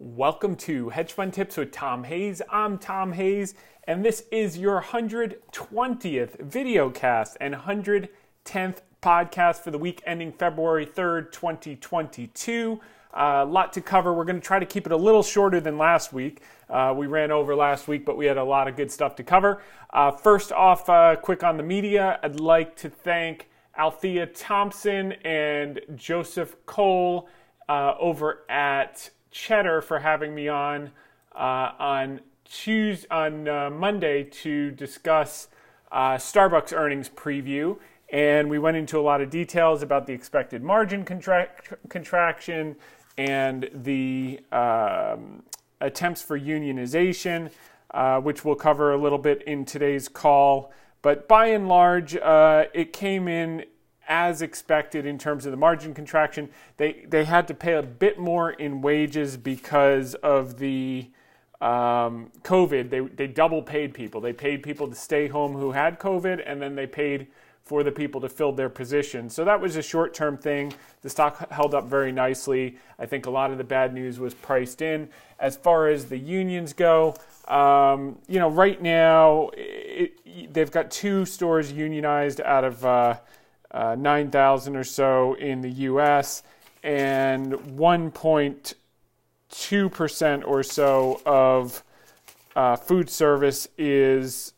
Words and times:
Welcome 0.00 0.54
to 0.58 0.90
Hedge 0.90 1.12
Fund 1.12 1.32
Tips 1.32 1.56
with 1.56 1.72
Tom 1.72 2.04
Hayes. 2.04 2.40
I'm 2.52 2.78
Tom 2.78 3.14
Hayes, 3.14 3.56
and 3.82 4.04
this 4.04 4.26
is 4.30 4.56
your 4.56 4.80
120th 4.80 6.40
video 6.40 6.88
cast 6.88 7.36
and 7.40 7.52
110th 7.52 8.76
podcast 9.02 9.56
for 9.56 9.72
the 9.72 9.78
week 9.78 10.00
ending 10.06 10.30
February 10.30 10.86
3rd, 10.86 11.32
2022. 11.32 12.80
A 13.12 13.20
uh, 13.20 13.46
lot 13.46 13.72
to 13.72 13.80
cover. 13.80 14.14
We're 14.14 14.24
going 14.24 14.40
to 14.40 14.46
try 14.46 14.60
to 14.60 14.66
keep 14.66 14.86
it 14.86 14.92
a 14.92 14.96
little 14.96 15.24
shorter 15.24 15.60
than 15.60 15.78
last 15.78 16.12
week. 16.12 16.42
Uh, 16.70 16.94
we 16.96 17.08
ran 17.08 17.32
over 17.32 17.56
last 17.56 17.88
week, 17.88 18.06
but 18.06 18.16
we 18.16 18.26
had 18.26 18.36
a 18.36 18.44
lot 18.44 18.68
of 18.68 18.76
good 18.76 18.92
stuff 18.92 19.16
to 19.16 19.24
cover. 19.24 19.60
Uh, 19.92 20.12
first 20.12 20.52
off, 20.52 20.88
uh, 20.88 21.16
quick 21.16 21.42
on 21.42 21.56
the 21.56 21.64
media, 21.64 22.20
I'd 22.22 22.38
like 22.38 22.76
to 22.76 22.88
thank 22.88 23.48
Althea 23.76 24.26
Thompson 24.26 25.10
and 25.24 25.80
Joseph 25.96 26.54
Cole 26.66 27.28
uh, 27.68 27.94
over 27.98 28.44
at 28.48 29.10
Cheddar 29.30 29.82
for 29.82 29.98
having 29.98 30.34
me 30.34 30.48
on 30.48 30.90
uh, 31.34 31.72
on 31.78 32.20
Tuesday, 32.44 33.06
on 33.10 33.48
uh, 33.48 33.70
Monday 33.70 34.24
to 34.24 34.70
discuss 34.70 35.48
uh, 35.92 36.14
Starbucks 36.14 36.72
earnings 36.72 37.08
preview, 37.08 37.78
and 38.10 38.48
we 38.48 38.58
went 38.58 38.76
into 38.76 38.98
a 38.98 39.02
lot 39.02 39.20
of 39.20 39.30
details 39.30 39.82
about 39.82 40.06
the 40.06 40.12
expected 40.12 40.62
margin 40.62 41.04
contract- 41.04 41.72
contraction 41.88 42.76
and 43.16 43.68
the 43.74 44.40
um, 44.52 45.42
attempts 45.80 46.22
for 46.22 46.38
unionization, 46.38 47.50
uh, 47.92 48.20
which 48.20 48.44
we'll 48.44 48.54
cover 48.54 48.92
a 48.92 48.96
little 48.98 49.18
bit 49.18 49.42
in 49.42 49.64
today's 49.64 50.08
call. 50.08 50.72
But 51.02 51.28
by 51.28 51.48
and 51.48 51.68
large, 51.68 52.16
uh, 52.16 52.64
it 52.74 52.92
came 52.92 53.28
in 53.28 53.64
as 54.08 54.40
expected 54.42 55.04
in 55.06 55.18
terms 55.18 55.44
of 55.44 55.52
the 55.52 55.56
margin 55.56 55.94
contraction. 55.94 56.48
They 56.78 57.04
they 57.08 57.24
had 57.24 57.46
to 57.48 57.54
pay 57.54 57.74
a 57.74 57.82
bit 57.82 58.18
more 58.18 58.50
in 58.50 58.80
wages 58.80 59.36
because 59.36 60.14
of 60.16 60.58
the 60.58 61.08
um, 61.60 62.30
COVID. 62.42 62.90
They 62.90 63.00
they 63.00 63.26
double 63.26 63.62
paid 63.62 63.94
people. 63.94 64.20
They 64.20 64.32
paid 64.32 64.62
people 64.62 64.88
to 64.88 64.94
stay 64.94 65.28
home 65.28 65.52
who 65.52 65.72
had 65.72 66.00
COVID, 66.00 66.42
and 66.44 66.60
then 66.60 66.74
they 66.74 66.86
paid 66.86 67.28
for 67.62 67.82
the 67.82 67.92
people 67.92 68.18
to 68.18 68.30
fill 68.30 68.50
their 68.50 68.70
positions. 68.70 69.34
So 69.34 69.44
that 69.44 69.60
was 69.60 69.76
a 69.76 69.82
short 69.82 70.14
term 70.14 70.38
thing. 70.38 70.72
The 71.02 71.10
stock 71.10 71.50
held 71.52 71.74
up 71.74 71.84
very 71.84 72.12
nicely. 72.12 72.78
I 72.98 73.04
think 73.04 73.26
a 73.26 73.30
lot 73.30 73.50
of 73.50 73.58
the 73.58 73.64
bad 73.64 73.92
news 73.92 74.18
was 74.18 74.32
priced 74.32 74.80
in. 74.80 75.10
As 75.38 75.54
far 75.56 75.88
as 75.88 76.06
the 76.06 76.16
unions 76.16 76.72
go, 76.72 77.14
um, 77.46 78.18
you 78.26 78.38
know, 78.38 78.48
right 78.48 78.80
now 78.80 79.50
it, 79.54 80.52
they've 80.54 80.70
got 80.70 80.90
two 80.90 81.26
stores 81.26 81.70
unionized 81.70 82.40
out 82.40 82.64
of. 82.64 82.84
Uh, 82.84 83.18
uh, 83.70 83.94
9,000 83.98 84.76
or 84.76 84.84
so 84.84 85.34
in 85.34 85.60
the 85.60 85.70
US, 85.70 86.42
and 86.82 87.52
1.2% 87.52 90.46
or 90.46 90.62
so 90.62 91.20
of 91.26 91.84
uh, 92.56 92.76
food 92.76 93.10
service 93.10 93.68
is 93.76 94.54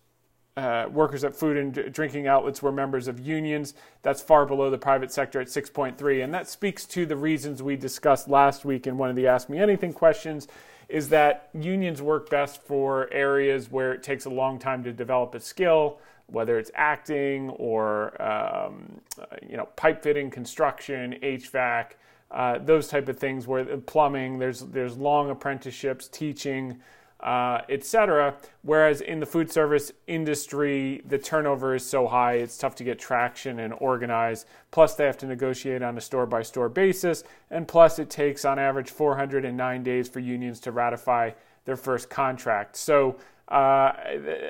uh, 0.56 0.86
workers 0.91 1.25
at 1.25 1.34
food 1.34 1.56
and 1.56 1.92
drinking 1.92 2.27
outlets 2.27 2.62
were 2.62 2.72
members 2.72 3.08
of 3.08 3.20
unions. 3.20 3.75
That's 4.03 4.20
far 4.20 4.44
below 4.44 4.69
the 4.69 4.78
private 4.78 5.12
sector 5.12 5.41
at 5.41 5.47
6.3. 5.47 6.25
And 6.25 6.34
that 6.34 6.48
speaks 6.48 6.84
to 6.86 7.06
the 7.06 7.16
reasons 7.16 7.62
we 7.62 7.77
discussed 7.77 8.28
last 8.28 8.64
week 8.64 8.86
in 8.86 8.98
one 8.98 9.11
of 9.11 9.16
the 9.16 9.27
Ask 9.27 9.48
Me 9.48 9.58
Anything 9.58 9.92
questions 9.92 10.48
is 10.91 11.08
that 11.08 11.48
unions 11.55 12.03
work 12.03 12.28
best 12.28 12.62
for 12.62 13.11
areas 13.12 13.70
where 13.70 13.92
it 13.92 14.03
takes 14.03 14.25
a 14.25 14.31
long 14.31 14.58
time 14.58 14.83
to 14.83 14.92
develop 14.92 15.34
a 15.34 15.41
skill, 15.41 15.98
whether 16.30 16.58
it's 16.58 16.70
acting 16.74 17.50
or 17.50 18.20
um, 18.22 19.00
you 19.48 19.56
know 19.56 19.66
pipe 19.76 20.02
fitting, 20.02 20.30
construction, 20.30 21.16
HVAC, 21.22 21.92
uh, 22.30 22.58
those 22.58 22.88
type 22.88 23.08
of 23.08 23.18
things. 23.18 23.46
Where 23.46 23.64
plumbing, 23.78 24.38
there's 24.38 24.60
there's 24.60 24.96
long 24.96 25.30
apprenticeships, 25.30 26.08
teaching, 26.08 26.80
uh, 27.20 27.60
etc. 27.68 28.34
Whereas 28.62 29.00
in 29.00 29.20
the 29.20 29.26
food 29.26 29.50
service 29.50 29.92
industry, 30.06 31.02
the 31.06 31.18
turnover 31.18 31.74
is 31.74 31.84
so 31.84 32.06
high, 32.06 32.34
it's 32.34 32.56
tough 32.56 32.74
to 32.76 32.84
get 32.84 32.98
traction 32.98 33.60
and 33.60 33.74
organize. 33.78 34.46
Plus, 34.70 34.94
they 34.94 35.04
have 35.04 35.19
to 35.19 35.26
negotiate 35.26 35.82
on 35.82 35.98
a 35.98 36.00
store 36.00 36.26
by 36.26 36.42
store 36.42 36.69
basis, 36.69 37.24
and 37.50 37.69
plus, 37.69 37.98
it 37.98 38.10
takes 38.10 38.44
on 38.44 38.58
average 38.58 38.90
409 38.90 39.82
days 39.82 40.08
for 40.08 40.20
unions 40.20 40.60
to 40.60 40.72
ratify 40.72 41.30
their 41.64 41.76
first 41.76 42.08
contract. 42.08 42.76
So 42.76 43.16
uh, 43.50 43.93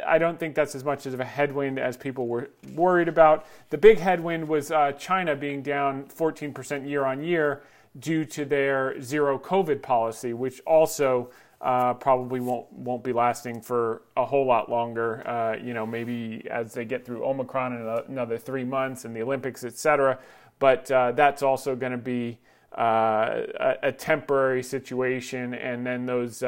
I 0.07 0.19
don't 0.19 0.39
think 0.39 0.55
that's 0.55 0.75
as 0.75 0.85
much 0.85 1.07
of 1.07 1.19
a 1.21 1.25
headwind 1.25 1.79
as 1.79 1.97
people 1.97 2.27
were 2.27 2.51
worried 2.75 3.09
about. 3.09 3.47
The 3.71 3.79
big 3.79 3.99
headwind 3.99 4.47
was 4.47 4.71
uh, 4.71 4.93
China 4.93 5.35
being 5.35 5.63
down 5.63 6.05
14% 6.05 6.87
year 6.87 7.07
on 7.07 7.23
year 7.23 7.63
due 7.99 8.25
to 8.27 8.45
their 8.45 9.01
zero 9.01 9.39
COVID 9.39 9.81
policy, 9.81 10.35
which 10.35 10.61
also 10.67 11.31
uh, 11.63 11.95
probably 11.95 12.41
won't 12.41 12.71
won't 12.73 13.05
be 13.05 13.13
lasting 13.13 13.61
for 13.61 14.03
a 14.17 14.25
whole 14.25 14.47
lot 14.47 14.71
longer. 14.71 15.27
Uh, 15.27 15.57
you 15.57 15.75
know, 15.75 15.87
maybe 15.87 16.47
as 16.51 16.75
they 16.75 16.85
get 16.85 17.05
through 17.05 17.25
Omicron 17.25 17.73
in 17.73 17.87
another 18.09 18.39
three 18.39 18.65
months 18.65 19.05
and 19.05 19.17
the 19.17 19.23
Olympics, 19.23 19.65
etc. 19.65 20.19
But 20.59 20.91
uh, 20.91 21.13
that's 21.13 21.43
also 21.43 21.75
going 21.75 21.93
to 21.93 21.99
be 21.99 22.39
uh, 22.77 23.43
a, 23.59 23.77
a, 23.85 23.93
temporary 23.93 24.63
situation, 24.63 25.55
and 25.55 25.85
then 25.85 26.07
those 26.07 26.43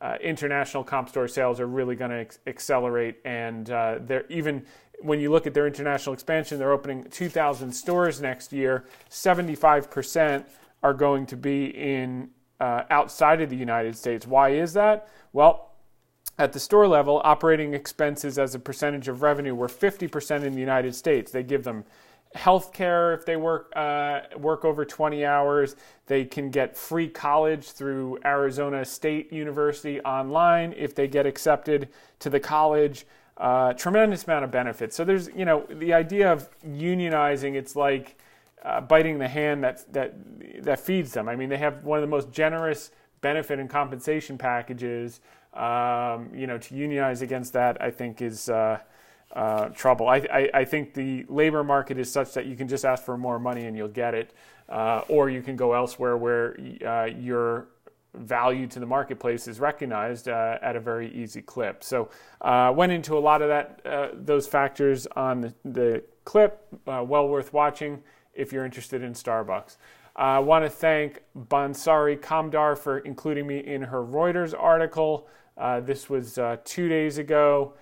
uh, 0.00 0.16
international 0.20 0.84
comp 0.84 1.08
store 1.08 1.28
sales 1.28 1.60
are 1.60 1.66
really 1.66 1.96
going 1.96 2.10
to 2.10 2.18
ex- 2.18 2.38
accelerate. 2.46 3.16
And 3.24 3.70
uh, 3.70 3.98
they're 4.00 4.26
even 4.28 4.64
when 5.00 5.20
you 5.20 5.30
look 5.30 5.46
at 5.46 5.54
their 5.54 5.66
international 5.66 6.12
expansion, 6.12 6.58
they're 6.58 6.72
opening 6.72 7.04
2,000 7.04 7.72
stores 7.72 8.20
next 8.20 8.52
year. 8.52 8.84
75% 9.10 10.44
are 10.82 10.94
going 10.94 11.26
to 11.26 11.36
be 11.36 11.66
in 11.66 12.30
uh, 12.60 12.82
outside 12.90 13.40
of 13.40 13.50
the 13.50 13.56
United 13.56 13.96
States. 13.96 14.26
Why 14.26 14.50
is 14.50 14.72
that? 14.72 15.08
Well, 15.32 15.70
at 16.38 16.52
the 16.52 16.60
store 16.60 16.86
level, 16.86 17.20
operating 17.24 17.74
expenses 17.74 18.38
as 18.38 18.54
a 18.54 18.58
percentage 18.58 19.08
of 19.08 19.22
revenue 19.22 19.54
were 19.54 19.68
50% 19.68 20.44
in 20.44 20.52
the 20.52 20.60
United 20.60 20.94
States. 20.94 21.32
They 21.32 21.42
give 21.42 21.64
them 21.64 21.84
health 22.34 22.72
care 22.72 23.14
if 23.14 23.24
they 23.24 23.36
work 23.36 23.72
uh, 23.74 24.20
work 24.36 24.64
over 24.64 24.84
20 24.84 25.24
hours. 25.24 25.76
They 26.06 26.24
can 26.24 26.50
get 26.50 26.76
free 26.76 27.08
college 27.08 27.70
through 27.72 28.18
Arizona 28.24 28.84
State 28.84 29.32
University 29.32 30.00
online 30.00 30.74
if 30.76 30.94
they 30.94 31.08
get 31.08 31.26
accepted 31.26 31.88
to 32.20 32.30
the 32.30 32.40
college. 32.40 33.06
Uh, 33.36 33.72
tremendous 33.72 34.24
amount 34.24 34.44
of 34.44 34.50
benefits. 34.50 34.96
So 34.96 35.04
there's 35.04 35.28
you 35.34 35.44
know 35.44 35.66
the 35.70 35.94
idea 35.94 36.32
of 36.32 36.48
unionizing. 36.62 37.54
It's 37.54 37.76
like 37.76 38.18
uh, 38.64 38.80
biting 38.80 39.18
the 39.18 39.28
hand 39.28 39.62
that 39.64 39.90
that 39.92 40.14
that 40.64 40.80
feeds 40.80 41.12
them. 41.12 41.28
I 41.28 41.36
mean 41.36 41.48
they 41.48 41.58
have 41.58 41.84
one 41.84 41.98
of 41.98 42.02
the 42.02 42.08
most 42.08 42.30
generous 42.30 42.90
benefit 43.20 43.58
and 43.58 43.70
compensation 43.70 44.38
packages. 44.38 45.20
Um, 45.54 46.30
you 46.34 46.46
know 46.46 46.58
to 46.58 46.74
unionize 46.74 47.22
against 47.22 47.54
that 47.54 47.80
I 47.80 47.90
think 47.90 48.20
is 48.20 48.50
uh, 49.32 49.68
trouble. 49.68 50.08
I, 50.08 50.16
I, 50.32 50.50
I, 50.54 50.64
think 50.64 50.94
the 50.94 51.24
labor 51.28 51.62
market 51.62 51.98
is 51.98 52.10
such 52.10 52.32
that 52.32 52.46
you 52.46 52.56
can 52.56 52.66
just 52.66 52.84
ask 52.84 53.04
for 53.04 53.18
more 53.18 53.38
money 53.38 53.66
and 53.66 53.76
you'll 53.76 53.88
get 53.88 54.14
it, 54.14 54.32
uh, 54.68 55.02
or 55.08 55.28
you 55.28 55.42
can 55.42 55.54
go 55.54 55.74
elsewhere 55.74 56.16
where 56.16 56.56
uh, 56.86 57.04
your 57.04 57.68
value 58.14 58.66
to 58.66 58.80
the 58.80 58.86
marketplace 58.86 59.46
is 59.46 59.60
recognized 59.60 60.28
uh, 60.28 60.58
at 60.62 60.76
a 60.76 60.80
very 60.80 61.12
easy 61.12 61.42
clip. 61.42 61.84
So 61.84 62.08
uh, 62.40 62.72
went 62.74 62.90
into 62.90 63.18
a 63.18 63.20
lot 63.20 63.42
of 63.42 63.48
that 63.48 63.80
uh, 63.84 64.08
those 64.14 64.46
factors 64.46 65.06
on 65.08 65.42
the, 65.42 65.54
the 65.64 66.04
clip. 66.24 66.66
well 66.86 67.28
worth 67.28 67.52
watching 67.52 68.02
if 68.32 68.50
you're 68.50 68.64
interested 68.64 69.02
in 69.02 69.12
Starbucks. 69.12 69.76
I 70.16 70.38
want 70.38 70.64
to 70.64 70.70
thank 70.70 71.22
Bansari 71.36 72.18
Kamdar 72.18 72.76
for 72.76 72.98
including 73.00 73.46
me 73.46 73.58
in 73.58 73.82
her 73.82 74.02
Reuters 74.02 74.54
article. 74.58 75.28
this 75.82 76.08
was 76.08 76.38
two 76.64 76.88
days 76.88 77.18
ago 77.18 77.74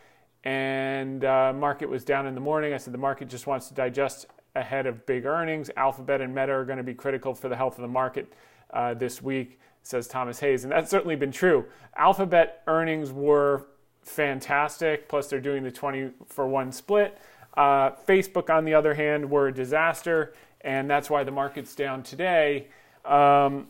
and 0.47 1.25
uh, 1.25 1.53
market 1.53 1.89
was 1.89 2.05
down 2.05 2.25
in 2.25 2.37
the 2.37 2.41
morning. 2.41 2.73
I 2.73 2.77
said 2.77 2.95
the 2.95 2.99
market 2.99 3.29
just 3.29 3.49
wants 3.49 3.67
to 3.67 3.75
digest 3.75 4.27
ahead 4.55 4.87
of 4.87 5.05
big 5.05 5.27
earnings. 5.27 5.73
Alphabet 5.77 6.21
and 6.21 6.33
Meta 6.33 6.53
are 6.53 6.65
going 6.65 6.77
to 6.77 6.85
be 6.85 6.95
critical 6.95 7.35
for 7.35 7.49
the 7.49 7.57
health 7.57 7.79
of 7.79 7.83
the 7.83 7.89
market 7.89 8.33
uh, 8.73 8.95
this 8.95 9.21
week, 9.21 9.59
says 9.83 10.07
Thomas 10.07 10.39
Hayes, 10.39 10.63
and 10.63 10.71
that's 10.71 10.89
certainly 10.89 11.17
been 11.17 11.33
true. 11.33 11.65
Alphabet 11.97 12.63
earnings 12.69 13.11
were 13.11 13.67
fantastic. 14.05 15.09
Plus, 15.09 15.27
they're 15.27 15.41
doing 15.41 15.65
the 15.65 15.73
20 15.73 16.13
for 16.29 16.47
one 16.47 16.71
split. 16.71 17.19
Uh, 17.57 17.91
Facebook, 18.07 18.49
on 18.49 18.65
the 18.65 18.75
other 18.75 18.95
hand, 18.95 19.29
were 19.29 19.49
a 19.49 19.53
disaster, 19.53 20.33
and 20.61 20.89
that's 20.89 21.11
why 21.11 21.25
the 21.25 21.33
market's 21.33 21.75
down 21.75 22.05
today. 22.05 22.69
Um, 23.05 23.67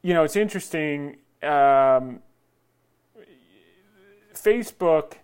you 0.00 0.14
know, 0.14 0.24
it's 0.24 0.36
interesting. 0.36 1.18
Um, 1.42 2.20
Facebook 4.34 5.16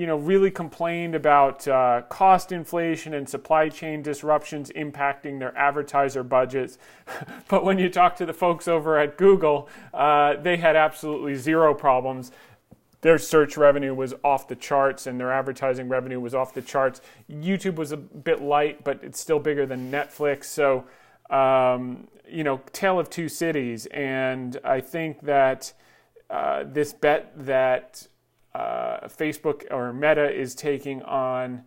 you 0.00 0.06
know, 0.06 0.16
really 0.16 0.50
complained 0.50 1.14
about 1.14 1.68
uh, 1.68 2.00
cost 2.08 2.52
inflation 2.52 3.12
and 3.12 3.28
supply 3.28 3.68
chain 3.68 4.00
disruptions 4.00 4.70
impacting 4.74 5.38
their 5.38 5.54
advertiser 5.58 6.22
budgets. 6.22 6.78
but 7.48 7.66
when 7.66 7.78
you 7.78 7.90
talk 7.90 8.16
to 8.16 8.24
the 8.24 8.32
folks 8.32 8.66
over 8.66 8.96
at 8.96 9.18
Google, 9.18 9.68
uh, 9.92 10.36
they 10.36 10.56
had 10.56 10.74
absolutely 10.74 11.34
zero 11.34 11.74
problems. 11.74 12.32
Their 13.02 13.18
search 13.18 13.58
revenue 13.58 13.92
was 13.92 14.14
off 14.24 14.48
the 14.48 14.56
charts 14.56 15.06
and 15.06 15.20
their 15.20 15.30
advertising 15.30 15.86
revenue 15.86 16.18
was 16.18 16.34
off 16.34 16.54
the 16.54 16.62
charts. 16.62 17.02
YouTube 17.30 17.74
was 17.74 17.92
a 17.92 17.98
bit 17.98 18.40
light, 18.40 18.82
but 18.82 19.00
it's 19.02 19.20
still 19.20 19.38
bigger 19.38 19.66
than 19.66 19.92
Netflix. 19.92 20.44
So, 20.44 20.86
um, 21.28 22.08
you 22.26 22.42
know, 22.42 22.62
tale 22.72 22.98
of 22.98 23.10
two 23.10 23.28
cities, 23.28 23.84
and 23.84 24.58
I 24.64 24.80
think 24.80 25.20
that 25.26 25.74
uh, 26.30 26.64
this 26.64 26.94
bet 26.94 27.32
that 27.36 28.06
uh, 28.54 29.06
Facebook 29.06 29.64
or 29.70 29.92
Meta 29.92 30.30
is 30.30 30.54
taking 30.54 31.02
on 31.02 31.62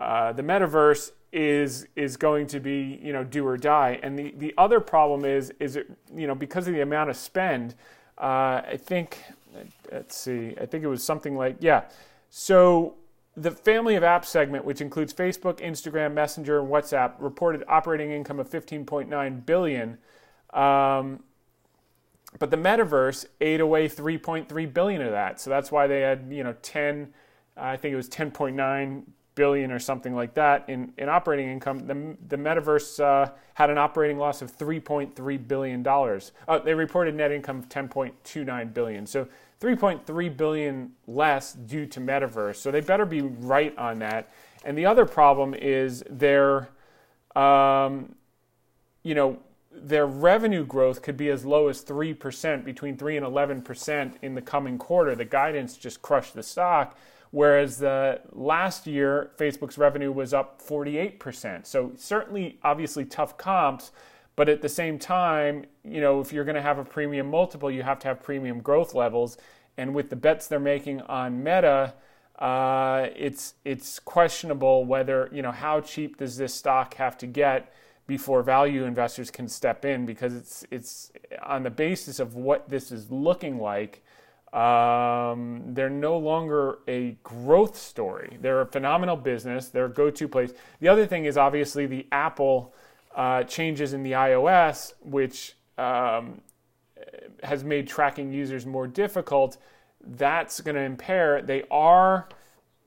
uh, 0.00 0.32
the 0.32 0.42
metaverse 0.42 1.12
is 1.32 1.86
is 1.94 2.16
going 2.16 2.46
to 2.48 2.58
be 2.58 2.98
you 3.02 3.12
know 3.12 3.22
do 3.22 3.46
or 3.46 3.56
die. 3.56 4.00
And 4.02 4.18
the, 4.18 4.34
the 4.36 4.54
other 4.58 4.80
problem 4.80 5.24
is 5.24 5.52
is 5.60 5.76
it 5.76 5.90
you 6.14 6.26
know 6.26 6.34
because 6.34 6.66
of 6.66 6.74
the 6.74 6.80
amount 6.80 7.10
of 7.10 7.16
spend, 7.16 7.74
uh, 8.18 8.62
I 8.66 8.78
think 8.78 9.22
let's 9.92 10.16
see, 10.16 10.54
I 10.60 10.66
think 10.66 10.84
it 10.84 10.88
was 10.88 11.04
something 11.04 11.36
like 11.36 11.56
yeah. 11.60 11.84
So 12.30 12.94
the 13.36 13.50
family 13.50 13.94
of 13.94 14.02
apps 14.02 14.26
segment, 14.26 14.64
which 14.64 14.80
includes 14.80 15.12
Facebook, 15.12 15.60
Instagram, 15.60 16.14
Messenger, 16.14 16.60
and 16.60 16.68
WhatsApp, 16.68 17.14
reported 17.18 17.64
operating 17.68 18.10
income 18.10 18.40
of 18.40 18.50
15.9 18.50 19.46
billion. 19.46 19.98
Um, 20.52 21.22
but 22.38 22.50
the 22.50 22.56
metaverse 22.56 23.26
ate 23.40 23.60
away 23.60 23.88
3.3 23.88 24.72
billion 24.72 25.02
of 25.02 25.10
that. 25.10 25.40
So 25.40 25.50
that's 25.50 25.72
why 25.72 25.86
they 25.86 26.00
had, 26.00 26.26
you 26.30 26.44
know, 26.44 26.54
10, 26.62 27.12
I 27.56 27.76
think 27.76 27.92
it 27.92 27.96
was 27.96 28.08
10.9 28.08 29.02
billion 29.34 29.70
or 29.72 29.78
something 29.78 30.14
like 30.14 30.34
that 30.34 30.68
in, 30.68 30.92
in 30.98 31.08
operating 31.08 31.48
income. 31.48 31.86
The, 31.86 32.16
the 32.28 32.36
metaverse 32.36 33.00
uh, 33.00 33.32
had 33.54 33.70
an 33.70 33.78
operating 33.78 34.18
loss 34.18 34.42
of 34.42 34.56
3.3 34.56 35.48
billion 35.48 35.82
dollars. 35.82 36.32
Uh, 36.46 36.58
they 36.58 36.74
reported 36.74 37.14
net 37.14 37.32
income 37.32 37.58
of 37.58 37.68
10.29 37.68 38.74
billion. 38.74 39.06
So 39.06 39.26
3.3 39.60 40.36
billion 40.36 40.92
less 41.06 41.52
due 41.52 41.86
to 41.86 42.00
metaverse. 42.00 42.56
So 42.56 42.70
they 42.70 42.80
better 42.80 43.06
be 43.06 43.22
right 43.22 43.76
on 43.76 43.98
that. 44.00 44.32
And 44.64 44.76
the 44.76 44.86
other 44.86 45.06
problem 45.06 45.54
is 45.54 46.04
their, 46.08 46.68
um, 47.34 48.14
you 49.02 49.14
know, 49.14 49.38
their 49.72 50.06
revenue 50.06 50.64
growth 50.64 51.02
could 51.02 51.16
be 51.16 51.28
as 51.28 51.44
low 51.44 51.68
as 51.68 51.84
3%, 51.84 52.64
between 52.64 52.96
3 52.96 53.16
and 53.16 53.26
11% 53.26 54.14
in 54.22 54.34
the 54.34 54.42
coming 54.42 54.78
quarter. 54.78 55.14
The 55.14 55.24
guidance 55.24 55.76
just 55.76 56.02
crushed 56.02 56.34
the 56.34 56.42
stock. 56.42 56.96
Whereas 57.30 57.78
the 57.78 58.20
last 58.32 58.88
year, 58.88 59.30
Facebook's 59.38 59.78
revenue 59.78 60.10
was 60.10 60.34
up 60.34 60.60
48%. 60.60 61.64
So 61.64 61.92
certainly, 61.96 62.58
obviously, 62.64 63.04
tough 63.04 63.36
comps. 63.36 63.92
But 64.34 64.48
at 64.48 64.62
the 64.62 64.68
same 64.68 64.98
time, 64.98 65.66
you 65.84 66.00
know, 66.00 66.20
if 66.20 66.32
you're 66.32 66.44
going 66.44 66.56
to 66.56 66.62
have 66.62 66.78
a 66.78 66.84
premium 66.84 67.30
multiple, 67.30 67.70
you 67.70 67.82
have 67.82 68.00
to 68.00 68.08
have 68.08 68.22
premium 68.22 68.60
growth 68.60 68.94
levels. 68.94 69.38
And 69.76 69.94
with 69.94 70.10
the 70.10 70.16
bets 70.16 70.48
they're 70.48 70.58
making 70.58 71.02
on 71.02 71.44
Meta, 71.44 71.94
uh, 72.38 73.08
it's 73.14 73.54
it's 73.64 73.98
questionable 73.98 74.86
whether 74.86 75.28
you 75.30 75.42
know 75.42 75.52
how 75.52 75.80
cheap 75.82 76.16
does 76.16 76.38
this 76.38 76.54
stock 76.54 76.94
have 76.94 77.18
to 77.18 77.26
get 77.26 77.72
before 78.10 78.42
value 78.42 78.86
investors 78.86 79.30
can 79.30 79.46
step 79.46 79.84
in 79.84 80.04
because 80.04 80.34
it's 80.34 80.64
it's 80.72 81.12
on 81.44 81.62
the 81.62 81.70
basis 81.70 82.18
of 82.18 82.34
what 82.34 82.68
this 82.68 82.90
is 82.90 83.08
looking 83.08 83.60
like. 83.60 84.02
Um, 84.52 85.62
they're 85.74 85.88
no 85.88 86.18
longer 86.18 86.80
a 86.88 87.16
growth 87.22 87.76
story. 87.78 88.36
They're 88.40 88.62
a 88.62 88.66
phenomenal 88.66 89.14
business. 89.14 89.68
They're 89.68 89.84
a 89.84 89.96
go-to 90.02 90.26
place. 90.26 90.52
The 90.80 90.88
other 90.88 91.06
thing 91.06 91.26
is 91.26 91.36
obviously 91.36 91.86
the 91.86 92.04
Apple 92.10 92.74
uh, 93.14 93.44
changes 93.44 93.92
in 93.92 94.02
the 94.02 94.10
iOS, 94.10 94.94
which 95.02 95.54
um, 95.78 96.40
has 97.44 97.62
made 97.62 97.86
tracking 97.86 98.32
users 98.32 98.66
more 98.66 98.88
difficult. 98.88 99.56
That's 100.04 100.60
going 100.60 100.74
to 100.74 100.82
impair. 100.82 101.42
They 101.42 101.62
are 101.70 102.28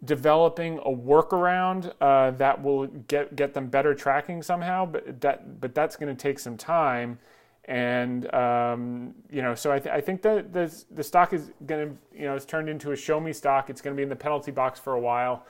developing 0.06 0.80
a 0.80 0.90
workaround 0.90 1.94
uh, 2.02 2.32
that 2.32 2.62
will 2.62 2.88
get 3.08 3.36
get 3.36 3.54
them 3.54 3.68
better 3.68 3.94
tracking 3.94 4.42
somehow, 4.42 4.86
but 4.86 5.22
that 5.22 5.60
but 5.62 5.74
that's 5.74 5.96
going 5.96 6.14
to 6.16 6.22
take 6.22 6.40
some 6.40 6.58
time. 6.58 7.20
And 7.66 8.34
um, 8.34 9.14
you 9.30 9.42
know, 9.42 9.56
so 9.56 9.72
I, 9.72 9.80
th- 9.80 9.94
I 9.94 10.02
think 10.02 10.22
that 10.24 10.52
the 10.52 10.74
the 10.92 11.04
stock 11.04 11.32
is 11.34 11.52
going 11.66 11.90
to 11.90 12.20
you 12.20 12.26
know 12.26 12.36
it's 12.36 12.46
turned 12.46 12.70
into 12.70 12.92
a 12.92 12.96
show 12.96 13.20
me 13.20 13.32
stock. 13.32 13.70
It's 13.70 13.82
going 13.82 13.96
to 13.96 13.98
be 13.98 14.04
in 14.04 14.10
the 14.10 14.16
penalty 14.16 14.52
box 14.52 14.80
for 14.80 14.94
a 14.94 15.00
while. 15.00 15.46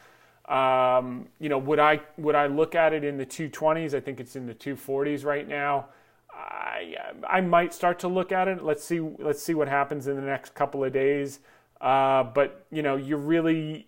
Um, 0.47 1.27
you 1.39 1.49
know, 1.49 1.57
would 1.57 1.79
I 1.79 2.01
would 2.17 2.35
I 2.35 2.47
look 2.47 2.75
at 2.75 2.93
it 2.93 3.03
in 3.03 3.17
the 3.17 3.25
220s? 3.25 3.93
I 3.93 3.99
think 3.99 4.19
it's 4.19 4.35
in 4.35 4.45
the 4.45 4.53
240s 4.53 5.25
right 5.25 5.47
now. 5.47 5.87
I 6.31 6.95
I 7.27 7.41
might 7.41 7.73
start 7.73 7.97
to 7.99 8.07
look 8.07 8.31
at 8.31 8.47
it. 8.47 8.63
Let's 8.63 8.83
see 8.83 8.99
let's 8.99 9.41
see 9.41 9.55
what 9.55 9.67
happens 9.67 10.07
in 10.07 10.15
the 10.15 10.21
next 10.21 10.53
couple 10.53 10.83
of 10.83 10.93
days. 10.93 11.39
Uh, 11.81 12.23
but 12.23 12.65
you 12.71 12.83
know, 12.83 12.95
you're 12.95 13.17
really 13.17 13.87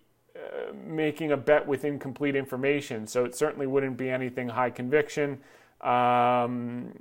making 0.86 1.32
a 1.32 1.38
bet 1.38 1.68
with 1.68 1.86
incomplete 1.86 2.36
information, 2.36 3.08
so 3.08 3.26
it 3.26 3.36
certainly 3.36 3.68
wouldn't 3.68 3.98
be 3.98 4.10
anything 4.10 4.50
high 4.50 4.70
conviction. 4.70 5.40
Um, 5.82 6.94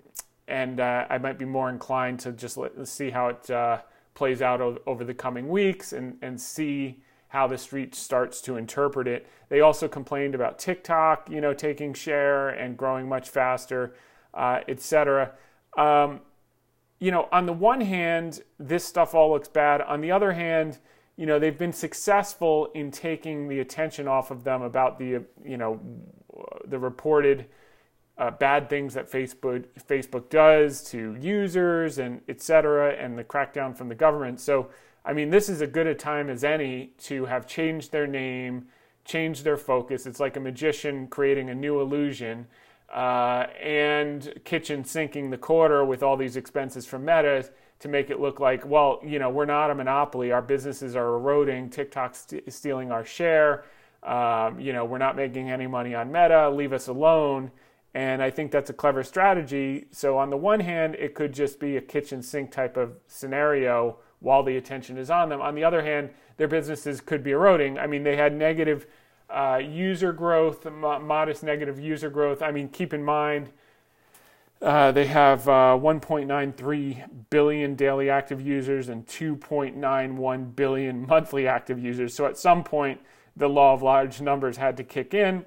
and 0.46 0.80
uh, 0.80 1.06
I 1.08 1.18
might 1.18 1.38
be 1.38 1.44
more 1.44 1.70
inclined 1.70 2.20
to 2.20 2.32
just 2.32 2.56
let, 2.56 2.86
see 2.86 3.10
how 3.10 3.28
it 3.28 3.50
uh, 3.50 3.78
plays 4.14 4.42
out 4.42 4.60
o- 4.60 4.78
over 4.86 5.04
the 5.04 5.14
coming 5.14 5.48
weeks 5.48 5.92
and, 5.92 6.18
and 6.22 6.40
see 6.40 7.02
how 7.28 7.46
the 7.46 7.58
street 7.58 7.94
starts 7.94 8.40
to 8.42 8.56
interpret 8.56 9.08
it. 9.08 9.26
They 9.48 9.60
also 9.60 9.88
complained 9.88 10.34
about 10.34 10.58
TikTok, 10.58 11.28
you 11.30 11.40
know, 11.40 11.52
taking 11.52 11.92
share 11.94 12.50
and 12.50 12.76
growing 12.76 13.08
much 13.08 13.28
faster, 13.28 13.94
uh, 14.34 14.60
etc. 14.68 15.32
Um, 15.76 16.20
you 17.00 17.10
know, 17.10 17.28
on 17.32 17.46
the 17.46 17.52
one 17.52 17.80
hand, 17.80 18.42
this 18.58 18.84
stuff 18.84 19.14
all 19.14 19.32
looks 19.32 19.48
bad. 19.48 19.80
On 19.82 20.00
the 20.00 20.12
other 20.12 20.32
hand, 20.32 20.78
you 21.16 21.26
know, 21.26 21.38
they've 21.38 21.58
been 21.58 21.72
successful 21.72 22.70
in 22.74 22.90
taking 22.90 23.48
the 23.48 23.60
attention 23.60 24.08
off 24.08 24.30
of 24.30 24.42
them 24.42 24.62
about 24.62 24.98
the, 24.98 25.22
you 25.44 25.56
know, 25.56 25.80
the 26.64 26.78
reported 26.78 27.46
uh, 28.18 28.30
bad 28.30 28.68
things 28.68 28.94
that 28.94 29.10
Facebook 29.10 29.66
Facebook 29.88 30.28
does 30.28 30.82
to 30.90 31.16
users 31.20 31.98
and 31.98 32.20
et 32.28 32.40
cetera, 32.40 32.94
and 32.94 33.18
the 33.18 33.24
crackdown 33.24 33.76
from 33.76 33.88
the 33.88 33.94
government. 33.94 34.40
So, 34.40 34.70
I 35.04 35.12
mean, 35.12 35.30
this 35.30 35.48
is 35.48 35.62
as 35.62 35.66
good 35.66 35.86
a 35.86 35.94
time 35.94 36.30
as 36.30 36.44
any 36.44 36.92
to 37.04 37.26
have 37.26 37.46
changed 37.46 37.92
their 37.92 38.06
name, 38.06 38.66
changed 39.04 39.44
their 39.44 39.56
focus. 39.56 40.06
It's 40.06 40.20
like 40.20 40.36
a 40.36 40.40
magician 40.40 41.06
creating 41.08 41.50
a 41.50 41.54
new 41.54 41.80
illusion 41.80 42.46
uh, 42.92 43.46
and 43.60 44.32
kitchen 44.44 44.84
sinking 44.84 45.30
the 45.30 45.38
quarter 45.38 45.84
with 45.84 46.02
all 46.02 46.16
these 46.16 46.36
expenses 46.36 46.86
from 46.86 47.04
Meta 47.04 47.50
to 47.80 47.88
make 47.88 48.10
it 48.10 48.20
look 48.20 48.40
like, 48.40 48.64
well, 48.66 49.00
you 49.04 49.18
know, 49.18 49.30
we're 49.30 49.44
not 49.44 49.70
a 49.70 49.74
monopoly. 49.74 50.32
Our 50.32 50.42
businesses 50.42 50.96
are 50.96 51.16
eroding. 51.16 51.70
TikTok's 51.70 52.26
st- 52.28 52.52
stealing 52.52 52.90
our 52.90 53.04
share. 53.04 53.64
Um, 54.02 54.60
you 54.60 54.72
know, 54.72 54.84
we're 54.84 54.98
not 54.98 55.16
making 55.16 55.50
any 55.50 55.66
money 55.66 55.94
on 55.94 56.12
Meta. 56.12 56.50
Leave 56.50 56.72
us 56.72 56.88
alone. 56.88 57.50
And 57.94 58.22
I 58.22 58.30
think 58.30 58.50
that's 58.50 58.70
a 58.70 58.74
clever 58.74 59.02
strategy. 59.02 59.86
So 59.92 60.18
on 60.18 60.30
the 60.30 60.36
one 60.36 60.60
hand, 60.60 60.96
it 60.96 61.14
could 61.14 61.32
just 61.32 61.60
be 61.60 61.76
a 61.76 61.80
kitchen 61.80 62.22
sink 62.22 62.50
type 62.50 62.76
of 62.76 62.94
scenario 63.06 63.98
while 64.20 64.42
the 64.42 64.56
attention 64.56 64.98
is 64.98 65.10
on 65.10 65.28
them. 65.28 65.40
On 65.40 65.54
the 65.54 65.64
other 65.64 65.82
hand, 65.82 66.10
their 66.36 66.48
businesses 66.48 67.00
could 67.00 67.22
be 67.22 67.30
eroding. 67.30 67.78
I 67.78 67.86
mean, 67.86 68.02
they 68.02 68.16
had 68.16 68.34
negative 68.34 68.86
uh, 69.30 69.60
user 69.62 70.12
growth, 70.12 70.66
modest 70.70 71.42
negative 71.42 71.78
user 71.78 72.10
growth. 72.10 72.42
I 72.42 72.50
mean, 72.50 72.68
keep 72.68 72.92
in 72.92 73.04
mind 73.04 73.50
uh, 74.64 74.90
they 74.92 75.06
have 75.06 75.46
uh, 75.46 75.78
1.93 75.78 77.28
billion 77.28 77.74
daily 77.74 78.08
active 78.08 78.40
users 78.40 78.88
and 78.88 79.06
2.91 79.06 80.56
billion 80.56 81.06
monthly 81.06 81.46
active 81.46 81.78
users. 81.78 82.14
So 82.14 82.24
at 82.24 82.38
some 82.38 82.64
point, 82.64 82.98
the 83.36 83.46
law 83.48 83.74
of 83.74 83.82
large 83.82 84.22
numbers 84.22 84.56
had 84.56 84.78
to 84.78 84.84
kick 84.84 85.12
in. 85.12 85.44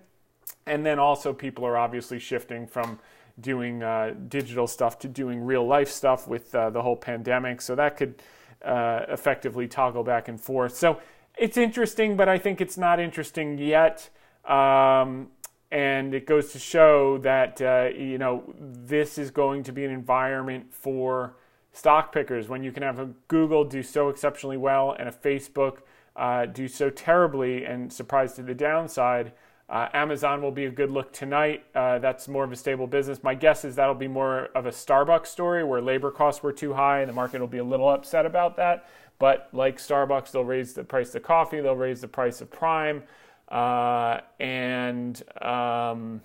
And 0.67 0.85
then 0.85 0.99
also, 0.99 1.33
people 1.33 1.65
are 1.65 1.77
obviously 1.77 2.19
shifting 2.19 2.67
from 2.67 2.99
doing 3.39 3.81
uh, 3.81 4.13
digital 4.27 4.67
stuff 4.67 4.99
to 4.99 5.07
doing 5.07 5.41
real 5.41 5.65
life 5.65 5.89
stuff 5.89 6.27
with 6.27 6.53
uh, 6.53 6.69
the 6.69 6.83
whole 6.83 6.95
pandemic. 6.95 7.61
So 7.61 7.73
that 7.73 7.97
could 7.97 8.21
uh, 8.63 9.01
effectively 9.09 9.67
toggle 9.67 10.03
back 10.03 10.27
and 10.27 10.39
forth. 10.39 10.75
So 10.75 10.99
it's 11.35 11.57
interesting, 11.57 12.17
but 12.17 12.29
I 12.29 12.37
think 12.37 12.61
it's 12.61 12.77
not 12.77 12.99
interesting 12.99 13.57
yet. 13.57 14.09
Um, 14.45 15.29
and 15.71 16.13
it 16.13 16.25
goes 16.25 16.51
to 16.53 16.59
show 16.59 17.17
that 17.19 17.61
uh, 17.61 17.89
you 17.95 18.17
know 18.17 18.43
this 18.59 19.17
is 19.17 19.31
going 19.31 19.63
to 19.63 19.71
be 19.71 19.83
an 19.83 19.91
environment 19.91 20.73
for 20.73 21.35
stock 21.73 22.11
pickers 22.11 22.47
when 22.47 22.63
you 22.63 22.71
can 22.71 22.83
have 22.83 22.99
a 22.99 23.09
Google 23.27 23.63
do 23.63 23.83
so 23.83 24.09
exceptionally 24.09 24.57
well 24.57 24.95
and 24.97 25.07
a 25.09 25.11
Facebook 25.11 25.79
uh, 26.15 26.45
do 26.45 26.67
so 26.67 26.89
terribly 26.89 27.65
and 27.65 27.91
surprise 27.91 28.33
to 28.33 28.43
the 28.43 28.55
downside. 28.55 29.33
Uh, 29.69 29.89
Amazon 29.93 30.41
will 30.41 30.51
be 30.51 30.65
a 30.65 30.71
good 30.71 30.89
look 30.89 31.11
tonight. 31.11 31.65
Uh, 31.75 31.99
that's 31.99 32.27
more 32.29 32.45
of 32.45 32.51
a 32.51 32.55
stable 32.55 32.87
business. 32.87 33.21
My 33.21 33.35
guess 33.35 33.65
is 33.65 33.75
that'll 33.75 33.95
be 33.95 34.07
more 34.07 34.45
of 34.55 34.65
a 34.65 34.71
Starbucks 34.71 35.27
story 35.27 35.63
where 35.63 35.81
labor 35.81 36.09
costs 36.09 36.41
were 36.41 36.53
too 36.53 36.73
high 36.73 37.01
and 37.01 37.09
the 37.09 37.13
market 37.13 37.41
will 37.41 37.47
be 37.47 37.57
a 37.57 37.63
little 37.63 37.89
upset 37.89 38.25
about 38.25 38.55
that. 38.55 38.87
But 39.19 39.49
like 39.51 39.77
Starbucks, 39.77 40.31
they'll 40.31 40.45
raise 40.45 40.73
the 40.73 40.85
price 40.85 41.13
of 41.15 41.23
coffee, 41.23 41.59
they'll 41.59 41.75
raise 41.75 42.01
the 42.01 42.07
price 42.07 42.39
of 42.39 42.49
Prime, 42.49 43.03
uh, 43.49 44.19
and 44.39 45.21
um, 45.41 46.21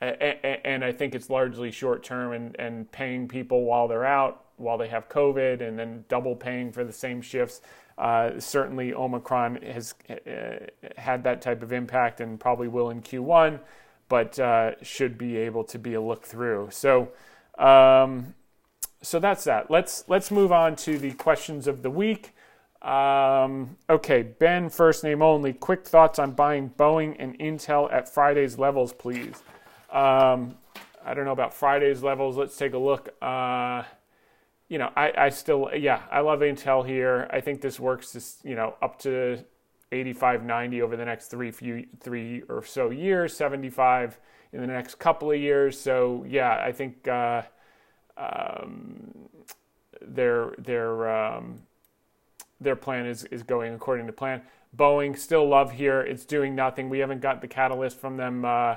and 0.00 0.84
I 0.84 0.92
think 0.92 1.14
it's 1.14 1.30
largely 1.30 1.70
short 1.70 2.02
term 2.02 2.32
and, 2.32 2.56
and 2.58 2.90
paying 2.90 3.28
people 3.28 3.64
while 3.64 3.86
they're 3.86 4.04
out, 4.04 4.44
while 4.56 4.76
they 4.76 4.88
have 4.88 5.08
COVID, 5.08 5.60
and 5.60 5.78
then 5.78 6.04
double 6.08 6.34
paying 6.34 6.72
for 6.72 6.84
the 6.84 6.92
same 6.92 7.22
shifts. 7.22 7.60
Uh, 7.98 8.40
certainly, 8.40 8.92
Omicron 8.92 9.62
has 9.62 9.94
uh, 10.10 10.66
had 10.96 11.22
that 11.24 11.40
type 11.40 11.62
of 11.62 11.72
impact 11.72 12.20
and 12.20 12.40
probably 12.40 12.66
will 12.66 12.90
in 12.90 13.02
Q1, 13.02 13.60
but 14.08 14.38
uh, 14.38 14.72
should 14.82 15.16
be 15.16 15.36
able 15.36 15.62
to 15.64 15.78
be 15.78 15.94
a 15.94 16.00
look 16.00 16.24
through. 16.24 16.68
So, 16.72 17.12
Um, 17.58 18.34
so 19.02 19.18
that's 19.18 19.44
that. 19.44 19.70
Let's 19.70 20.04
let's 20.08 20.30
move 20.30 20.52
on 20.52 20.76
to 20.76 20.98
the 20.98 21.12
questions 21.12 21.66
of 21.66 21.82
the 21.82 21.90
week. 21.90 22.34
Um, 22.82 23.76
okay, 23.88 24.22
Ben, 24.22 24.68
first 24.68 25.04
name 25.04 25.22
only. 25.22 25.52
Quick 25.52 25.86
thoughts 25.86 26.18
on 26.18 26.32
buying 26.32 26.70
Boeing 26.70 27.16
and 27.18 27.38
Intel 27.38 27.92
at 27.92 28.12
Friday's 28.12 28.58
levels, 28.58 28.92
please. 28.92 29.42
Um, 29.90 30.56
I 31.04 31.14
don't 31.14 31.24
know 31.24 31.32
about 31.32 31.54
Friday's 31.54 32.02
levels. 32.02 32.36
Let's 32.36 32.56
take 32.56 32.74
a 32.74 32.78
look. 32.78 33.14
Uh, 33.22 33.84
you 34.68 34.78
know, 34.78 34.90
I, 34.96 35.12
I 35.16 35.28
still, 35.28 35.70
yeah, 35.74 36.02
I 36.10 36.20
love 36.20 36.40
Intel 36.40 36.86
here. 36.86 37.28
I 37.30 37.40
think 37.40 37.60
this 37.60 37.78
works, 37.78 38.12
this, 38.12 38.38
you 38.42 38.56
know, 38.56 38.74
up 38.82 38.98
to 39.00 39.44
85, 39.92 40.44
90 40.44 40.82
over 40.82 40.96
the 40.96 41.04
next 41.04 41.26
three 41.26 41.50
few, 41.50 41.86
three 42.00 42.42
or 42.48 42.64
so 42.64 42.90
years, 42.90 43.36
75 43.36 44.18
in 44.52 44.60
the 44.60 44.66
next 44.66 44.98
couple 44.98 45.30
of 45.30 45.38
years. 45.38 45.78
So 45.78 46.24
yeah, 46.26 46.60
I 46.64 46.72
think 46.72 47.06
uh, 47.06 47.42
um, 48.16 49.28
their 50.00 50.52
their 50.58 51.08
um, 51.08 51.62
their 52.62 52.76
plan 52.76 53.06
is 53.06 53.24
is 53.24 53.42
going 53.42 53.74
according 53.74 54.06
to 54.06 54.12
plan. 54.12 54.42
Boeing 54.76 55.18
still 55.18 55.46
love 55.46 55.72
here. 55.72 56.00
It's 56.00 56.24
doing 56.24 56.54
nothing. 56.54 56.88
We 56.88 57.00
haven't 57.00 57.20
got 57.20 57.40
the 57.40 57.48
catalyst 57.48 57.98
from 57.98 58.16
them 58.16 58.44
uh, 58.44 58.76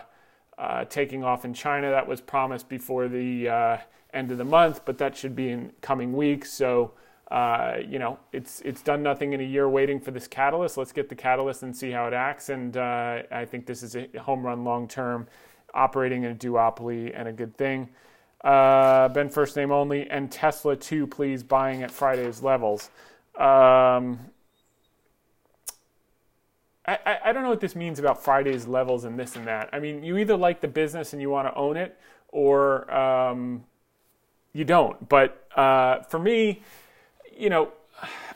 uh, 0.58 0.86
taking 0.86 1.24
off 1.24 1.46
in 1.46 1.54
China. 1.54 1.90
That 1.92 2.08
was 2.08 2.20
promised 2.20 2.68
before 2.68 3.08
the 3.08 3.50
uh, 3.50 3.78
end 4.14 4.32
of 4.32 4.38
the 4.38 4.46
month, 4.46 4.82
but 4.86 4.98
that 4.98 5.16
should 5.16 5.36
be 5.36 5.50
in 5.50 5.72
coming 5.82 6.14
weeks. 6.14 6.52
So. 6.52 6.94
Uh, 7.32 7.78
you 7.90 7.98
know, 7.98 8.20
it's 8.32 8.62
it's 8.62 8.84
done 8.84 9.02
nothing 9.02 9.34
in 9.34 9.42
a 9.42 9.44
year 9.44 9.68
waiting 9.68 10.00
for 10.00 10.12
this 10.12 10.28
catalyst. 10.28 10.78
Let's 10.78 10.92
get 10.92 11.10
the 11.10 11.16
catalyst 11.16 11.64
and 11.64 11.76
see 11.76 11.90
how 11.90 12.06
it 12.06 12.14
acts. 12.14 12.50
And 12.50 12.78
uh, 12.78 13.24
I 13.32 13.46
think 13.46 13.66
this 13.66 13.82
is 13.82 13.96
a 13.96 14.08
home 14.20 14.46
run 14.46 14.64
long 14.64 14.88
term 14.88 15.28
operating 15.74 16.24
in 16.24 16.32
a 16.34 16.36
duopoly 16.36 17.12
and 17.16 17.28
a 17.28 17.34
good 17.34 17.58
thing. 17.58 17.90
Uh, 18.44 19.10
ben 19.10 19.28
first 19.28 19.56
name 19.56 19.72
only 19.72 20.08
and 20.10 20.32
Tesla 20.32 20.76
too, 20.76 21.08
please 21.08 21.42
buying 21.42 21.82
at 21.82 21.90
Friday's 21.90 22.44
levels. 22.44 22.92
Um, 23.38 24.20
I, 26.88 27.18
I, 27.26 27.34
don't 27.34 27.44
know 27.44 27.50
what 27.50 27.60
this 27.60 27.76
means 27.76 28.00
about 28.00 28.24
Friday's 28.24 28.68
levels 28.68 29.06
and 29.06 29.20
this 29.20 29.36
and 29.36 29.48
that. 29.48 29.70
I 29.74 29.80
mean, 29.80 30.04
you 30.04 30.18
either 30.18 30.38
like 30.38 30.62
the 30.62 30.68
business 30.68 31.14
and 31.14 31.22
you 31.22 31.30
want 31.30 31.48
to 31.48 31.56
own 31.56 31.78
it, 31.78 32.00
or 32.30 32.94
um, 32.96 33.64
you 34.54 34.64
don't. 34.66 35.10
But 35.10 35.48
uh, 35.56 36.04
for 36.04 36.20
me, 36.20 36.62
you 37.36 37.50
know, 37.50 37.72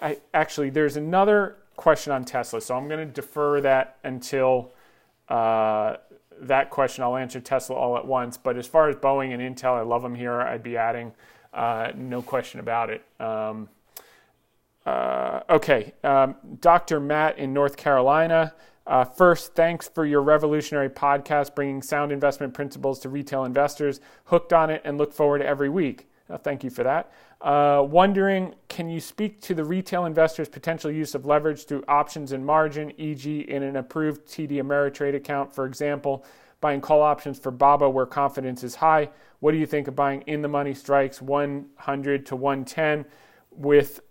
I 0.02 0.18
actually 0.34 0.70
there's 0.70 0.98
another 0.98 1.58
question 1.76 2.12
on 2.12 2.26
Tesla, 2.26 2.60
so 2.60 2.76
I'm 2.76 2.88
going 2.88 3.08
to 3.08 3.14
defer 3.14 3.62
that 3.62 3.98
until 4.04 4.72
uh, 5.30 5.98
that 6.42 6.70
question, 6.70 7.04
I'll 7.04 7.18
answer 7.18 7.40
Tesla 7.40 7.76
all 7.76 7.98
at 7.98 8.06
once. 8.06 8.38
But 8.38 8.58
as 8.58 8.68
far 8.68 8.90
as 8.90 8.96
Boeing 8.96 9.34
and 9.34 9.56
Intel, 9.56 9.78
I 9.78 9.82
love 9.82 10.02
them 10.02 10.16
here. 10.16 10.42
I'd 10.42 10.64
be 10.64 10.78
adding, 10.78 11.14
uh, 11.54 11.92
no 11.96 12.22
question 12.22 12.60
about 12.60 12.90
it. 12.90 13.04
Um, 13.20 13.70
uh, 14.86 15.42
okay, 15.50 15.94
um, 16.04 16.36
Dr. 16.60 17.00
Matt 17.00 17.38
in 17.38 17.54
North 17.54 17.78
Carolina. 17.78 18.54
Uh, 18.88 19.06
first, 19.06 19.54
thanks 19.54 19.88
for 19.88 20.06
your 20.06 20.22
revolutionary 20.22 20.90
podcast 20.90 21.54
bringing 21.54 21.82
sound 21.82 22.12
investment 22.12 22.54
principles 22.54 23.00
to 23.00 23.10
retail 23.10 23.46
investors. 23.46 24.02
Hooked 24.26 24.52
on 24.52 24.70
it 24.72 24.82
and 24.84 24.98
look 24.98 25.14
forward 25.14 25.40
to 25.40 25.46
every 25.46 25.70
week. 25.70 26.10
Uh, 26.30 26.38
thank 26.38 26.64
you 26.64 26.70
for 26.70 26.84
that. 26.84 27.12
Uh, 27.42 27.84
wondering, 27.88 28.54
can 28.68 28.90
you 28.90 29.00
speak 29.00 29.42
to 29.42 29.54
the 29.54 29.64
retail 29.64 30.06
investor's 30.06 30.50
potential 30.50 30.92
use 30.92 31.16
of 31.16 31.26
leverage 31.26 31.66
through 31.66 31.84
options 31.88 32.32
and 32.32 32.46
margin, 32.46 32.92
e.g., 33.00 33.42
in 33.42 33.64
an 33.64 33.76
approved 33.76 34.28
TD 34.28 34.54
Ameritrade 34.54 35.16
account, 35.16 35.54
for 35.54 35.66
example, 35.66 36.26
buying 36.62 36.82
call 36.82 37.02
options 37.02 37.40
for 37.40 37.52
BABA 37.52 37.90
where 37.90 38.06
confidence 38.06 38.64
is 38.64 38.76
high? 38.76 39.10
What 39.40 39.52
do 39.52 39.58
you 39.58 39.66
think 39.66 39.88
of 39.88 39.96
buying 39.96 40.22
in 40.24 40.42
the 40.42 40.48
money 40.48 40.74
strikes 40.74 41.22
100 41.22 42.26
to 42.26 42.36
110 42.36 43.06
with 43.52 44.02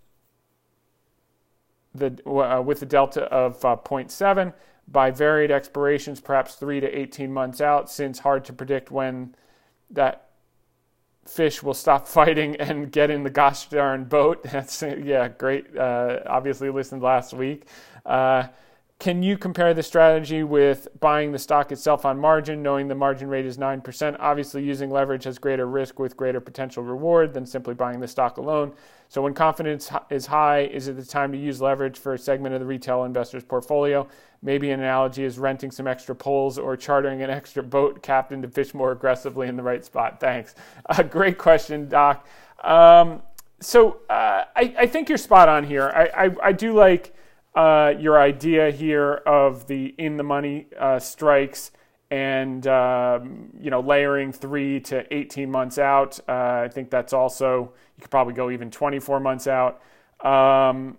the 1.95 2.19
uh, 2.27 2.61
with 2.61 2.81
the 2.81 2.87
delta 2.87 3.23
of 3.25 3.65
uh, 3.65 3.77
0.7 3.77 4.53
by 4.91 5.11
varied 5.11 5.51
expirations, 5.51 6.21
perhaps 6.21 6.55
three 6.55 6.81
to 6.81 6.87
18 6.87 7.33
months 7.33 7.61
out, 7.61 7.91
since 7.91 8.21
hard 8.21 8.45
to 8.47 8.53
predict 8.53 8.91
when 8.91 9.35
that 9.91 10.29
fish 11.27 11.63
will 11.63 11.75
stop 11.75 12.09
fighting 12.19 12.57
and 12.57 12.91
get 12.91 13.11
in 13.11 13.23
the 13.23 13.31
gosh 13.31 13.69
darn 13.69 14.05
boat. 14.05 14.43
That's 14.51 14.83
yeah, 14.83 15.29
great. 15.29 15.77
Uh, 15.77 16.21
obviously, 16.27 16.71
listened 16.71 17.03
last 17.03 17.33
week. 17.33 17.67
Uh, 18.05 18.49
can 18.99 19.23
you 19.23 19.39
compare 19.39 19.75
the 19.75 19.83
strategy 19.83 20.43
with 20.43 20.89
buying 20.99 21.31
the 21.31 21.39
stock 21.39 21.71
itself 21.71 22.05
on 22.05 22.19
margin, 22.19 22.65
knowing 22.65 22.89
the 22.89 22.97
margin 22.97 23.29
rate 23.29 23.47
is 23.47 23.57
9%? 23.57 24.17
Obviously, 24.19 24.65
using 24.65 24.91
leverage 24.91 25.23
has 25.23 25.39
greater 25.39 25.67
risk 25.67 26.01
with 26.01 26.17
greater 26.17 26.41
potential 26.41 26.83
reward 26.83 27.33
than 27.33 27.47
simply 27.47 27.75
buying 27.75 28.01
the 28.01 28.09
stock 28.09 28.39
alone. 28.39 28.73
So, 29.11 29.23
when 29.23 29.33
confidence 29.33 29.91
is 30.11 30.27
high, 30.27 30.61
is 30.61 30.89
it 30.89 30.97
the 30.97 31.05
time 31.05 31.33
to 31.33 31.39
use 31.39 31.63
leverage 31.63 31.99
for 31.99 32.13
a 32.13 32.19
segment 32.19 32.55
of 32.55 32.61
the 32.61 32.67
retail 32.67 33.05
investor's 33.05 33.43
portfolio? 33.43 34.07
Maybe 34.43 34.71
an 34.71 34.81
analogy 34.81 35.25
is 35.25 35.39
renting 35.39 35.71
some 35.71 35.87
extra 35.87 36.15
poles 36.15 36.59
or 36.59 36.77
chartering 36.77 37.23
an 37.23 37.31
extra 37.31 37.63
boat 37.63 38.03
captain 38.03 38.43
to 38.43 38.49
fish 38.49 38.75
more 38.75 38.93
aggressively 38.93 39.49
in 39.49 39.57
the 39.57 39.63
right 39.63 39.85
spot. 39.85 40.21
Thanks. 40.21 40.55
Uh, 40.91 41.03
great 41.03 41.37
question, 41.37 41.87
Doc. 41.87 42.27
Um, 42.65 43.21
so, 43.61 43.99
uh, 44.09 44.45
I, 44.57 44.75
I, 44.79 44.87
think 44.87 45.11
you're 45.11 45.19
spot 45.19 45.49
on 45.49 45.65
here. 45.65 45.93
I, 45.95 46.27
I, 46.27 46.31
I 46.45 46.53
do 46.53 46.73
like 46.73 47.15
uh, 47.55 47.93
your 47.99 48.19
idea 48.21 48.71
here 48.71 49.15
of 49.27 49.67
the 49.67 49.95
in 49.99 50.17
the 50.17 50.23
money 50.23 50.67
uh, 50.79 50.99
strikes 50.99 51.73
and 52.11 52.67
um, 52.67 53.51
you 53.61 53.71
know 53.71 53.81
layering 53.81 54.33
three 54.33 54.81
to 54.81 55.05
18 55.15 55.51
months 55.51 55.79
out. 55.79 56.19
Uh, 56.29 56.63
I 56.65 56.69
think 56.73 56.91
that's 56.91 57.13
also 57.13 57.73
you 57.99 58.03
could 58.03 58.11
probably 58.11 58.33
go 58.33 58.51
even 58.51 58.71
24 58.71 59.21
months 59.21 59.47
out. 59.47 59.83
Um, 60.25 60.97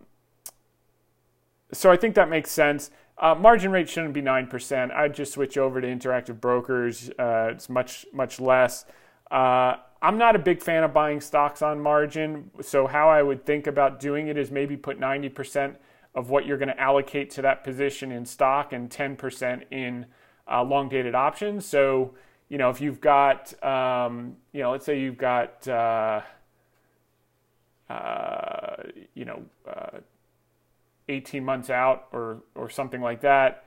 so 1.72 1.90
I 1.90 1.96
think 1.96 2.16
that 2.16 2.30
makes 2.30 2.52
sense. 2.52 2.92
Uh, 3.18 3.36
margin 3.36 3.72
rate 3.72 3.90
shouldn't 3.90 4.14
be 4.14 4.22
nine 4.22 4.48
percent. 4.48 4.92
I'd 4.92 5.16
just 5.16 5.34
switch 5.34 5.58
over 5.58 5.82
to 5.82 5.88
interactive 5.88 6.40
brokers. 6.40 7.10
Uh, 7.20 7.50
it's 7.52 7.70
much 7.70 8.06
much 8.14 8.40
less. 8.40 8.86
Uh, 9.32 9.76
I'm 10.02 10.18
not 10.18 10.36
a 10.36 10.40
big 10.40 10.62
fan 10.62 10.84
of 10.84 10.94
buying 10.94 11.20
stocks 11.20 11.62
on 11.62 11.80
margin. 11.82 12.52
So 12.62 12.88
how 12.88 13.10
I 13.10 13.22
would 13.22 13.46
think 13.46 13.68
about 13.68 14.00
doing 14.00 14.28
it 14.28 14.38
is 14.38 14.52
maybe 14.52 14.78
put 14.78 15.00
90 15.00 15.30
percent 15.30 15.78
of 16.16 16.30
what 16.30 16.46
you're 16.46 16.58
going 16.58 16.70
to 16.70 16.80
allocate 16.80 17.30
to 17.32 17.42
that 17.44 17.64
position 17.64 18.12
in 18.12 18.26
stock 18.26 18.74
and 18.74 18.90
10% 18.90 19.64
in 19.72 20.06
uh, 20.52 20.64
long 20.64 20.90
dated 20.90 21.14
options. 21.14 21.66
So, 21.66 22.16
you 22.50 22.58
know, 22.58 22.70
if 22.70 22.82
you've 22.82 23.00
got, 23.00 23.54
um, 23.64 24.36
you 24.52 24.62
know, 24.62 24.72
let's 24.72 24.86
say 24.86 25.00
you've 25.00 25.18
got, 25.18 25.68
uh, 27.90 27.94
uh, 28.70 28.84
you 29.16 29.26
know, 29.26 29.42
uh, 29.68 30.00
18 31.08 31.44
months 31.44 31.70
out 31.70 32.08
or, 32.12 32.44
or 32.56 32.70
something 32.70 33.02
like 33.02 33.22
that, 33.22 33.66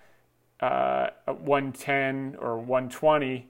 uh, 0.60 1.08
110 1.26 2.36
or 2.38 2.58
120, 2.58 3.48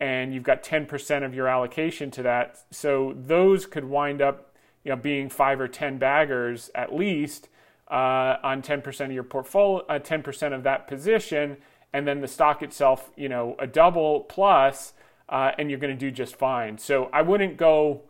and 0.00 0.32
you've 0.32 0.44
got 0.44 0.62
10% 0.62 1.24
of 1.24 1.34
your 1.34 1.46
allocation 1.46 2.10
to 2.10 2.22
that. 2.22 2.58
So 2.70 3.14
those 3.16 3.66
could 3.66 3.84
wind 3.84 4.22
up, 4.22 4.54
you 4.84 4.90
know, 4.90 4.96
being 4.96 5.28
five 5.28 5.60
or 5.60 5.68
10 5.68 5.98
baggers 5.98 6.70
at 6.74 6.94
least 6.94 7.48
uh, 7.90 8.36
on 8.42 8.62
10% 8.62 9.04
of 9.04 9.12
your 9.12 9.24
portfolio, 9.24 9.84
uh, 9.86 9.98
10% 9.98 10.54
of 10.54 10.62
that 10.62 10.88
position, 10.88 11.58
and 11.92 12.06
then 12.06 12.20
the 12.20 12.28
stock 12.28 12.62
itself, 12.62 13.10
you 13.16 13.28
know, 13.28 13.56
a 13.58 13.66
double 13.66 14.20
plus, 14.20 14.94
uh, 15.28 15.52
and 15.58 15.70
you're 15.70 15.78
going 15.78 15.94
to 15.94 15.98
do 15.98 16.10
just 16.10 16.36
fine. 16.36 16.78
So 16.78 17.10
I 17.12 17.22
wouldn't 17.22 17.56
go 17.56 18.02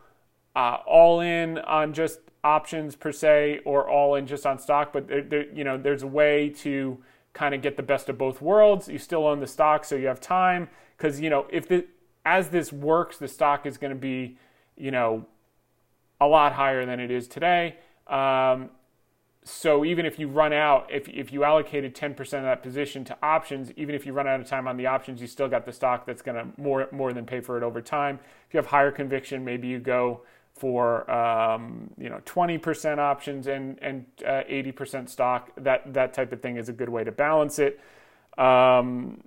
uh, 0.58 0.78
all 0.88 1.20
in 1.20 1.58
on 1.58 1.92
just 1.92 2.18
options 2.42 2.96
per 2.96 3.12
se, 3.12 3.60
or 3.64 3.88
all 3.88 4.16
in 4.16 4.26
just 4.26 4.44
on 4.44 4.58
stock. 4.58 4.92
But 4.92 5.06
there, 5.06 5.22
there, 5.22 5.46
you 5.52 5.62
know, 5.62 5.78
there's 5.78 6.02
a 6.02 6.06
way 6.08 6.48
to 6.58 6.98
kind 7.32 7.54
of 7.54 7.62
get 7.62 7.76
the 7.76 7.82
best 7.84 8.08
of 8.08 8.18
both 8.18 8.42
worlds. 8.42 8.88
You 8.88 8.98
still 8.98 9.24
own 9.24 9.38
the 9.38 9.46
stock, 9.46 9.84
so 9.84 9.94
you 9.94 10.08
have 10.08 10.20
time 10.20 10.68
because 10.96 11.20
you 11.20 11.30
know 11.30 11.46
if 11.48 11.68
the 11.68 11.86
as 12.24 12.48
this 12.48 12.72
works, 12.72 13.18
the 13.18 13.28
stock 13.28 13.66
is 13.66 13.78
going 13.78 13.92
to 13.92 13.98
be, 13.98 14.36
you 14.76 14.90
know, 14.90 15.26
a 16.20 16.26
lot 16.26 16.54
higher 16.54 16.84
than 16.84 16.98
it 16.98 17.12
is 17.12 17.28
today. 17.28 17.76
Um, 18.08 18.70
so 19.44 19.84
even 19.84 20.04
if 20.04 20.18
you 20.18 20.26
run 20.26 20.52
out, 20.52 20.90
if, 20.92 21.08
if 21.08 21.32
you 21.32 21.44
allocated 21.44 21.94
10% 21.94 22.18
of 22.20 22.42
that 22.42 22.62
position 22.62 23.04
to 23.04 23.16
options, 23.22 23.70
even 23.76 23.94
if 23.94 24.04
you 24.04 24.12
run 24.12 24.26
out 24.26 24.40
of 24.40 24.46
time 24.46 24.66
on 24.66 24.76
the 24.76 24.86
options, 24.86 25.20
you 25.20 25.28
still 25.28 25.48
got 25.48 25.64
the 25.64 25.72
stock 25.72 26.04
that's 26.04 26.20
going 26.20 26.36
to 26.36 26.60
more 26.60 26.88
more 26.90 27.12
than 27.12 27.24
pay 27.24 27.40
for 27.40 27.56
it 27.56 27.62
over 27.62 27.80
time. 27.80 28.18
If 28.48 28.54
you 28.54 28.58
have 28.58 28.66
higher 28.66 28.90
conviction, 28.90 29.44
maybe 29.44 29.68
you 29.68 29.78
go 29.78 30.22
for 30.58 31.10
um, 31.10 31.90
you 31.96 32.08
know 32.08 32.20
20% 32.24 32.98
options 32.98 33.46
and 33.46 33.78
and 33.80 34.04
uh, 34.24 34.42
80% 34.50 35.08
stock. 35.08 35.50
That 35.56 35.92
that 35.94 36.12
type 36.12 36.32
of 36.32 36.42
thing 36.42 36.56
is 36.56 36.68
a 36.68 36.72
good 36.72 36.88
way 36.88 37.04
to 37.04 37.12
balance 37.12 37.58
it. 37.58 37.80
Um, 38.36 39.22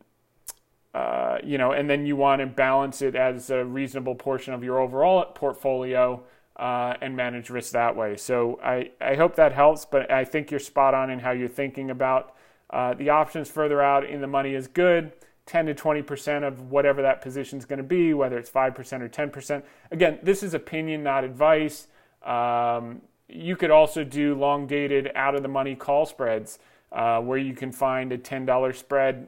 uh, 0.94 1.38
you 1.44 1.58
know, 1.58 1.72
and 1.72 1.90
then 1.90 2.06
you 2.06 2.16
want 2.16 2.42
to 2.42 2.46
balance 2.46 3.02
it 3.02 3.16
as 3.16 3.50
a 3.50 3.64
reasonable 3.64 4.16
portion 4.16 4.54
of 4.54 4.64
your 4.64 4.80
overall 4.80 5.24
portfolio 5.26 6.22
uh, 6.58 6.96
and 7.02 7.16
manage 7.16 7.50
risk 7.50 7.72
that 7.72 7.96
way. 7.96 8.18
So 8.18 8.60
I, 8.62 8.92
I 9.00 9.16
hope 9.16 9.36
that 9.38 9.54
helps, 9.54 9.86
but 9.86 10.12
I 10.12 10.26
think 10.26 10.52
you're 10.52 10.60
spot 10.60 10.94
on 10.94 11.10
in 11.10 11.20
how 11.20 11.32
you're 11.32 11.48
thinking 11.48 11.90
about 11.90 12.36
uh, 12.70 12.94
the 12.94 13.10
options 13.10 13.50
further 13.50 13.82
out 13.82 14.06
in 14.06 14.22
the 14.22 14.28
money 14.28 14.54
is 14.54 14.68
good. 14.68 15.14
10 15.46 15.66
to 15.68 15.74
20% 15.74 16.48
of 16.48 16.72
whatever 16.72 17.02
that 17.02 17.22
position 17.22 17.60
is 17.60 17.66
going 17.66 17.78
to 17.78 17.84
be, 17.84 18.14
whether 18.14 18.38
it's 18.38 18.50
5% 18.50 18.78
or 19.02 19.10
10%. 19.10 19.64
Again, 19.92 20.20
this 20.22 20.44
is 20.44 20.54
opinion, 20.54 21.04
not 21.04 21.24
advice. 21.24 21.88
Um, 22.24 23.02
you 23.28 23.56
could 23.56 23.72
also 23.72 24.04
do 24.04 24.36
long 24.36 24.68
dated, 24.68 25.12
out 25.16 25.36
of 25.36 25.42
the 25.42 25.48
money 25.48 25.76
call 25.76 26.06
spreads 26.06 26.60
uh, 26.92 27.20
where 27.22 27.38
you 27.38 27.54
can 27.54 27.72
find 27.72 28.12
a 28.12 28.18
$10 28.18 28.76
spread 28.76 29.28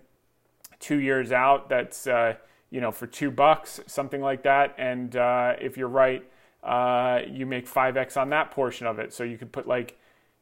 two 0.79 0.99
years 0.99 1.31
out 1.31 1.69
that's, 1.69 2.07
uh, 2.07 2.35
you 2.69 2.81
know, 2.81 2.91
for 2.91 3.07
two 3.07 3.31
bucks, 3.31 3.79
something 3.87 4.21
like 4.21 4.43
that. 4.43 4.75
And 4.77 5.15
uh, 5.15 5.53
if 5.59 5.77
you're 5.77 5.87
right, 5.87 6.23
uh, 6.63 7.21
you 7.27 7.45
make 7.45 7.67
5x 7.67 8.17
on 8.17 8.29
that 8.29 8.51
portion 8.51 8.87
of 8.87 8.99
it. 8.99 9.13
So 9.13 9.23
you 9.23 9.37
could 9.37 9.51
put 9.51 9.67
like, 9.67 9.97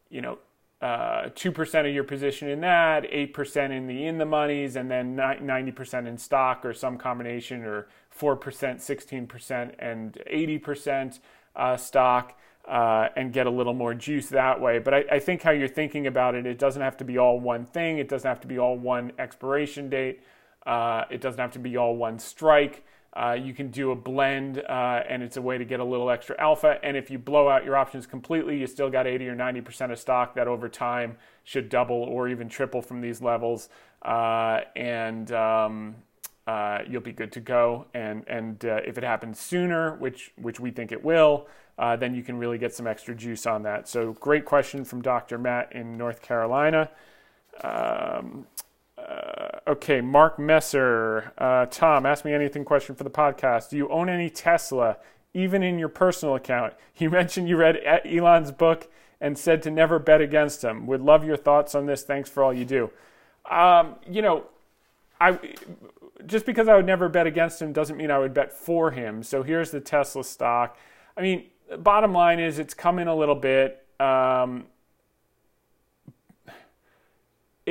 you 0.09 0.21
know, 0.21 0.39
uh, 0.81 1.29
two 1.35 1.51
percent 1.51 1.87
of 1.87 1.93
your 1.93 2.03
position 2.03 2.49
in 2.49 2.61
that, 2.61 3.05
eight 3.09 3.33
percent 3.33 3.71
in 3.71 3.85
the 3.85 4.05
in 4.05 4.17
the 4.17 4.25
monies, 4.25 4.75
and 4.75 4.89
then 4.89 5.15
ninety 5.15 5.71
percent 5.71 6.07
in 6.07 6.17
stock 6.17 6.65
or 6.65 6.73
some 6.73 6.97
combination, 6.97 7.63
or 7.63 7.87
four 8.09 8.35
percent, 8.35 8.81
sixteen 8.81 9.27
percent, 9.27 9.75
and 9.77 10.17
eighty 10.25 10.57
percent 10.57 11.19
uh, 11.55 11.77
stock, 11.77 12.37
uh, 12.67 13.09
and 13.15 13.31
get 13.31 13.45
a 13.45 13.49
little 13.49 13.75
more 13.75 13.93
juice 13.93 14.29
that 14.29 14.59
way. 14.59 14.79
But 14.79 14.93
I, 14.93 15.03
I, 15.11 15.19
think 15.19 15.43
how 15.43 15.51
you're 15.51 15.67
thinking 15.67 16.07
about 16.07 16.33
it, 16.33 16.47
it 16.47 16.57
doesn't 16.57 16.81
have 16.81 16.97
to 16.97 17.03
be 17.03 17.17
all 17.17 17.39
one 17.39 17.65
thing. 17.65 17.99
It 17.99 18.09
doesn't 18.09 18.27
have 18.27 18.41
to 18.41 18.47
be 18.47 18.57
all 18.57 18.77
one 18.77 19.11
expiration 19.19 19.89
date. 19.89 20.21
Uh, 20.65 21.03
it 21.11 21.21
doesn't 21.21 21.39
have 21.39 21.51
to 21.51 21.59
be 21.59 21.77
all 21.77 21.95
one 21.95 22.17
strike. 22.17 22.83
Uh, 23.13 23.33
you 23.33 23.53
can 23.53 23.69
do 23.69 23.91
a 23.91 23.95
blend, 23.95 24.59
uh, 24.69 25.03
and 25.07 25.21
it's 25.21 25.35
a 25.35 25.41
way 25.41 25.57
to 25.57 25.65
get 25.65 25.81
a 25.81 25.83
little 25.83 26.09
extra 26.09 26.35
alpha. 26.39 26.79
And 26.81 26.95
if 26.95 27.11
you 27.11 27.19
blow 27.19 27.49
out 27.49 27.65
your 27.65 27.75
options 27.75 28.07
completely, 28.07 28.57
you 28.57 28.67
still 28.67 28.89
got 28.89 29.05
80 29.05 29.27
or 29.27 29.35
90% 29.35 29.91
of 29.91 29.99
stock 29.99 30.33
that 30.35 30.47
over 30.47 30.69
time 30.69 31.17
should 31.43 31.67
double 31.67 31.97
or 31.97 32.29
even 32.29 32.47
triple 32.47 32.81
from 32.81 33.01
these 33.01 33.21
levels, 33.21 33.67
uh, 34.03 34.61
and 34.77 35.29
um, 35.33 35.95
uh, 36.47 36.79
you'll 36.87 37.01
be 37.01 37.11
good 37.11 37.33
to 37.33 37.41
go. 37.41 37.85
And 37.93 38.23
and 38.27 38.63
uh, 38.63 38.79
if 38.85 38.97
it 38.97 39.03
happens 39.03 39.39
sooner, 39.39 39.95
which 39.97 40.31
which 40.37 40.61
we 40.61 40.71
think 40.71 40.93
it 40.93 41.03
will, 41.03 41.47
then 41.77 42.15
you 42.15 42.23
can 42.23 42.37
really 42.37 42.57
get 42.57 42.73
some 42.73 42.87
extra 42.87 43.13
juice 43.13 43.45
on 43.45 43.63
that. 43.63 43.89
So 43.89 44.13
great 44.13 44.45
question 44.45 44.85
from 44.85 45.01
Dr. 45.01 45.37
Matt 45.37 45.73
in 45.73 45.97
North 45.97 46.21
Carolina. 46.21 46.89
Um, 47.61 48.47
okay, 49.67 50.01
Mark 50.01 50.39
Messer. 50.39 51.31
Uh, 51.37 51.65
Tom, 51.67 52.05
ask 52.05 52.25
me 52.25 52.33
anything 52.33 52.65
question 52.65 52.95
for 52.95 53.03
the 53.03 53.09
podcast. 53.09 53.69
Do 53.69 53.77
you 53.77 53.89
own 53.89 54.09
any 54.09 54.29
Tesla, 54.29 54.97
even 55.33 55.63
in 55.63 55.79
your 55.79 55.89
personal 55.89 56.35
account? 56.35 56.73
You 56.97 57.09
mentioned 57.09 57.49
you 57.49 57.57
read 57.57 57.79
Elon's 58.05 58.51
book 58.51 58.87
and 59.19 59.35
said 59.35 59.63
to 59.63 59.71
never 59.71 59.97
bet 59.97 60.21
against 60.21 60.63
him. 60.63 60.85
Would 60.85 61.01
love 61.01 61.25
your 61.25 61.37
thoughts 61.37 61.73
on 61.73 61.87
this. 61.87 62.03
Thanks 62.03 62.29
for 62.29 62.43
all 62.43 62.53
you 62.53 62.63
do. 62.63 62.91
Um, 63.49 63.95
you 64.07 64.21
know, 64.21 64.45
I 65.19 65.39
just 66.25 66.45
because 66.45 66.67
I 66.67 66.75
would 66.75 66.85
never 66.85 67.09
bet 67.09 67.25
against 67.25 67.61
him 67.61 67.73
doesn't 67.73 67.97
mean 67.97 68.11
I 68.11 68.19
would 68.19 68.33
bet 68.33 68.51
for 68.51 68.91
him. 68.91 69.23
So 69.23 69.41
here's 69.41 69.71
the 69.71 69.79
Tesla 69.79 70.23
stock. 70.23 70.77
I 71.17 71.21
mean, 71.21 71.45
bottom 71.79 72.13
line 72.13 72.39
is 72.39 72.59
it's 72.59 72.73
coming 72.73 73.07
a 73.07 73.15
little 73.15 73.35
bit. 73.35 73.83
Um, 73.99 74.65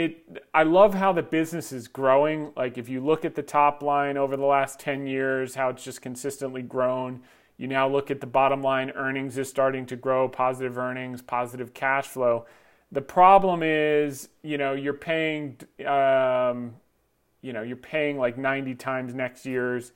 it 0.01 0.45
I 0.55 0.63
love 0.63 0.95
how 0.95 1.13
the 1.13 1.23
business 1.23 1.73
is 1.73 1.89
growing. 1.89 2.53
Like 2.57 2.79
if 2.79 2.89
you 2.89 3.01
look 3.01 3.25
at 3.25 3.35
the 3.35 3.43
top 3.43 3.83
line 3.83 4.17
over 4.17 4.37
the 4.37 4.45
last 4.45 4.81
10 4.81 5.07
years, 5.07 5.55
how 5.55 5.69
it's 5.71 5.85
just 5.85 6.03
consistently 6.03 6.63
grown. 6.63 7.21
You 7.57 7.67
now 7.67 7.89
look 7.89 8.11
at 8.11 8.21
the 8.21 8.27
bottom 8.27 8.63
line 8.63 8.91
earnings 8.93 9.37
is 9.37 9.49
starting 9.49 9.85
to 9.87 9.97
grow, 9.97 10.29
positive 10.29 10.79
earnings, 10.79 11.21
positive 11.21 11.75
cash 11.75 12.07
flow. 12.07 12.47
The 12.91 13.03
problem 13.03 13.63
is, 13.63 14.31
you 14.43 14.59
know, 14.59 14.73
you're 14.73 14.95
paying 14.95 15.59
um, 15.87 16.75
you 17.43 17.53
know, 17.53 17.63
you're 17.63 17.77
paying 17.77 18.19
like 18.19 18.37
90 18.37 18.75
times 18.75 19.15
next 19.15 19.47
year's 19.47 19.93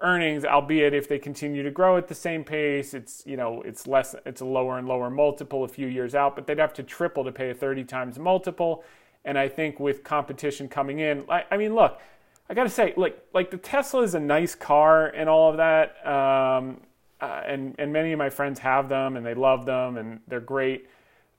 earnings, 0.00 0.44
albeit 0.44 0.94
if 0.94 1.08
they 1.08 1.18
continue 1.18 1.62
to 1.62 1.70
grow 1.70 1.96
at 1.96 2.08
the 2.08 2.14
same 2.14 2.44
pace, 2.44 2.94
it's 2.94 3.22
you 3.26 3.36
know 3.36 3.62
it's 3.62 3.86
less, 3.86 4.14
it's 4.24 4.40
a 4.40 4.44
lower 4.44 4.78
and 4.78 4.86
lower 4.86 5.10
multiple 5.10 5.64
a 5.64 5.68
few 5.68 5.86
years 5.86 6.14
out, 6.14 6.34
but 6.36 6.46
they'd 6.46 6.58
have 6.58 6.74
to 6.74 6.82
triple 6.82 7.24
to 7.24 7.32
pay 7.32 7.50
a 7.50 7.54
30 7.54 7.84
times 7.84 8.18
multiple. 8.18 8.84
And 9.26 9.36
I 9.36 9.48
think 9.48 9.80
with 9.80 10.04
competition 10.04 10.68
coming 10.68 11.00
in, 11.00 11.24
I, 11.28 11.44
I 11.50 11.56
mean, 11.56 11.74
look, 11.74 12.00
I 12.48 12.54
got 12.54 12.62
to 12.62 12.70
say, 12.70 12.94
like, 12.96 13.20
like 13.34 13.50
the 13.50 13.58
Tesla 13.58 14.02
is 14.02 14.14
a 14.14 14.20
nice 14.20 14.54
car 14.54 15.08
and 15.08 15.28
all 15.28 15.50
of 15.50 15.56
that, 15.56 16.06
um, 16.06 16.80
uh, 17.20 17.42
and 17.46 17.74
and 17.78 17.92
many 17.92 18.12
of 18.12 18.18
my 18.18 18.30
friends 18.30 18.60
have 18.60 18.88
them 18.88 19.16
and 19.16 19.26
they 19.26 19.34
love 19.34 19.66
them 19.66 19.96
and 19.96 20.20
they're 20.28 20.38
great. 20.38 20.88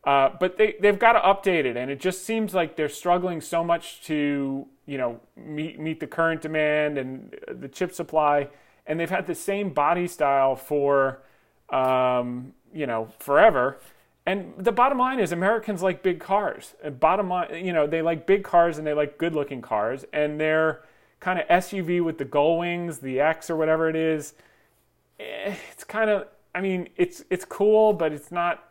Uh, 0.04 0.30
but 0.40 0.58
they 0.58 0.76
they've 0.82 1.00
got 1.00 1.14
to 1.14 1.20
update 1.20 1.66
it, 1.66 1.78
and 1.78 1.90
it 1.90 2.00
just 2.00 2.26
seems 2.26 2.54
like 2.54 2.76
they're 2.76 2.90
struggling 2.90 3.40
so 3.40 3.64
much 3.64 4.02
to 4.04 4.68
you 4.86 4.98
know 4.98 5.20
meet 5.38 5.80
meet 5.80 6.00
the 6.00 6.08
current 6.08 6.42
demand 6.42 6.98
and 6.98 7.36
the 7.48 7.68
chip 7.70 7.94
supply, 7.94 8.50
and 8.86 9.00
they've 9.00 9.10
had 9.10 9.28
the 9.28 9.36
same 9.36 9.70
body 9.70 10.08
style 10.08 10.56
for 10.56 11.22
um, 11.70 12.54
you 12.74 12.86
know 12.86 13.08
forever 13.20 13.80
and 14.28 14.54
the 14.58 14.74
bottom 14.74 14.98
line 14.98 15.22
is 15.22 15.32
Americans 15.32 15.82
like 15.82 16.04
big 16.04 16.20
cars. 16.20 16.76
And 16.84 17.00
bottom 17.00 17.30
line, 17.30 17.66
you 17.66 17.72
know, 17.72 17.88
they 17.88 18.02
like 18.02 18.28
big 18.28 18.44
cars 18.44 18.78
and 18.78 18.86
they 18.86 18.94
like 18.94 19.18
good 19.18 19.34
looking 19.34 19.62
cars. 19.62 20.04
And 20.12 20.38
their 20.38 20.82
kind 21.22 21.40
of 21.40 21.48
SUV 21.48 22.04
with 22.04 22.18
the 22.18 22.26
gull 22.26 22.58
wings, 22.58 22.98
the 22.98 23.22
X 23.22 23.50
or 23.50 23.56
whatever 23.56 23.90
it 23.90 23.96
is, 23.96 24.34
eh, 25.18 25.56
it's 25.72 25.86
kind 25.86 26.10
of, 26.10 26.28
I 26.54 26.60
mean, 26.60 26.90
it's 26.98 27.24
it's 27.30 27.46
cool, 27.46 27.94
but 27.94 28.12
it's 28.12 28.30
not 28.30 28.70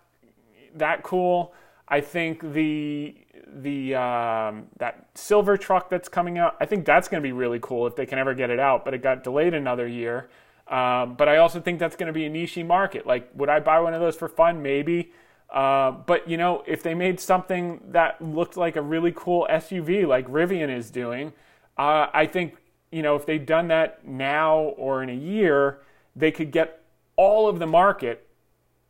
that 0.75 1.03
cool. 1.03 1.55
I 1.88 2.03
think 2.03 2.53
the 2.53 3.14
the 3.47 3.95
um, 3.95 4.66
that 4.77 5.09
silver 5.14 5.57
truck 5.57 5.88
that's 5.88 6.11
coming 6.11 6.37
out, 6.37 6.57
I 6.61 6.66
think 6.66 6.85
that's 6.85 7.09
going 7.09 7.23
to 7.23 7.27
be 7.27 7.33
really 7.33 7.61
cool 7.62 7.87
if 7.87 7.97
they 7.97 8.05
can 8.05 8.19
ever 8.19 8.35
get 8.35 8.51
it 8.51 8.61
out. 8.61 8.85
But 8.85 8.92
it 8.92 9.03
got 9.03 9.25
delayed 9.25 9.55
another 9.55 9.88
year. 9.88 10.29
Um, 10.69 11.14
but 11.14 11.31
I 11.31 11.38
also 11.38 11.61
think 11.61 11.79
that's 11.79 11.97
going 11.97 12.09
to 12.09 12.12
be 12.12 12.27
a 12.27 12.29
niche 12.29 12.59
market. 12.59 13.07
Like, 13.07 13.31
would 13.35 13.49
I 13.49 13.61
buy 13.61 13.81
one 13.81 13.95
of 13.95 14.03
those 14.03 14.16
for 14.16 14.29
fun? 14.29 14.62
Maybe. 14.62 15.12
Uh, 15.51 15.91
but 15.91 16.29
you 16.29 16.37
know, 16.37 16.63
if 16.67 16.83
they 16.83 16.95
made 16.95 17.21
something 17.21 17.81
that 17.89 18.21
looked 18.21 18.57
like 18.57 18.77
a 18.77 18.83
really 18.83 19.13
cool 19.15 19.47
SUV, 19.51 20.07
like 20.07 20.27
Rivian 20.29 20.75
is 20.75 20.91
doing, 20.91 21.33
uh, 21.79 22.07
I 22.13 22.27
think 22.27 22.57
you 22.91 23.03
know 23.03 23.17
if 23.17 23.27
they'd 23.27 23.47
done 23.47 23.69
that 23.69 24.07
now 24.07 24.59
or 24.59 25.03
in 25.03 25.09
a 25.09 25.15
year, 25.15 25.81
they 26.15 26.31
could 26.31 26.51
get 26.51 26.83
all 27.17 27.49
of 27.49 27.59
the 27.59 27.67
market 27.67 28.27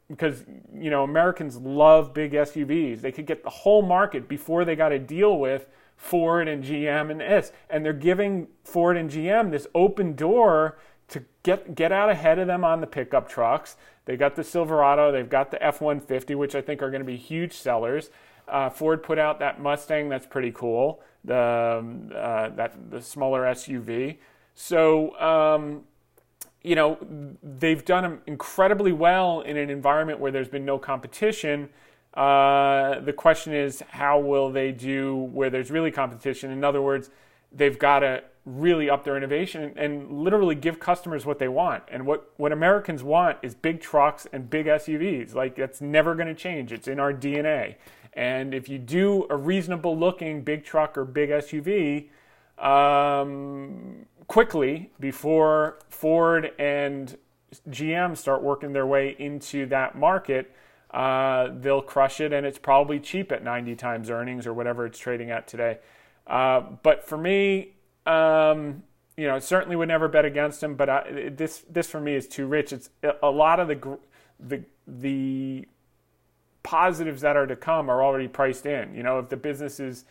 because 0.09 0.45
you 0.75 0.91
know 0.91 1.05
Americans 1.05 1.57
love 1.59 2.15
big 2.15 2.33
SUVs. 2.33 3.01
They 3.01 3.13
could 3.13 3.27
get 3.27 3.43
the 3.43 3.51
whole 3.51 3.83
market 3.83 4.29
before 4.29 4.65
they 4.65 4.77
got 4.77 4.91
to 4.91 4.99
deal 4.99 5.39
with 5.39 5.69
Ford 5.97 6.49
and 6.49 6.65
GM 6.65 7.11
and 7.11 7.21
this, 7.21 7.53
and 7.69 7.85
they're 7.85 7.93
giving 7.93 8.49
Ford 8.65 8.97
and 8.97 9.11
GM 9.11 9.51
this 9.51 9.67
open 9.75 10.15
door 10.15 10.79
to 11.09 11.23
get 11.43 11.75
get 11.75 11.93
out 11.93 12.11
ahead 12.11 12.39
of 12.39 12.47
them 12.47 12.65
on 12.65 12.81
the 12.81 12.87
pickup 12.87 13.29
trucks. 13.29 13.77
They 14.05 14.17
got 14.17 14.37
the 14.37 14.45
Silverado, 14.45 15.13
they've 15.13 15.29
got 15.29 15.51
the 15.51 15.63
F 15.63 15.81
150, 15.81 16.35
which 16.35 16.55
I 16.55 16.61
think 16.61 16.83
are 16.83 16.91
going 16.91 17.01
to 17.01 17.07
be 17.07 17.17
huge 17.17 17.53
sellers. 17.53 18.11
Uh, 18.49 18.71
Ford 18.71 19.03
put 19.03 19.19
out 19.19 19.41
that 19.41 19.61
Mustang, 19.61 20.09
that's 20.09 20.27
pretty 20.27 20.53
cool. 20.53 21.01
The 21.25 21.79
um, 21.81 22.13
uh, 22.15 22.51
that 22.51 22.91
the 22.91 23.01
smaller 23.01 23.43
SUV. 23.43 24.19
So 24.55 25.19
um, 25.19 25.83
you 26.63 26.75
know 26.75 26.99
they've 27.43 27.85
done 27.85 28.21
incredibly 28.27 28.93
well 28.93 29.41
in 29.41 29.57
an 29.57 29.71
environment 29.71 30.21
where 30.21 30.31
there's 30.31 30.49
been 30.49 30.65
no 30.65 30.79
competition. 30.79 31.69
Uh, 32.15 33.01
the 33.01 33.13
question 33.13 33.53
is, 33.53 33.83
how 33.89 34.19
will 34.19 34.51
they 34.51 34.73
do 34.73 35.15
where 35.15 35.51
there's 35.51 35.71
really 35.71 35.91
competition? 35.91 36.51
In 36.51 36.65
other 36.65 36.81
words, 36.81 37.11
they've 37.53 37.79
got 37.79 37.99
to 38.01 38.23
really 38.47 38.89
up 38.89 39.03
their 39.03 39.17
innovation 39.17 39.73
and, 39.77 40.25
literally 40.27 40.55
give 40.55 40.79
customers 40.79 41.27
what 41.27 41.39
they 41.39 41.49
want. 41.49 41.83
And 41.91 42.07
what, 42.07 42.31
what 42.37 42.53
Americans 42.53 43.03
want 43.03 43.39
is 43.43 43.55
big 43.55 43.81
trucks 43.81 44.27
and 44.33 44.49
big 44.49 44.67
SUVs. 44.67 45.35
Like 45.35 45.57
that's 45.57 45.81
never 45.81 46.15
going 46.15 46.29
to 46.29 46.35
change. 46.35 46.73
It's 46.73 46.89
in 46.89 47.01
our 47.01 47.13
DNA. 47.13 47.75
And 48.13 48.55
if 48.55 48.69
you 48.69 48.79
do 48.79 49.27
a 49.29 49.37
reasonable 49.37 49.99
looking 49.99 50.43
big 50.43 50.65
truck 50.65 50.97
or 50.97 51.05
big 51.05 51.31
SUV 51.31 52.09
um, 52.59 54.07
quickly 54.29 54.91
before 54.99 55.81
Ford 55.91 56.53
and 56.59 57.17
GM 57.69 58.17
start 58.17 58.43
working 58.43 58.73
their 58.73 58.87
way 58.87 59.17
into 59.19 59.67
that 59.67 59.97
market, 59.97 60.55
uh, 60.93 61.49
they'll 61.61 61.83
crush 61.83 62.21
it. 62.21 62.33
And 62.33 62.47
it's 62.47 62.59
probably 62.59 63.01
cheap 63.01 63.33
at 63.33 63.45
90 63.45 63.75
times 63.77 64.09
earnings 64.09 64.47
or 64.47 64.55
whatever 64.55 64.87
it's 64.87 64.99
trading 64.99 65.31
at 65.31 65.47
today. 65.47 65.79
Uh, 66.27 66.61
but 66.83 67.07
for 67.07 67.19
me, 67.19 67.76
um, 68.07 68.83
you 69.17 69.27
know, 69.27 69.39
certainly 69.39 69.77
would 69.77 69.89
never 69.89 70.09
bet 70.09 70.25
against 70.25 70.63
him, 70.63 70.75
but 70.75 70.89
I, 70.89 71.31
this 71.35 71.65
this 71.71 71.89
for 71.89 72.01
me 72.01 72.15
is 72.15 72.29
too 72.29 72.47
rich. 72.47 72.73
It's 72.73 72.91
a 73.23 73.31
lot 73.31 73.61
of 73.61 73.69
the 73.69 73.99
the 74.39 74.63
the 74.87 75.67
positives 76.63 77.23
that 77.23 77.37
are 77.37 77.47
to 77.47 77.57
come 77.57 77.89
are 77.89 78.03
already 78.03 78.29
priced 78.29 78.67
in. 78.67 78.95
You 78.95 79.03
know, 79.03 79.19
if 79.19 79.29
the 79.29 79.37
business 79.37 79.81
is 79.81 80.05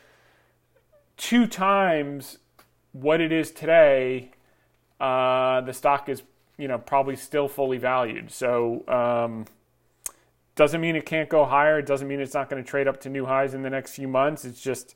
two 1.18 1.48
times 1.48 2.40
what 2.94 3.22
it 3.22 3.32
is 3.32 3.52
today, 3.52 4.32
uh, 5.00 5.62
the 5.62 5.74
stock 5.74 6.10
is 6.10 6.24
you 6.58 6.68
know 6.68 6.80
probably 6.80 7.16
still 7.16 7.48
fully 7.48 7.78
valued. 7.78 8.32
So 8.32 8.88
um, 8.88 9.46
doesn't 10.56 10.82
mean 10.82 10.96
it 10.96 11.06
can't 11.06 11.30
go 11.30 11.46
higher. 11.46 11.80
It 11.80 11.86
doesn't 11.86 12.08
mean 12.08 12.20
it's 12.20 12.34
not 12.34 12.50
going 12.50 12.64
to 12.64 12.68
trade 12.68 12.88
up 12.88 13.02
to 13.02 13.10
new 13.10 13.26
highs 13.26 13.54
in 13.54 13.62
the 13.62 13.70
next 13.70 13.94
few 13.94 14.08
months. 14.08 14.46
It's 14.46 14.62
just 14.62 14.96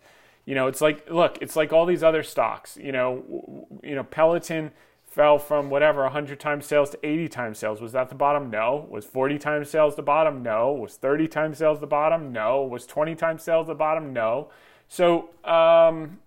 You 0.49 0.55
know, 0.55 0.65
it's 0.65 0.81
like 0.81 1.07
look, 1.11 1.37
it's 1.41 1.55
like 1.55 1.71
all 1.71 1.85
these 1.85 2.01
other 2.01 2.23
stocks. 2.23 2.75
You 2.75 2.91
know, 2.91 3.67
you 3.83 3.93
know, 3.93 4.03
Peloton 4.03 4.71
fell 5.05 5.37
from 5.37 5.69
whatever 5.69 6.01
100 6.01 6.39
times 6.39 6.65
sales 6.65 6.89
to 6.89 7.05
80 7.05 7.29
times 7.29 7.59
sales. 7.59 7.79
Was 7.79 7.91
that 7.91 8.09
the 8.09 8.15
bottom? 8.15 8.49
No. 8.49 8.87
Was 8.89 9.05
40 9.05 9.37
times 9.37 9.69
sales 9.69 9.95
the 9.95 10.01
bottom? 10.01 10.41
No. 10.41 10.71
Was 10.71 10.95
30 10.95 11.27
times 11.27 11.59
sales 11.59 11.79
the 11.79 11.85
bottom? 11.85 12.31
No. 12.33 12.63
Was 12.63 12.87
20 12.87 13.13
times 13.13 13.43
sales 13.43 13.67
the 13.67 13.75
bottom? 13.75 14.11
No. 14.11 14.49
So 14.87 15.29
um, 15.43 16.17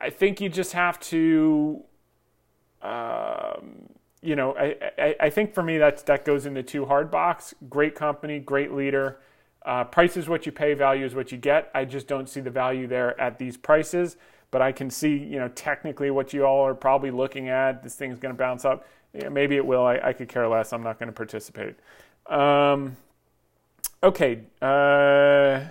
I 0.00 0.10
think 0.10 0.40
you 0.40 0.48
just 0.48 0.74
have 0.74 1.00
to. 1.00 1.82
Um, 2.82 3.88
you 4.22 4.36
know, 4.36 4.54
I, 4.56 4.76
I, 4.96 5.16
I, 5.22 5.30
think 5.30 5.54
for 5.54 5.64
me 5.64 5.78
that 5.78 6.06
that 6.06 6.24
goes 6.24 6.46
into 6.46 6.62
too 6.62 6.86
hard 6.86 7.10
box. 7.10 7.52
Great 7.68 7.96
company, 7.96 8.38
great 8.38 8.72
leader. 8.72 9.18
Uh, 9.68 9.84
price 9.84 10.16
is 10.16 10.30
what 10.30 10.46
you 10.46 10.50
pay, 10.50 10.72
value 10.72 11.04
is 11.04 11.14
what 11.14 11.30
you 11.30 11.36
get. 11.36 11.70
I 11.74 11.84
just 11.84 12.08
don't 12.08 12.26
see 12.26 12.40
the 12.40 12.50
value 12.50 12.86
there 12.86 13.20
at 13.20 13.38
these 13.38 13.58
prices, 13.58 14.16
but 14.50 14.62
I 14.62 14.72
can 14.72 14.88
see, 14.88 15.14
you 15.14 15.38
know, 15.38 15.48
technically 15.48 16.10
what 16.10 16.32
you 16.32 16.46
all 16.46 16.66
are 16.66 16.74
probably 16.74 17.10
looking 17.10 17.50
at. 17.50 17.82
This 17.82 17.94
thing's 17.94 18.18
going 18.18 18.34
to 18.34 18.38
bounce 18.38 18.64
up. 18.64 18.86
Yeah, 19.12 19.28
maybe 19.28 19.56
it 19.56 19.66
will. 19.66 19.84
I, 19.84 20.00
I, 20.02 20.12
could 20.14 20.30
care 20.30 20.48
less. 20.48 20.72
I'm 20.72 20.82
not 20.82 20.98
going 20.98 21.08
to 21.08 21.12
participate. 21.12 21.76
Um, 22.30 22.96
okay. 24.02 24.40
Uh, 24.62 25.64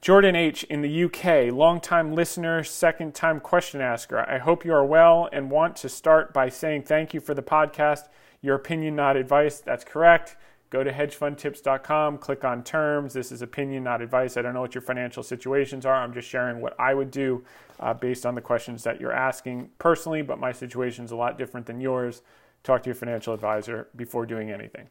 Jordan 0.00 0.34
H. 0.34 0.64
in 0.64 0.82
the 0.82 1.04
UK, 1.04 1.54
long-time 1.54 2.12
listener, 2.12 2.64
second 2.64 3.14
time 3.14 3.38
question 3.38 3.80
asker. 3.80 4.18
I 4.18 4.38
hope 4.38 4.64
you 4.64 4.72
are 4.72 4.84
well 4.84 5.28
and 5.32 5.48
want 5.48 5.76
to 5.76 5.88
start 5.88 6.32
by 6.32 6.48
saying 6.48 6.82
thank 6.82 7.14
you 7.14 7.20
for 7.20 7.34
the 7.34 7.42
podcast. 7.42 8.08
Your 8.42 8.56
opinion, 8.56 8.96
not 8.96 9.16
advice. 9.16 9.60
That's 9.60 9.84
correct. 9.84 10.36
Go 10.70 10.84
to 10.84 10.92
hedgefundtips.com, 10.92 12.18
click 12.18 12.44
on 12.44 12.62
terms. 12.62 13.14
This 13.14 13.32
is 13.32 13.40
opinion, 13.40 13.84
not 13.84 14.02
advice. 14.02 14.36
I 14.36 14.42
don't 14.42 14.52
know 14.52 14.60
what 14.60 14.74
your 14.74 14.82
financial 14.82 15.22
situations 15.22 15.86
are. 15.86 15.94
I'm 15.94 16.12
just 16.12 16.28
sharing 16.28 16.60
what 16.60 16.78
I 16.78 16.92
would 16.92 17.10
do 17.10 17.42
uh, 17.80 17.94
based 17.94 18.26
on 18.26 18.34
the 18.34 18.42
questions 18.42 18.82
that 18.84 19.00
you're 19.00 19.12
asking 19.12 19.70
personally, 19.78 20.20
but 20.20 20.38
my 20.38 20.52
situation 20.52 21.06
is 21.06 21.10
a 21.10 21.16
lot 21.16 21.38
different 21.38 21.66
than 21.66 21.80
yours. 21.80 22.20
Talk 22.64 22.82
to 22.82 22.88
your 22.88 22.94
financial 22.94 23.32
advisor 23.32 23.88
before 23.96 24.26
doing 24.26 24.50
anything. 24.50 24.88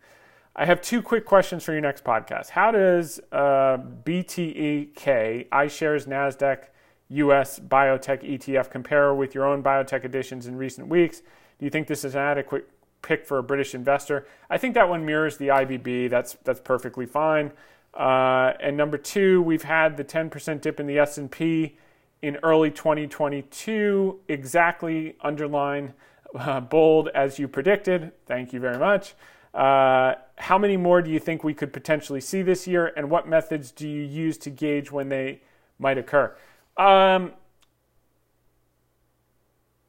I 0.56 0.66
have 0.66 0.82
two 0.82 1.04
quick 1.04 1.26
questions 1.26 1.64
for 1.64 1.74
your 1.74 1.82
next 1.82 2.04
podcast. 2.04 2.50
How 2.50 2.72
does 2.72 3.20
uh, 3.32 3.78
BTEK, 4.04 5.50
iShares 5.50 6.08
NASDAQ 6.08 6.64
US 7.10 7.60
Biotech 7.60 8.24
ETF, 8.28 8.72
compare 8.72 9.14
with 9.14 9.36
your 9.36 9.46
own 9.46 9.62
biotech 9.62 10.04
additions 10.04 10.48
in 10.48 10.56
recent 10.56 10.88
weeks? 10.88 11.20
Do 11.20 11.66
you 11.66 11.70
think 11.70 11.86
this 11.86 12.04
is 12.04 12.16
an 12.16 12.22
adequate 12.22 12.68
pick 13.08 13.26
for 13.26 13.38
a 13.38 13.44
British 13.44 13.74
investor? 13.74 14.28
I 14.50 14.58
think 14.58 14.76
that 14.76 14.90
one 14.90 15.06
mirrors 15.06 15.38
the 15.38 15.48
IBB. 15.48 16.10
That's, 16.10 16.34
that's 16.44 16.60
perfectly 16.60 17.06
fine. 17.06 17.54
Uh, 17.94 18.54
and 18.60 18.76
number 18.76 18.98
two, 18.98 19.42
we've 19.42 19.64
had 19.64 19.98
the 19.98 20.04
10% 20.04 20.62
dip 20.62 20.80
in 20.80 20.86
the 20.86 21.00
S&P 21.00 21.78
in 22.22 22.36
early 22.44 22.70
2022, 22.70 24.20
exactly 24.28 25.16
underline 25.22 25.94
uh, 26.36 26.60
bold 26.60 27.10
as 27.16 27.40
you 27.40 27.48
predicted. 27.48 28.12
Thank 28.26 28.54
you 28.54 28.60
very 28.60 28.78
much. 28.78 29.16
Uh, 29.54 30.16
how 30.38 30.58
many 30.58 30.78
more 30.78 31.02
do 31.02 31.10
you 31.10 31.20
think 31.20 31.44
we 31.44 31.54
could 31.54 31.74
potentially 31.74 32.22
see 32.22 32.42
this 32.42 32.68
year, 32.68 32.92
and 32.96 33.10
what 33.10 33.28
methods 33.28 33.72
do 33.72 33.88
you 33.88 34.04
use 34.04 34.38
to 34.38 34.50
gauge 34.50 34.92
when 34.92 35.10
they 35.10 35.42
might 35.80 35.98
occur? 35.98 36.36
Um, 36.76 37.34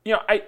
you 0.04 0.14
know, 0.14 0.22
I, 0.28 0.44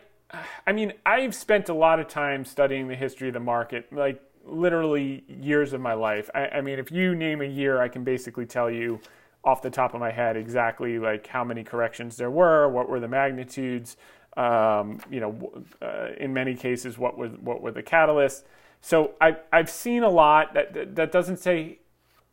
I 0.66 0.72
mean, 0.72 0.92
I've 1.04 1.34
spent 1.34 1.68
a 1.68 1.74
lot 1.74 2.00
of 2.00 2.08
time 2.08 2.44
studying 2.44 2.88
the 2.88 2.94
history 2.94 3.28
of 3.28 3.34
the 3.34 3.40
market, 3.40 3.92
like 3.92 4.22
literally 4.44 5.24
years 5.28 5.72
of 5.72 5.80
my 5.80 5.94
life. 5.94 6.30
I, 6.34 6.48
I 6.48 6.60
mean, 6.60 6.78
if 6.78 6.90
you 6.90 7.14
name 7.14 7.40
a 7.40 7.46
year, 7.46 7.80
I 7.80 7.88
can 7.88 8.04
basically 8.04 8.46
tell 8.46 8.70
you 8.70 9.00
off 9.44 9.62
the 9.62 9.70
top 9.70 9.94
of 9.94 10.00
my 10.00 10.10
head 10.10 10.36
exactly 10.36 10.98
like 10.98 11.26
how 11.26 11.42
many 11.44 11.64
corrections 11.64 12.16
there 12.16 12.30
were, 12.30 12.68
what 12.68 12.88
were 12.88 13.00
the 13.00 13.08
magnitudes, 13.08 13.96
um, 14.36 15.00
you 15.10 15.20
know, 15.20 15.64
uh, 15.82 16.08
in 16.18 16.32
many 16.32 16.54
cases, 16.54 16.98
what 16.98 17.16
was 17.16 17.32
what 17.40 17.60
were 17.60 17.72
the 17.72 17.82
catalysts. 17.82 18.44
So 18.80 19.12
I, 19.20 19.36
I've 19.52 19.70
seen 19.70 20.02
a 20.02 20.08
lot. 20.08 20.54
That, 20.54 20.72
that, 20.74 20.96
that 20.96 21.12
doesn't 21.12 21.38
say 21.38 21.78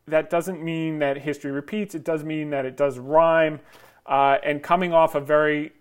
that 0.07 0.29
doesn't 0.29 0.63
mean 0.63 0.99
that 0.99 1.17
history 1.17 1.51
repeats. 1.51 1.95
It 1.95 2.03
does 2.03 2.23
mean 2.23 2.49
that 2.51 2.65
it 2.65 2.77
does 2.77 2.97
rhyme. 2.97 3.59
Uh, 4.05 4.37
and 4.43 4.63
coming 4.63 4.93
off 4.93 5.15
a 5.15 5.19
very 5.19 5.73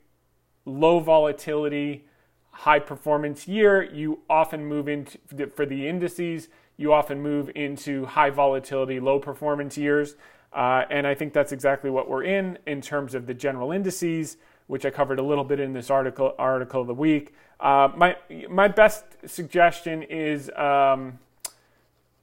low 0.67 1.01
volatility, 1.01 2.05
high 2.51 2.81
performance 2.81 3.49
year, 3.49 3.83
you 3.83 4.21
often 4.29 4.67
move 4.67 4.89
into 4.89 5.19
for 5.55 5.65
the 5.65 5.89
indices. 5.89 6.49
You 6.77 6.93
often 6.93 7.23
move 7.23 7.51
into 7.55 8.05
high 8.05 8.31
volatility, 8.31 9.01
low 9.01 9.19
performance 9.19 9.79
years. 9.79 10.17
Uh, 10.53 10.85
and 10.91 11.07
I 11.07 11.15
think 11.15 11.33
that's 11.33 11.53
exactly 11.53 11.91
what 11.91 12.09
we're 12.09 12.25
in 12.25 12.59
in 12.67 12.81
terms 12.81 13.15
of 13.15 13.27
the 13.27 13.35
general 13.35 13.73
indices, 13.73 14.37
which 14.67 14.85
I 14.85 14.91
covered 14.91 15.19
a 15.19 15.23
little 15.23 15.45
bit 15.45 15.61
in 15.61 15.73
this 15.73 15.91
article 15.91 16.35
article 16.39 16.83
of 16.83 16.87
the 16.87 16.95
week. 16.95 17.35
Uh, 17.61 17.89
my 17.97 18.17
my 18.49 18.69
best 18.69 19.05
suggestion 19.27 20.03
is 20.03 20.51
um, 20.51 21.19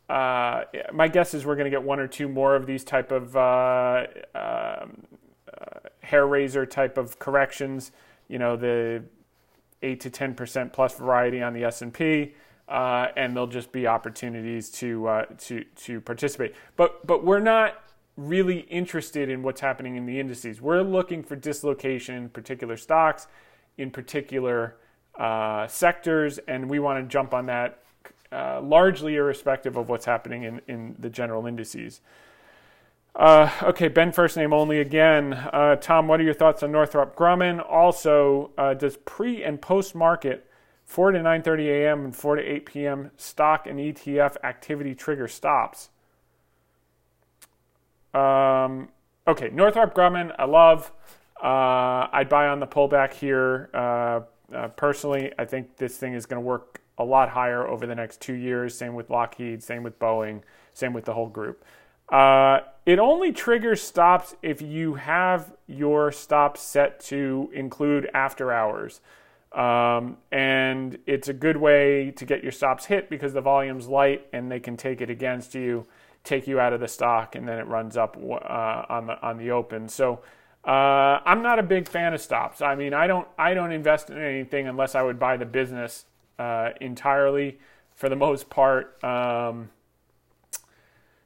uh, 0.09 0.63
my 0.91 1.07
guess 1.07 1.33
is 1.33 1.45
we're 1.45 1.55
going 1.55 1.65
to 1.65 1.71
get 1.71 1.83
one 1.83 1.99
or 1.99 2.07
two 2.07 2.27
more 2.27 2.55
of 2.55 2.65
these 2.65 2.83
type 2.83 3.11
of 3.11 3.35
uh, 3.35 4.05
um, 4.35 5.03
uh, 5.47 5.79
hair 6.01 6.27
razor 6.27 6.65
type 6.65 6.97
of 6.97 7.19
corrections. 7.19 7.91
You 8.27 8.39
know 8.39 8.55
the 8.55 9.03
eight 9.81 9.99
to 10.01 10.09
ten 10.09 10.33
percent 10.33 10.73
plus 10.73 10.97
variety 10.97 11.41
on 11.41 11.53
the 11.53 11.63
S 11.63 11.81
and 11.81 11.93
P. 11.93 12.33
Uh, 12.69 13.07
and 13.17 13.35
there'll 13.35 13.45
just 13.45 13.73
be 13.73 13.85
opportunities 13.87 14.69
to 14.71 15.07
uh, 15.07 15.25
to 15.37 15.63
to 15.75 15.99
participate. 16.01 16.55
But 16.77 17.05
but 17.05 17.23
we're 17.23 17.39
not 17.39 17.83
really 18.15 18.59
interested 18.59 19.29
in 19.29 19.43
what's 19.43 19.61
happening 19.61 19.95
in 19.95 20.05
the 20.05 20.19
indices. 20.19 20.61
We're 20.61 20.81
looking 20.81 21.23
for 21.23 21.35
dislocation 21.35 22.15
in 22.15 22.29
particular 22.29 22.77
stocks, 22.77 23.27
in 23.77 23.91
particular 23.91 24.75
uh, 25.17 25.67
sectors, 25.67 26.37
and 26.47 26.69
we 26.69 26.79
want 26.79 27.03
to 27.03 27.11
jump 27.11 27.33
on 27.33 27.47
that 27.47 27.83
uh, 28.31 28.61
largely 28.61 29.15
irrespective 29.15 29.77
of 29.77 29.89
what's 29.89 30.05
happening 30.05 30.43
in, 30.43 30.61
in 30.67 30.95
the 30.99 31.09
general 31.09 31.47
indices. 31.47 32.01
Uh, 33.15 33.49
okay, 33.61 33.87
Ben, 33.87 34.11
first 34.11 34.35
name 34.35 34.53
only 34.53 34.79
again. 34.79 35.33
Uh, 35.33 35.75
Tom, 35.75 36.07
what 36.07 36.19
are 36.19 36.23
your 36.23 36.33
thoughts 36.33 36.63
on 36.63 36.71
Northrop 36.71 37.15
Grumman? 37.15 37.63
Also, 37.69 38.51
uh, 38.57 38.73
does 38.73 38.97
pre 38.97 39.43
and 39.43 39.61
post 39.61 39.93
market 39.93 40.49
4 40.85 41.11
to 41.11 41.19
9:30 41.19 41.67
a.m. 41.67 42.05
and 42.05 42.15
4 42.15 42.37
to 42.37 42.41
8 42.41 42.65
p.m. 42.65 43.11
stock 43.15 43.67
and 43.67 43.79
ETF 43.79 44.37
activity 44.43 44.95
trigger 44.95 45.27
stops? 45.27 45.89
Um, 48.15 48.89
okay, 49.27 49.49
Northrop 49.49 49.93
Grumman, 49.93 50.33
I 50.39 50.45
love. 50.45 50.91
Uh, 51.41 52.07
I'd 52.11 52.29
buy 52.29 52.47
on 52.47 52.59
the 52.59 52.67
pullback 52.67 53.13
here. 53.13 53.69
Uh, 53.73 54.21
uh, 54.53 54.67
personally, 54.69 55.31
I 55.37 55.45
think 55.45 55.77
this 55.77 55.97
thing 55.97 56.13
is 56.13 56.25
going 56.25 56.41
to 56.41 56.45
work 56.45 56.81
a 56.97 57.03
lot 57.03 57.29
higher 57.29 57.67
over 57.67 57.85
the 57.85 57.95
next 57.95 58.21
two 58.21 58.33
years. 58.33 58.77
Same 58.77 58.93
with 58.93 59.09
Lockheed, 59.09 59.63
same 59.63 59.83
with 59.83 59.97
Boeing, 59.99 60.41
same 60.73 60.93
with 60.93 61.05
the 61.05 61.13
whole 61.13 61.27
group. 61.27 61.63
Uh, 62.13 62.59
it 62.85 62.99
only 62.99 63.31
triggers 63.31 63.81
stops 63.81 64.35
if 64.43 64.61
you 64.61 64.93
have 64.93 65.51
your 65.65 66.11
stops 66.11 66.61
set 66.61 66.99
to 66.99 67.49
include 67.53 68.07
after 68.13 68.51
hours. 68.51 69.01
Um, 69.51 70.17
and 70.31 70.99
it's 71.07 71.27
a 71.27 71.33
good 71.33 71.57
way 71.57 72.11
to 72.11 72.25
get 72.25 72.43
your 72.43 72.51
stops 72.51 72.85
hit 72.85 73.09
because 73.09 73.33
the 73.33 73.41
volume's 73.41 73.87
light 73.87 74.27
and 74.31 74.51
they 74.51 74.59
can 74.59 74.77
take 74.77 75.01
it 75.01 75.09
against 75.09 75.55
you, 75.55 75.87
take 76.23 76.47
you 76.47 76.59
out 76.59 76.71
of 76.71 76.79
the 76.79 76.87
stock, 76.87 77.35
and 77.35 77.47
then 77.47 77.57
it 77.57 77.67
runs 77.67 77.97
up 77.97 78.15
uh, 78.17 78.85
on 78.89 79.07
the 79.07 79.21
on 79.25 79.37
the 79.37 79.49
open. 79.49 79.89
So 79.89 80.21
uh, 80.65 81.19
I'm 81.25 81.41
not 81.41 81.57
a 81.57 81.63
big 81.63 81.87
fan 81.87 82.13
of 82.13 82.21
stops. 82.21 82.61
I 82.61 82.75
mean, 82.75 82.93
I 82.93 83.07
don't 83.07 83.27
I 83.39 83.53
don't 83.53 83.71
invest 83.71 84.11
in 84.11 84.17
anything 84.19 84.67
unless 84.67 84.93
I 84.93 85.01
would 85.01 85.19
buy 85.19 85.37
the 85.37 85.45
business 85.45 86.05
uh, 86.37 86.71
entirely 86.79 87.59
for 87.95 88.07
the 88.09 88.15
most 88.27 88.49
part. 88.49 89.03
Um, 89.03 89.69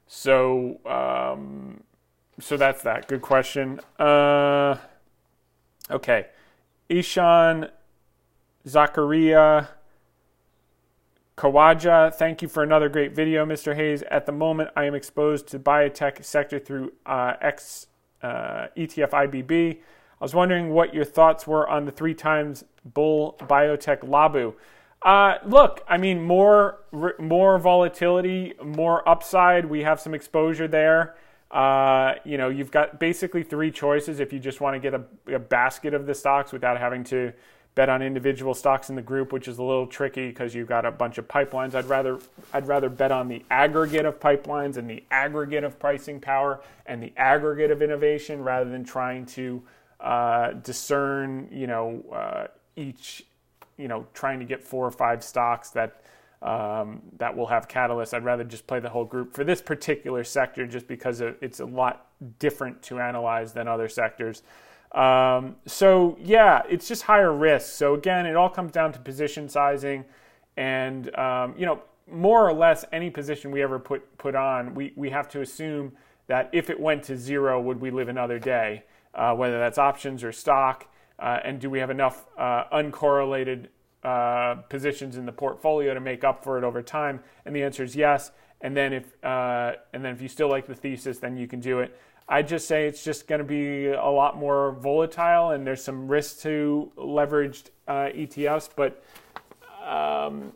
so 0.08 0.80
um, 0.84 1.84
so 2.40 2.56
that's 2.56 2.82
that. 2.82 3.06
Good 3.06 3.22
question. 3.22 3.80
Uh, 3.98 4.76
okay, 5.90 6.26
Ishan 6.88 7.68
Zakaria. 8.66 9.68
Kawaja, 11.36 12.12
thank 12.12 12.42
you 12.42 12.48
for 12.48 12.64
another 12.64 12.88
great 12.88 13.14
video, 13.14 13.46
Mr. 13.46 13.76
Hayes. 13.76 14.02
At 14.10 14.26
the 14.26 14.32
moment, 14.32 14.70
I 14.74 14.86
am 14.86 14.96
exposed 14.96 15.46
to 15.48 15.58
biotech 15.60 16.24
sector 16.24 16.58
through 16.58 16.94
uh, 17.06 17.34
X 17.40 17.86
uh, 18.22 18.66
ETF 18.76 19.10
IBB. 19.10 19.78
I 20.20 20.24
was 20.24 20.34
wondering 20.34 20.70
what 20.70 20.92
your 20.92 21.04
thoughts 21.04 21.46
were 21.46 21.68
on 21.68 21.84
the 21.84 21.92
three 21.92 22.14
times 22.14 22.64
bull 22.84 23.36
biotech 23.38 24.00
Labu. 24.00 24.54
Uh, 25.02 25.38
look, 25.46 25.84
I 25.88 25.96
mean, 25.96 26.22
more 26.22 26.80
more 27.18 27.58
volatility, 27.58 28.54
more 28.62 29.08
upside. 29.08 29.64
We 29.66 29.82
have 29.82 30.00
some 30.00 30.14
exposure 30.14 30.66
there. 30.66 31.14
Uh, 31.50 32.14
you 32.24 32.36
know, 32.36 32.48
you've 32.48 32.70
got 32.70 32.98
basically 33.00 33.42
three 33.42 33.70
choices 33.70 34.20
if 34.20 34.32
you 34.32 34.38
just 34.38 34.60
want 34.60 34.74
to 34.74 34.80
get 34.80 34.94
a, 34.94 35.34
a 35.34 35.38
basket 35.38 35.94
of 35.94 36.04
the 36.04 36.14
stocks 36.14 36.52
without 36.52 36.78
having 36.78 37.04
to 37.04 37.32
bet 37.74 37.88
on 37.88 38.02
individual 38.02 38.54
stocks 38.54 38.90
in 38.90 38.96
the 38.96 39.02
group, 39.02 39.32
which 39.32 39.46
is 39.46 39.58
a 39.58 39.62
little 39.62 39.86
tricky 39.86 40.28
because 40.28 40.52
you've 40.52 40.66
got 40.66 40.84
a 40.84 40.90
bunch 40.90 41.16
of 41.16 41.28
pipelines. 41.28 41.76
I'd 41.76 41.84
rather 41.84 42.18
I'd 42.52 42.66
rather 42.66 42.88
bet 42.88 43.12
on 43.12 43.28
the 43.28 43.44
aggregate 43.50 44.04
of 44.04 44.18
pipelines 44.18 44.76
and 44.76 44.90
the 44.90 45.04
aggregate 45.12 45.62
of 45.62 45.78
pricing 45.78 46.20
power 46.20 46.60
and 46.86 47.00
the 47.00 47.12
aggregate 47.16 47.70
of 47.70 47.80
innovation 47.80 48.42
rather 48.42 48.68
than 48.68 48.84
trying 48.84 49.26
to 49.26 49.62
uh, 50.00 50.52
discern, 50.54 51.48
you 51.52 51.68
know, 51.68 52.04
uh, 52.12 52.48
each, 52.74 53.24
you 53.78 53.88
know, 53.88 54.06
trying 54.12 54.38
to 54.40 54.44
get 54.44 54.62
four 54.62 54.86
or 54.86 54.90
five 54.90 55.24
stocks 55.24 55.70
that 55.70 56.02
um, 56.42 57.02
that 57.16 57.36
will 57.36 57.46
have 57.46 57.66
catalysts. 57.66 58.14
I'd 58.14 58.24
rather 58.24 58.44
just 58.44 58.66
play 58.66 58.78
the 58.78 58.88
whole 58.88 59.04
group 59.04 59.34
for 59.34 59.42
this 59.42 59.60
particular 59.60 60.22
sector, 60.22 60.66
just 60.66 60.86
because 60.86 61.20
it's 61.20 61.60
a 61.60 61.64
lot 61.64 62.06
different 62.38 62.80
to 62.82 63.00
analyze 63.00 63.52
than 63.52 63.66
other 63.66 63.88
sectors. 63.88 64.42
Um, 64.92 65.56
so 65.66 66.16
yeah, 66.20 66.62
it's 66.68 66.88
just 66.88 67.02
higher 67.02 67.32
risk. 67.32 67.72
So 67.74 67.94
again, 67.94 68.26
it 68.26 68.36
all 68.36 68.48
comes 68.48 68.72
down 68.72 68.92
to 68.92 68.98
position 68.98 69.48
sizing, 69.48 70.04
and 70.56 71.14
um, 71.16 71.54
you 71.58 71.66
know, 71.66 71.82
more 72.10 72.48
or 72.48 72.52
less 72.52 72.84
any 72.92 73.10
position 73.10 73.50
we 73.50 73.62
ever 73.62 73.78
put 73.78 74.16
put 74.18 74.34
on, 74.34 74.74
we 74.74 74.92
we 74.96 75.10
have 75.10 75.28
to 75.30 75.40
assume 75.40 75.92
that 76.28 76.48
if 76.52 76.70
it 76.70 76.78
went 76.78 77.02
to 77.04 77.16
zero, 77.16 77.60
would 77.60 77.80
we 77.80 77.90
live 77.90 78.08
another 78.08 78.38
day? 78.38 78.84
Uh, 79.14 79.34
whether 79.34 79.58
that's 79.58 79.78
options 79.78 80.22
or 80.22 80.30
stock, 80.30 80.86
uh, 81.18 81.40
and 81.44 81.60
do 81.60 81.68
we 81.70 81.78
have 81.78 81.90
enough 81.90 82.26
uh, 82.36 82.64
uncorrelated 82.72 83.66
uh, 84.04 84.56
positions 84.68 85.16
in 85.16 85.26
the 85.26 85.32
portfolio 85.32 85.94
to 85.94 86.00
make 86.00 86.24
up 86.24 86.44
for 86.44 86.58
it 86.58 86.64
over 86.64 86.82
time? 86.82 87.20
And 87.44 87.54
the 87.54 87.62
answer 87.62 87.82
is 87.82 87.96
yes. 87.96 88.30
And 88.60 88.76
then 88.76 88.92
if 88.92 89.24
uh, 89.24 89.72
and 89.92 90.04
then 90.04 90.14
if 90.14 90.20
you 90.20 90.28
still 90.28 90.48
like 90.48 90.66
the 90.66 90.74
thesis, 90.74 91.18
then 91.18 91.36
you 91.36 91.46
can 91.46 91.60
do 91.60 91.80
it. 91.80 91.96
I 92.28 92.42
just 92.42 92.68
say 92.68 92.86
it's 92.86 93.02
just 93.02 93.26
going 93.26 93.38
to 93.38 93.44
be 93.44 93.86
a 93.86 94.04
lot 94.04 94.36
more 94.36 94.72
volatile, 94.72 95.50
and 95.50 95.66
there's 95.66 95.82
some 95.82 96.08
risk 96.08 96.40
to 96.40 96.92
leveraged 96.98 97.70
uh, 97.86 98.10
ETFs, 98.14 98.68
but 98.76 99.02
um, 99.86 100.52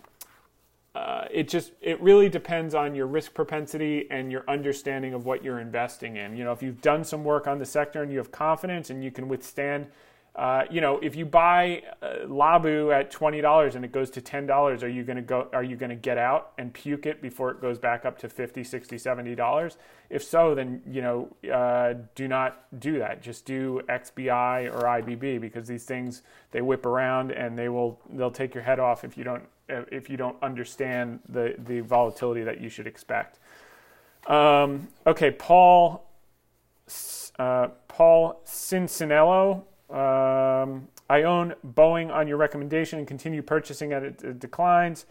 uh, 0.94 1.24
it 1.30 1.48
just 1.48 1.72
it 1.80 2.00
really 2.02 2.28
depends 2.28 2.74
on 2.74 2.94
your 2.94 3.06
risk 3.06 3.32
propensity 3.32 4.06
and 4.10 4.30
your 4.30 4.44
understanding 4.48 5.14
of 5.14 5.24
what 5.24 5.42
you're 5.42 5.60
investing 5.60 6.16
in. 6.16 6.36
You 6.36 6.44
know, 6.44 6.52
if 6.52 6.62
you've 6.62 6.82
done 6.82 7.04
some 7.04 7.24
work 7.24 7.46
on 7.46 7.58
the 7.58 7.64
sector 7.64 8.02
and 8.02 8.12
you 8.12 8.18
have 8.18 8.30
confidence 8.30 8.90
and 8.90 9.02
you 9.02 9.10
can 9.10 9.28
withstand 9.28 9.86
uh, 10.34 10.62
you 10.70 10.80
know, 10.80 10.98
if 11.00 11.14
you 11.14 11.26
buy 11.26 11.82
uh, 12.00 12.26
Labu 12.26 12.94
at 12.94 13.10
twenty 13.10 13.42
dollars 13.42 13.74
and 13.74 13.84
it 13.84 13.92
goes 13.92 14.08
to 14.10 14.22
ten 14.22 14.46
dollars, 14.46 14.82
are 14.82 14.88
you 14.88 15.04
going 15.04 15.16
to 15.16 15.22
go? 15.22 15.48
Are 15.52 15.62
you 15.62 15.76
going 15.76 15.90
to 15.90 15.96
get 15.96 16.16
out 16.16 16.52
and 16.56 16.72
puke 16.72 17.04
it 17.04 17.20
before 17.20 17.50
it 17.50 17.60
goes 17.60 17.78
back 17.78 18.06
up 18.06 18.18
to 18.20 18.30
50 18.30 18.64
60 18.64 18.96
70 18.96 19.34
dollars? 19.34 19.76
If 20.08 20.24
so, 20.24 20.54
then 20.54 20.80
you 20.86 21.02
know, 21.02 21.36
uh, 21.52 21.94
do 22.14 22.28
not 22.28 22.64
do 22.80 22.98
that. 22.98 23.22
Just 23.22 23.44
do 23.44 23.82
XBI 23.90 24.72
or 24.72 24.84
IBB 24.84 25.38
because 25.38 25.68
these 25.68 25.84
things 25.84 26.22
they 26.50 26.62
whip 26.62 26.86
around 26.86 27.30
and 27.32 27.58
they 27.58 27.68
will 27.68 28.00
they'll 28.10 28.30
take 28.30 28.54
your 28.54 28.64
head 28.64 28.80
off 28.80 29.04
if 29.04 29.18
you 29.18 29.24
don't 29.24 29.44
if 29.68 30.08
you 30.08 30.16
don't 30.16 30.42
understand 30.42 31.20
the 31.28 31.56
the 31.58 31.80
volatility 31.80 32.42
that 32.42 32.58
you 32.58 32.70
should 32.70 32.86
expect. 32.86 33.38
Um, 34.26 34.88
okay, 35.06 35.30
Paul 35.30 36.08
uh, 37.38 37.68
Paul 37.88 38.40
Cincinello 38.46 39.64
um, 39.92 40.88
I 41.10 41.22
own 41.22 41.54
Boeing 41.74 42.12
on 42.12 42.26
your 42.26 42.38
recommendation 42.38 42.98
and 42.98 43.06
continue 43.06 43.42
purchasing 43.42 43.92
at 43.92 44.02
it, 44.02 44.40
declines. 44.40 45.06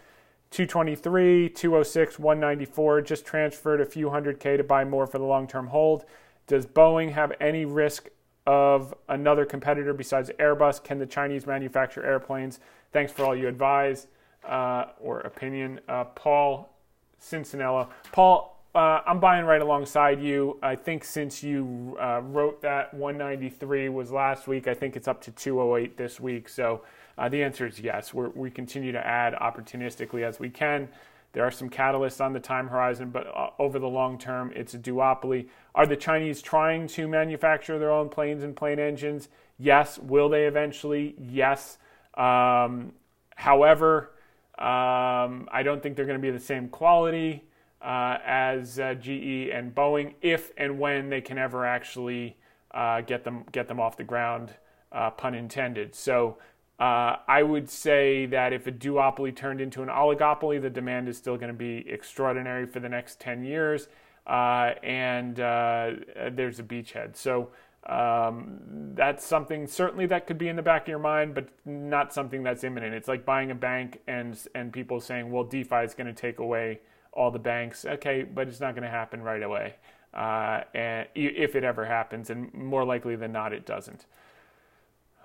223, 0.52 1.50
206, 1.50 2.20
194. 2.20 3.02
Just 3.02 3.26
transferred 3.26 3.80
a 3.80 3.86
few 3.86 4.10
hundred 4.10 4.39
K 4.39 4.58
to 4.58 4.63
buy 4.63 4.84
more 4.84 5.08
for 5.08 5.17
the 5.17 5.24
long 5.24 5.48
term 5.48 5.67
hold. 5.67 6.06
Does 6.48 6.65
Boeing 6.65 7.12
have 7.13 7.32
any 7.39 7.63
risk 7.63 8.10
of 8.46 8.94
another 9.08 9.46
competitor 9.46 9.94
besides 9.94 10.30
Airbus? 10.39 10.84
Can 10.84 11.00
the 11.00 11.06
Chinese 11.06 11.46
manufacture 11.46 12.04
airplanes? 12.04 12.60
Thanks 12.91 13.12
for 13.12 13.24
all 13.24 13.36
you 13.36 13.48
advise 13.48 14.08
uh, 14.44 14.86
or 15.00 15.22
opinion. 15.22 15.80
Uh, 15.88 16.06
Paul 16.06 16.74
Cincinello. 17.22 17.89
Paul, 18.12 18.51
uh, 18.74 19.02
I'm 19.06 19.20
buying 19.20 19.46
right 19.46 19.62
alongside 19.62 20.22
you. 20.22 20.58
I 20.64 20.76
think 20.76 21.04
since 21.04 21.44
you 21.44 21.98
uh, 22.00 22.22
wrote 22.24 22.62
that 22.62 22.94
193 22.94 23.90
was 23.90 24.12
last 24.12 24.48
week, 24.48 24.68
I 24.68 24.74
think 24.74 24.96
it's 24.96 25.10
up 25.10 25.22
to 25.24 25.32
208 25.32 25.98
this 25.98 26.22
week. 26.22 26.48
So 26.48 26.82
uh, 27.18 27.28
the 27.28 27.44
answer 27.44 27.68
is 27.68 27.80
yes. 27.82 28.14
We're, 28.14 28.30
we 28.30 28.50
continue 28.50 28.94
to 28.94 29.06
add 29.06 29.34
opportunistically 29.34 30.24
as 30.24 30.40
we 30.40 30.50
can. 30.50 30.88
There 31.34 31.44
are 31.44 31.52
some 31.52 31.70
catalysts 31.70 32.24
on 32.24 32.32
the 32.32 32.40
time 32.40 32.70
horizon, 32.70 33.10
but 33.10 33.28
uh, 33.28 33.50
over 33.60 33.78
the 33.78 33.88
long 33.88 34.18
term, 34.18 34.54
it's 34.56 34.74
a 34.74 34.80
duopoly. 34.80 35.48
Are 35.76 35.86
the 35.86 35.98
Chinese 35.98 36.42
trying 36.42 36.88
to 36.90 37.10
manufacture 37.10 37.78
their 37.78 37.92
own 37.92 38.08
planes 38.08 38.42
and 38.42 38.56
plane 38.56 38.80
engines? 38.80 39.28
Yes. 39.58 40.00
Will 40.00 40.30
they 40.30 40.46
eventually? 40.46 41.16
Yes. 41.20 41.78
Um, 42.14 42.94
however, 43.36 44.12
um, 44.58 45.50
I 45.52 45.62
don't 45.64 45.84
think 45.84 45.98
they're 45.98 46.06
going 46.06 46.20
to 46.20 46.22
be 46.22 46.32
the 46.32 46.40
same 46.40 46.70
quality 46.70 47.44
uh, 47.82 48.17
as 48.26 48.80
uh, 48.80 48.94
GE 48.94 49.50
and 49.52 49.74
Boeing 49.74 50.13
if 50.22 50.52
and 50.58 50.80
when 50.80 51.10
they 51.10 51.22
can 51.22 51.38
ever 51.38 51.65
actually 51.65 52.38
uh, 52.72 53.02
get 53.02 53.24
them 53.24 53.44
get 53.52 53.67
them 53.67 53.80
off 53.80 53.98
the 53.98 54.04
ground, 54.04 54.54
uh, 54.91 55.10
pun 55.10 55.34
intended. 55.34 55.96
So 55.96 56.38
uh, 56.80 57.17
I 57.28 57.44
would 57.44 57.70
say 57.70 58.28
that 58.28 58.54
if 58.54 58.67
a 58.67 58.72
duopoly 58.72 59.36
turned 59.36 59.62
into 59.62 59.82
an 59.82 59.89
oligopoly, 59.89 60.62
the 60.62 60.70
demand 60.70 61.10
is 61.10 61.17
still 61.17 61.38
going 61.38 61.52
to 61.52 61.58
be 61.58 61.86
extraordinary 61.89 62.65
for 62.65 62.80
the 62.80 62.89
next 62.89 63.20
10 63.20 63.44
years, 63.44 63.88
uh, 64.26 64.74
and 64.84 65.36
there's 65.36 66.60
a 66.60 66.63
beachhead. 66.63 67.15
So. 67.15 67.50
Um, 67.84 68.60
that's 68.94 69.26
something 69.26 69.65
certainly 69.65 70.06
that 70.06 70.28
could 70.28 70.38
be 70.38 70.50
in 70.50 70.56
the 70.56 70.62
back 70.62 70.84
of 70.84 70.88
your 70.88 71.00
mind, 71.00 71.34
but 71.34 71.50
not 71.65 72.13
something 72.13 72.44
that's 72.44 72.63
imminent. 72.63 72.94
It's 72.94 73.08
like 73.08 73.26
buying 73.26 73.50
a 73.50 73.56
bank 73.56 74.02
and 74.06 74.39
and 74.54 74.72
people 74.72 75.02
saying, 75.02 75.32
"Well, 75.32 75.46
DeFi 75.46 75.78
is 75.78 75.96
going 75.96 76.06
to 76.06 76.13
take 76.13 76.38
away 76.38 76.80
all 77.13 77.32
the 77.32 77.39
banks. 77.39 77.86
Okay, 77.86 78.24
but 78.24 78.47
it's 78.47 78.60
not 78.60 78.74
going 78.76 78.84
to 78.84 78.89
happen 78.89 79.21
right 79.21 79.43
away, 79.43 79.76
uh, 80.13 80.62
and 80.74 81.08
if 81.15 81.56
it 81.56 81.63
ever 81.63 81.86
happens, 81.86 82.30
and 82.30 82.54
more 82.54 82.84
likely 82.84 83.15
than 83.15 83.32
not, 83.32 83.54
it 83.54 83.65
doesn't. 83.65 84.06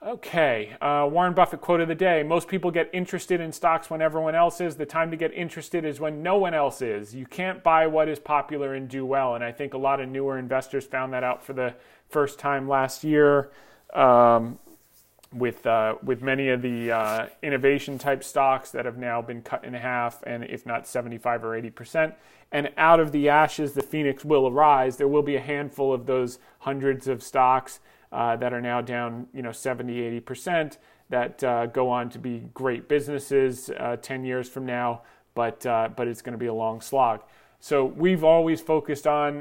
Okay, 0.07 0.77
uh, 0.81 1.09
Warren 1.11 1.33
Buffett 1.33 1.63
quote 1.63 1.81
of 1.81 1.89
the 1.89 1.95
day 1.95 2.23
Most 2.23 2.49
people 2.49 2.71
get 2.71 2.91
interested 2.93 3.41
in 3.41 3.51
stocks 3.51 3.89
when 3.89 4.03
everyone 4.03 4.35
else 4.35 4.61
is. 4.61 4.77
The 4.77 4.87
time 4.87 5.11
to 5.11 5.17
get 5.17 5.33
interested 5.33 5.85
is 5.85 5.99
when 5.99 6.23
no 6.23 6.37
one 6.37 6.55
else 6.55 6.83
is. 6.83 7.15
You 7.15 7.27
can't 7.27 7.63
buy 7.63 7.87
what 7.87 8.09
is 8.09 8.19
popular 8.19 8.75
and 8.75 8.89
do 8.89 9.07
well. 9.07 9.35
And 9.35 9.43
I 9.43 9.53
think 9.53 9.75
a 9.75 9.79
lot 9.79 10.01
of 10.01 10.09
newer 10.09 10.39
investors 10.39 10.85
found 10.85 11.13
that 11.15 11.25
out 11.25 11.43
for 11.43 11.55
the 11.55 11.75
first 12.09 12.39
time 12.39 12.69
last 12.69 13.05
year. 13.05 13.51
Um, 13.95 14.59
with 15.37 15.67
uh, 15.67 15.97
with 16.03 16.23
many 16.23 16.49
of 16.49 16.63
the 16.63 16.91
uh, 16.91 17.27
innovation 17.43 17.99
type 17.99 18.25
stocks 18.25 18.71
that 18.71 18.85
have 18.85 18.97
now 18.97 19.21
been 19.21 19.43
cut 19.43 19.65
in 19.65 19.75
half, 19.75 20.23
and 20.27 20.45
if 20.45 20.67
not 20.67 20.87
75 20.87 21.45
or 21.45 21.55
80 21.55 21.71
percent. 21.71 22.15
And 22.53 22.71
out 22.77 23.01
of 23.01 23.13
the 23.13 23.29
ashes, 23.29 23.73
the 23.73 23.83
phoenix 23.83 24.25
will 24.25 24.47
arise. 24.47 24.97
There 24.97 25.09
will 25.09 25.23
be 25.23 25.37
a 25.37 25.41
handful 25.41 25.93
of 25.93 26.07
those 26.07 26.39
hundreds 26.61 27.09
of 27.09 27.23
stocks 27.23 27.81
uh, 28.13 28.37
that 28.37 28.53
are 28.53 28.61
now 28.61 28.81
down, 28.81 29.27
you 29.35 29.43
know, 29.43 29.53
70, 29.53 30.01
80 30.01 30.21
percent 30.21 30.79
that 31.09 31.43
uh, 31.45 31.67
go 31.67 31.89
on 31.89 32.09
to 32.11 32.19
be 32.19 32.49
great 32.55 32.89
businesses 32.89 33.71
uh, 33.79 33.97
10 33.97 34.25
years 34.25 34.49
from 34.49 34.67
now. 34.67 35.03
But 35.35 35.67
uh, 35.67 35.91
but 35.95 36.09
it's 36.09 36.23
going 36.23 36.33
to 36.33 36.39
be 36.39 36.47
a 36.47 36.55
long 36.55 36.81
slog. 36.81 37.23
So 37.61 37.85
we've 37.85 38.25
always 38.25 38.61
focused 38.61 39.07
on 39.07 39.41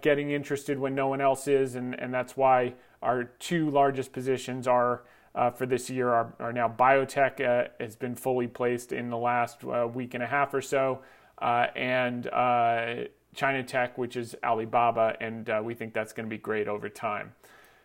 getting 0.00 0.30
interested 0.30 0.78
when 0.78 0.94
no 0.94 1.08
one 1.08 1.20
else 1.20 1.48
is, 1.48 1.74
and, 1.74 1.98
and 2.00 2.14
that's 2.14 2.36
why 2.36 2.74
our 3.02 3.24
two 3.24 3.70
largest 3.70 4.12
positions 4.12 4.66
are 4.66 5.02
uh, 5.34 5.50
for 5.50 5.66
this 5.66 5.90
year 5.90 6.08
are, 6.10 6.34
are 6.38 6.52
now 6.52 6.68
biotech 6.68 7.40
uh, 7.40 7.68
has 7.80 7.96
been 7.96 8.14
fully 8.14 8.46
placed 8.46 8.92
in 8.92 9.10
the 9.10 9.16
last 9.16 9.64
uh, 9.64 9.86
week 9.86 10.14
and 10.14 10.22
a 10.22 10.26
half 10.26 10.54
or 10.54 10.62
so, 10.62 11.00
uh, 11.40 11.66
and 11.76 12.26
uh, 12.28 12.94
China 13.34 13.62
Tech, 13.62 13.98
which 13.98 14.16
is 14.16 14.34
Alibaba, 14.42 15.16
and 15.20 15.48
uh, 15.48 15.60
we 15.62 15.74
think 15.74 15.94
that's 15.94 16.12
going 16.12 16.26
to 16.26 16.30
be 16.30 16.38
great 16.38 16.66
over 16.66 16.88
time. 16.88 17.32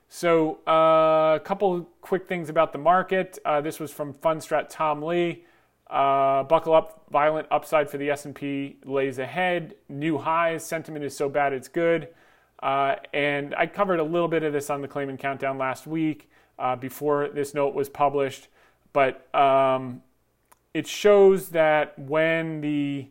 So 0.10 0.60
a 0.68 1.40
couple 1.44 1.90
quick 2.02 2.28
things 2.28 2.50
about 2.50 2.72
the 2.72 2.78
market. 2.78 3.40
this 3.64 3.80
was 3.80 3.92
from 3.92 4.14
Fundstrat 4.14 4.68
Tom 4.70 5.02
Lee. 5.02 5.44
buckle 5.90 6.74
up, 6.74 7.06
violent 7.12 7.48
upside 7.50 7.90
for 7.90 7.98
the 7.98 8.12
S&P 8.12 8.78
lays 8.86 9.18
ahead. 9.18 9.74
New 9.90 10.20
highs, 10.20 10.64
sentiment 10.64 11.04
is 11.04 11.18
so 11.18 11.30
bad 11.30 11.52
it's 11.52 11.68
good. 11.68 12.10
and 12.62 13.56
I 13.56 13.66
covered 13.66 14.00
a 14.00 14.04
little 14.04 14.28
bit 14.28 14.44
of 14.44 14.54
this 14.54 14.70
on 14.70 14.82
the 14.82 14.88
Claman 14.88 15.18
Countdown 15.18 15.58
last 15.58 15.88
week 15.88 16.30
uh, 16.60 16.76
before 16.76 17.30
this 17.30 17.54
note 17.54 17.74
was 17.74 17.90
published, 17.90 18.48
but 18.92 19.34
um, 19.36 20.02
it 20.74 20.88
shows 20.88 21.50
that 21.50 21.98
when 21.98 22.62
the 22.62 23.08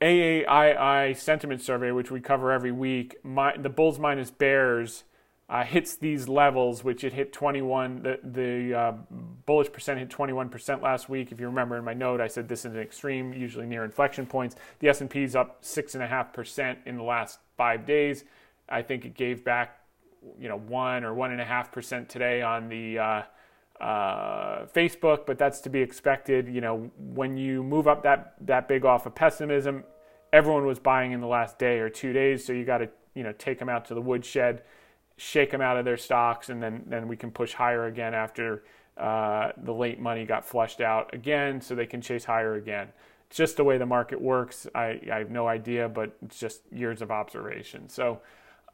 AAII 0.00 1.16
sentiment 1.16 1.62
survey, 1.62 1.90
which 1.90 2.10
we 2.10 2.20
cover 2.20 2.52
every 2.52 2.72
week, 2.72 3.16
my, 3.22 3.56
the 3.56 3.68
bulls 3.68 3.98
minus 3.98 4.30
bears 4.30 5.04
uh, 5.48 5.62
hits 5.64 5.96
these 5.96 6.28
levels, 6.28 6.82
which 6.82 7.04
it 7.04 7.12
hit 7.12 7.32
21. 7.32 8.02
The, 8.02 8.18
the 8.22 8.74
uh, 8.74 8.92
bullish 9.46 9.72
percent 9.72 10.00
hit 10.00 10.08
21% 10.08 10.82
last 10.82 11.08
week. 11.08 11.30
If 11.30 11.40
you 11.40 11.46
remember 11.46 11.76
in 11.76 11.84
my 11.84 11.94
note, 11.94 12.20
I 12.20 12.26
said 12.26 12.48
this 12.48 12.64
is 12.64 12.74
an 12.74 12.80
extreme, 12.80 13.32
usually 13.32 13.66
near 13.66 13.84
inflection 13.84 14.26
points. 14.26 14.56
The 14.80 14.88
S&P 14.88 15.22
is 15.22 15.36
up 15.36 15.58
six 15.60 15.94
and 15.94 16.02
a 16.02 16.06
half 16.06 16.32
percent 16.32 16.80
in 16.84 16.96
the 16.96 17.04
last 17.04 17.38
five 17.56 17.86
days. 17.86 18.24
I 18.68 18.82
think 18.82 19.04
it 19.04 19.14
gave 19.14 19.44
back 19.44 19.80
you 20.38 20.48
know 20.48 20.58
one 20.58 21.04
or 21.04 21.14
one 21.14 21.32
and 21.32 21.40
a 21.40 21.44
half 21.44 21.72
percent 21.72 22.08
today 22.08 22.42
on 22.42 22.68
the 22.68 22.98
uh, 22.98 23.22
uh, 23.80 24.66
Facebook, 24.74 25.26
but 25.26 25.38
that's 25.38 25.60
to 25.60 25.70
be 25.70 25.80
expected. 25.80 26.48
You 26.48 26.60
know, 26.60 26.90
when 26.98 27.36
you 27.36 27.62
move 27.62 27.88
up 27.88 28.02
that 28.04 28.34
that 28.42 28.68
big 28.68 28.84
off 28.84 29.06
of 29.06 29.14
pessimism, 29.14 29.84
everyone 30.32 30.66
was 30.66 30.78
buying 30.78 31.12
in 31.12 31.20
the 31.20 31.26
last 31.26 31.58
day 31.58 31.78
or 31.78 31.88
two 31.88 32.12
days, 32.12 32.44
so 32.44 32.52
you 32.52 32.64
got 32.64 32.78
to 32.78 32.88
you 33.14 33.22
know 33.22 33.32
take 33.32 33.58
them 33.58 33.68
out 33.68 33.84
to 33.86 33.94
the 33.94 34.00
woodshed, 34.00 34.62
shake 35.16 35.50
them 35.50 35.60
out 35.60 35.76
of 35.76 35.84
their 35.84 35.96
stocks, 35.96 36.48
and 36.48 36.62
then 36.62 36.84
then 36.86 37.08
we 37.08 37.16
can 37.16 37.30
push 37.30 37.52
higher 37.52 37.86
again 37.86 38.14
after 38.14 38.64
uh, 38.96 39.52
the 39.64 39.72
late 39.72 40.00
money 40.00 40.24
got 40.24 40.44
flushed 40.44 40.80
out 40.80 41.12
again, 41.12 41.60
so 41.60 41.74
they 41.74 41.86
can 41.86 42.00
chase 42.00 42.24
higher 42.24 42.54
again. 42.54 42.88
It's 43.28 43.36
just 43.36 43.56
the 43.56 43.64
way 43.64 43.76
the 43.76 43.86
market 43.86 44.20
works. 44.20 44.68
I, 44.74 45.00
I 45.12 45.18
have 45.18 45.30
no 45.30 45.48
idea, 45.48 45.88
but 45.88 46.16
it's 46.24 46.38
just 46.38 46.62
years 46.72 47.02
of 47.02 47.10
observation. 47.10 47.88
So. 47.88 48.20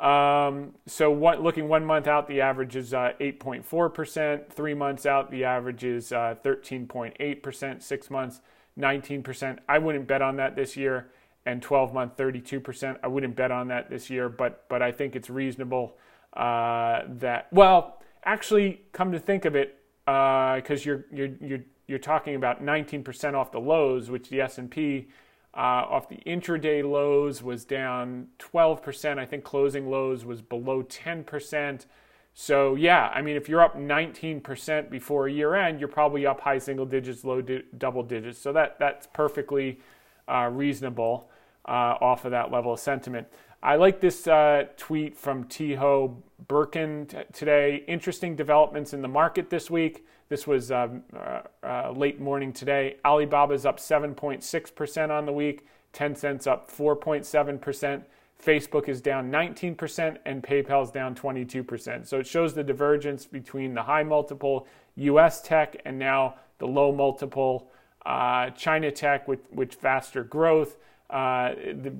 Um, 0.02 0.74
so 0.84 1.12
what, 1.12 1.42
looking 1.42 1.68
one 1.68 1.84
month 1.84 2.08
out, 2.08 2.26
the 2.26 2.40
average 2.40 2.74
is 2.74 2.92
uh, 2.92 3.12
8.4%. 3.20 4.50
Three 4.50 4.74
months 4.74 5.06
out, 5.06 5.30
the 5.30 5.44
average 5.44 5.84
is 5.84 6.12
uh, 6.12 6.34
13.8%. 6.44 7.82
Six 7.82 8.10
months, 8.10 8.40
19%. 8.78 9.58
I 9.68 9.78
wouldn't 9.78 10.08
bet 10.08 10.20
on 10.20 10.36
that 10.36 10.56
this 10.56 10.76
year. 10.76 11.12
And 11.46 11.62
12 11.62 11.94
month, 11.94 12.16
32%. 12.16 12.98
I 13.02 13.06
wouldn't 13.06 13.36
bet 13.36 13.50
on 13.50 13.68
that 13.68 13.90
this 13.90 14.08
year, 14.10 14.28
but 14.28 14.64
but 14.68 14.80
I 14.80 14.92
think 14.92 15.16
it's 15.16 15.28
reasonable 15.28 15.96
uh, 16.34 17.02
that. 17.08 17.48
Well, 17.50 18.00
actually, 18.24 18.82
come 18.92 19.10
to 19.10 19.18
think 19.18 19.44
of 19.44 19.56
it, 19.56 19.76
because 20.04 20.80
uh, 20.80 20.84
you're 20.84 21.04
you're 21.12 21.30
you're 21.40 21.64
you're 21.88 21.98
talking 21.98 22.36
about 22.36 22.64
19% 22.64 23.34
off 23.34 23.50
the 23.50 23.58
lows, 23.58 24.08
which 24.08 24.28
the 24.28 24.40
S&P 24.40 25.08
uh, 25.54 25.84
off 25.90 26.08
the 26.08 26.18
intraday 26.26 26.88
lows 26.88 27.42
was 27.42 27.64
down 27.64 28.28
12%. 28.38 29.18
I 29.18 29.26
think 29.26 29.44
closing 29.44 29.90
lows 29.90 30.24
was 30.24 30.40
below 30.40 30.82
10%. 30.82 31.86
So, 32.34 32.74
yeah, 32.74 33.08
I 33.14 33.20
mean, 33.20 33.36
if 33.36 33.48
you're 33.48 33.60
up 33.60 33.76
19% 33.76 34.90
before 34.90 35.28
year 35.28 35.54
end, 35.54 35.78
you're 35.78 35.88
probably 35.88 36.24
up 36.24 36.40
high 36.40 36.58
single 36.58 36.86
digits, 36.86 37.24
low 37.24 37.42
di- 37.42 37.64
double 37.76 38.02
digits. 38.02 38.38
So, 38.38 38.54
that, 38.54 38.78
that's 38.78 39.06
perfectly 39.12 39.80
uh, 40.26 40.48
reasonable 40.50 41.28
uh, 41.66 41.96
off 42.00 42.24
of 42.24 42.30
that 42.30 42.50
level 42.50 42.72
of 42.72 42.80
sentiment. 42.80 43.26
I 43.62 43.76
like 43.76 44.00
this 44.00 44.26
uh, 44.26 44.64
tweet 44.76 45.16
from 45.16 45.44
Tiho 45.44 46.16
Brkan 46.48 47.06
t- 47.06 47.18
today. 47.32 47.84
Interesting 47.86 48.34
developments 48.34 48.92
in 48.92 49.02
the 49.02 49.08
market 49.08 49.50
this 49.50 49.70
week. 49.70 50.06
This 50.32 50.46
was 50.46 50.72
um, 50.72 51.02
uh, 51.14 51.40
uh, 51.62 51.92
late 51.94 52.18
morning 52.18 52.54
today. 52.54 52.96
Alibaba's 53.04 53.66
up 53.66 53.78
7.6% 53.78 55.10
on 55.10 55.26
the 55.26 55.32
week, 55.32 55.66
Tencent's 55.92 56.46
up 56.46 56.70
4.7%. 56.70 58.02
Facebook 58.42 58.88
is 58.88 59.02
down 59.02 59.30
19% 59.30 60.16
and 60.24 60.42
PayPal's 60.42 60.90
down 60.90 61.14
22%. 61.14 62.06
So 62.06 62.18
it 62.18 62.26
shows 62.26 62.54
the 62.54 62.64
divergence 62.64 63.26
between 63.26 63.74
the 63.74 63.82
high 63.82 64.04
multiple 64.04 64.66
US 64.96 65.42
tech 65.42 65.76
and 65.84 65.98
now 65.98 66.36
the 66.56 66.66
low 66.66 66.92
multiple 66.92 67.70
uh, 68.06 68.48
China 68.52 68.90
tech 68.90 69.28
with, 69.28 69.52
with 69.52 69.74
faster 69.74 70.24
growth 70.24 70.78
uh, 71.12 71.54
the, 71.54 71.92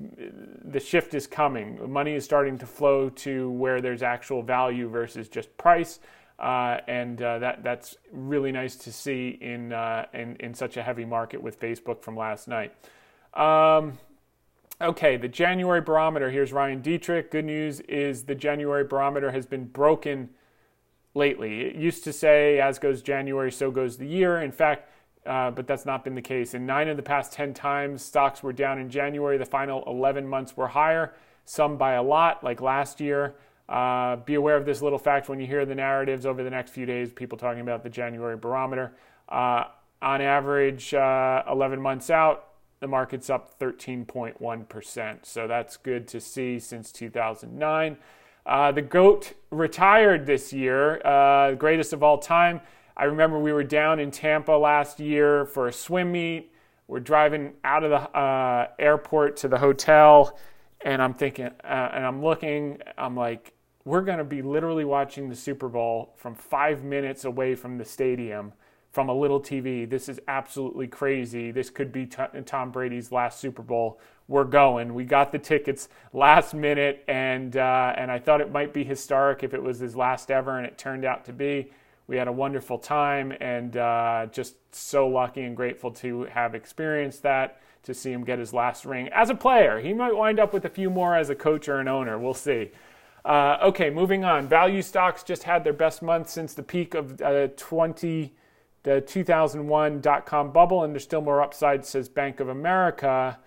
the 0.65 0.79
shift 0.79 1.13
is 1.13 1.27
coming. 1.27 1.79
Money 1.91 2.15
is 2.15 2.25
starting 2.25 2.57
to 2.57 2.65
flow 2.65 3.09
to 3.09 3.51
where 3.51 3.79
there's 3.79 4.01
actual 4.01 4.41
value 4.41 4.89
versus 4.89 5.29
just 5.29 5.55
price. 5.55 5.99
Uh, 6.39 6.77
and 6.87 7.21
uh, 7.21 7.39
that 7.39 7.63
that's 7.63 7.95
really 8.11 8.51
nice 8.51 8.75
to 8.75 8.91
see 8.91 9.37
in, 9.39 9.71
uh, 9.71 10.05
in 10.13 10.35
in 10.37 10.53
such 10.53 10.77
a 10.77 10.83
heavy 10.83 11.05
market 11.05 11.41
with 11.41 11.59
Facebook 11.59 12.01
from 12.01 12.17
last 12.17 12.47
night. 12.47 12.73
Um, 13.33 13.99
okay, 14.81 15.15
the 15.17 15.27
January 15.27 15.81
barometer. 15.81 16.31
Here's 16.31 16.51
Ryan 16.51 16.81
Detrick. 16.81 17.31
Good 17.31 17.45
news 17.45 17.79
is 17.81 18.23
the 18.23 18.35
January 18.35 18.83
barometer 18.83 19.31
has 19.31 19.45
been 19.45 19.65
broken 19.65 20.29
lately. 21.13 21.61
It 21.61 21.75
used 21.75 22.03
to 22.05 22.13
say, 22.13 22.59
"As 22.59 22.79
goes 22.79 23.01
January, 23.01 23.51
so 23.51 23.69
goes 23.71 23.97
the 23.97 24.07
year." 24.07 24.41
In 24.41 24.51
fact, 24.51 24.89
uh, 25.25 25.51
but 25.51 25.67
that's 25.67 25.85
not 25.85 26.03
been 26.03 26.15
the 26.15 26.21
case. 26.21 26.53
In 26.53 26.65
nine 26.65 26.89
of 26.89 26.97
the 26.97 27.03
past 27.03 27.31
10 27.31 27.53
times, 27.53 28.03
stocks 28.03 28.43
were 28.43 28.53
down 28.53 28.79
in 28.79 28.89
January. 28.89 29.37
The 29.37 29.45
final 29.45 29.83
11 29.87 30.27
months 30.27 30.57
were 30.57 30.67
higher, 30.67 31.13
some 31.45 31.77
by 31.77 31.93
a 31.93 32.03
lot, 32.03 32.43
like 32.43 32.61
last 32.61 32.99
year. 32.99 33.35
Uh, 33.69 34.17
be 34.17 34.35
aware 34.35 34.57
of 34.57 34.65
this 34.65 34.81
little 34.81 34.99
fact 34.99 35.29
when 35.29 35.39
you 35.39 35.47
hear 35.47 35.65
the 35.65 35.75
narratives 35.75 36.25
over 36.25 36.43
the 36.43 36.49
next 36.49 36.71
few 36.71 36.85
days, 36.85 37.11
people 37.11 37.37
talking 37.37 37.61
about 37.61 37.83
the 37.83 37.89
January 37.89 38.35
barometer. 38.35 38.93
Uh, 39.29 39.65
on 40.01 40.21
average, 40.21 40.93
uh, 40.93 41.43
11 41.49 41.81
months 41.81 42.09
out, 42.09 42.49
the 42.81 42.87
market's 42.87 43.29
up 43.29 43.57
13.1%. 43.59 45.25
So 45.25 45.47
that's 45.47 45.77
good 45.77 46.07
to 46.09 46.19
see 46.19 46.59
since 46.59 46.91
2009. 46.91 47.97
Uh, 48.45 48.71
the 48.73 48.81
GOAT 48.81 49.33
retired 49.51 50.25
this 50.25 50.51
year, 50.51 51.01
uh, 51.05 51.53
greatest 51.53 51.93
of 51.93 52.03
all 52.03 52.17
time. 52.17 52.59
I 52.97 53.05
remember 53.05 53.39
we 53.39 53.53
were 53.53 53.63
down 53.63 53.99
in 53.99 54.11
Tampa 54.11 54.51
last 54.51 54.99
year 54.99 55.45
for 55.45 55.67
a 55.67 55.73
swim 55.73 56.11
meet. 56.11 56.51
We're 56.87 56.99
driving 56.99 57.53
out 57.63 57.83
of 57.83 57.91
the 57.91 58.17
uh, 58.17 58.67
airport 58.77 59.37
to 59.37 59.47
the 59.47 59.57
hotel, 59.57 60.37
and 60.81 61.01
I'm 61.01 61.13
thinking, 61.13 61.45
uh, 61.45 61.89
and 61.93 62.05
I'm 62.05 62.21
looking, 62.21 62.79
I'm 62.97 63.15
like, 63.15 63.52
we're 63.85 64.01
going 64.01 64.17
to 64.17 64.23
be 64.23 64.41
literally 64.41 64.85
watching 64.85 65.29
the 65.29 65.35
Super 65.35 65.67
Bowl 65.67 66.13
from 66.15 66.35
five 66.35 66.83
minutes 66.83 67.25
away 67.25 67.55
from 67.55 67.77
the 67.77 67.85
stadium 67.85 68.53
from 68.91 69.09
a 69.09 69.13
little 69.13 69.41
TV. 69.41 69.89
This 69.89 70.07
is 70.07 70.19
absolutely 70.27 70.87
crazy. 70.87 71.51
This 71.51 71.69
could 71.69 71.91
be 71.91 72.05
Tom 72.05 72.71
Brady's 72.71 73.11
last 73.11 73.39
Super 73.39 73.63
Bowl. 73.63 73.99
We're 74.27 74.43
going. 74.43 74.93
We 74.93 75.03
got 75.03 75.31
the 75.31 75.39
tickets 75.39 75.89
last 76.13 76.53
minute, 76.53 77.03
and 77.07 77.57
uh, 77.57 77.93
and 77.97 78.09
I 78.09 78.19
thought 78.19 78.39
it 78.39 78.51
might 78.51 78.73
be 78.73 78.83
historic 78.83 79.43
if 79.43 79.53
it 79.53 79.61
was 79.61 79.79
his 79.79 79.95
last 79.95 80.31
ever, 80.31 80.57
and 80.57 80.65
it 80.65 80.77
turned 80.77 81.03
out 81.03 81.25
to 81.25 81.33
be 81.33 81.71
we 82.07 82.17
had 82.17 82.27
a 82.27 82.31
wonderful 82.31 82.77
time 82.77 83.33
and 83.39 83.77
uh, 83.77 84.27
just 84.31 84.55
so 84.75 85.07
lucky 85.07 85.41
and 85.41 85.55
grateful 85.55 85.91
to 85.91 86.23
have 86.25 86.55
experienced 86.55 87.23
that 87.23 87.61
to 87.83 87.93
see 87.93 88.11
him 88.11 88.23
get 88.23 88.39
his 88.39 88.53
last 88.53 88.85
ring 88.85 89.09
as 89.09 89.29
a 89.29 89.35
player 89.35 89.79
he 89.79 89.93
might 89.93 90.15
wind 90.15 90.39
up 90.39 90.53
with 90.53 90.65
a 90.65 90.69
few 90.69 90.89
more 90.89 91.15
as 91.15 91.29
a 91.29 91.35
coach 91.35 91.67
or 91.67 91.79
an 91.79 91.87
owner 91.87 92.17
we'll 92.17 92.33
see 92.33 92.71
uh, 93.25 93.57
okay 93.61 93.89
moving 93.89 94.23
on 94.23 94.47
value 94.47 94.81
stocks 94.81 95.23
just 95.23 95.43
had 95.43 95.63
their 95.63 95.73
best 95.73 96.01
month 96.01 96.29
since 96.29 96.53
the 96.53 96.63
peak 96.63 96.93
of 96.93 97.21
uh, 97.21 97.47
20 97.55 98.33
the 98.83 99.01
2001 99.01 100.01
dot-com 100.01 100.51
bubble 100.51 100.83
and 100.83 100.93
there's 100.93 101.03
still 101.03 101.21
more 101.21 101.41
upside 101.41 101.85
says 101.85 102.09
bank 102.09 102.39
of 102.39 102.49
america 102.49 103.37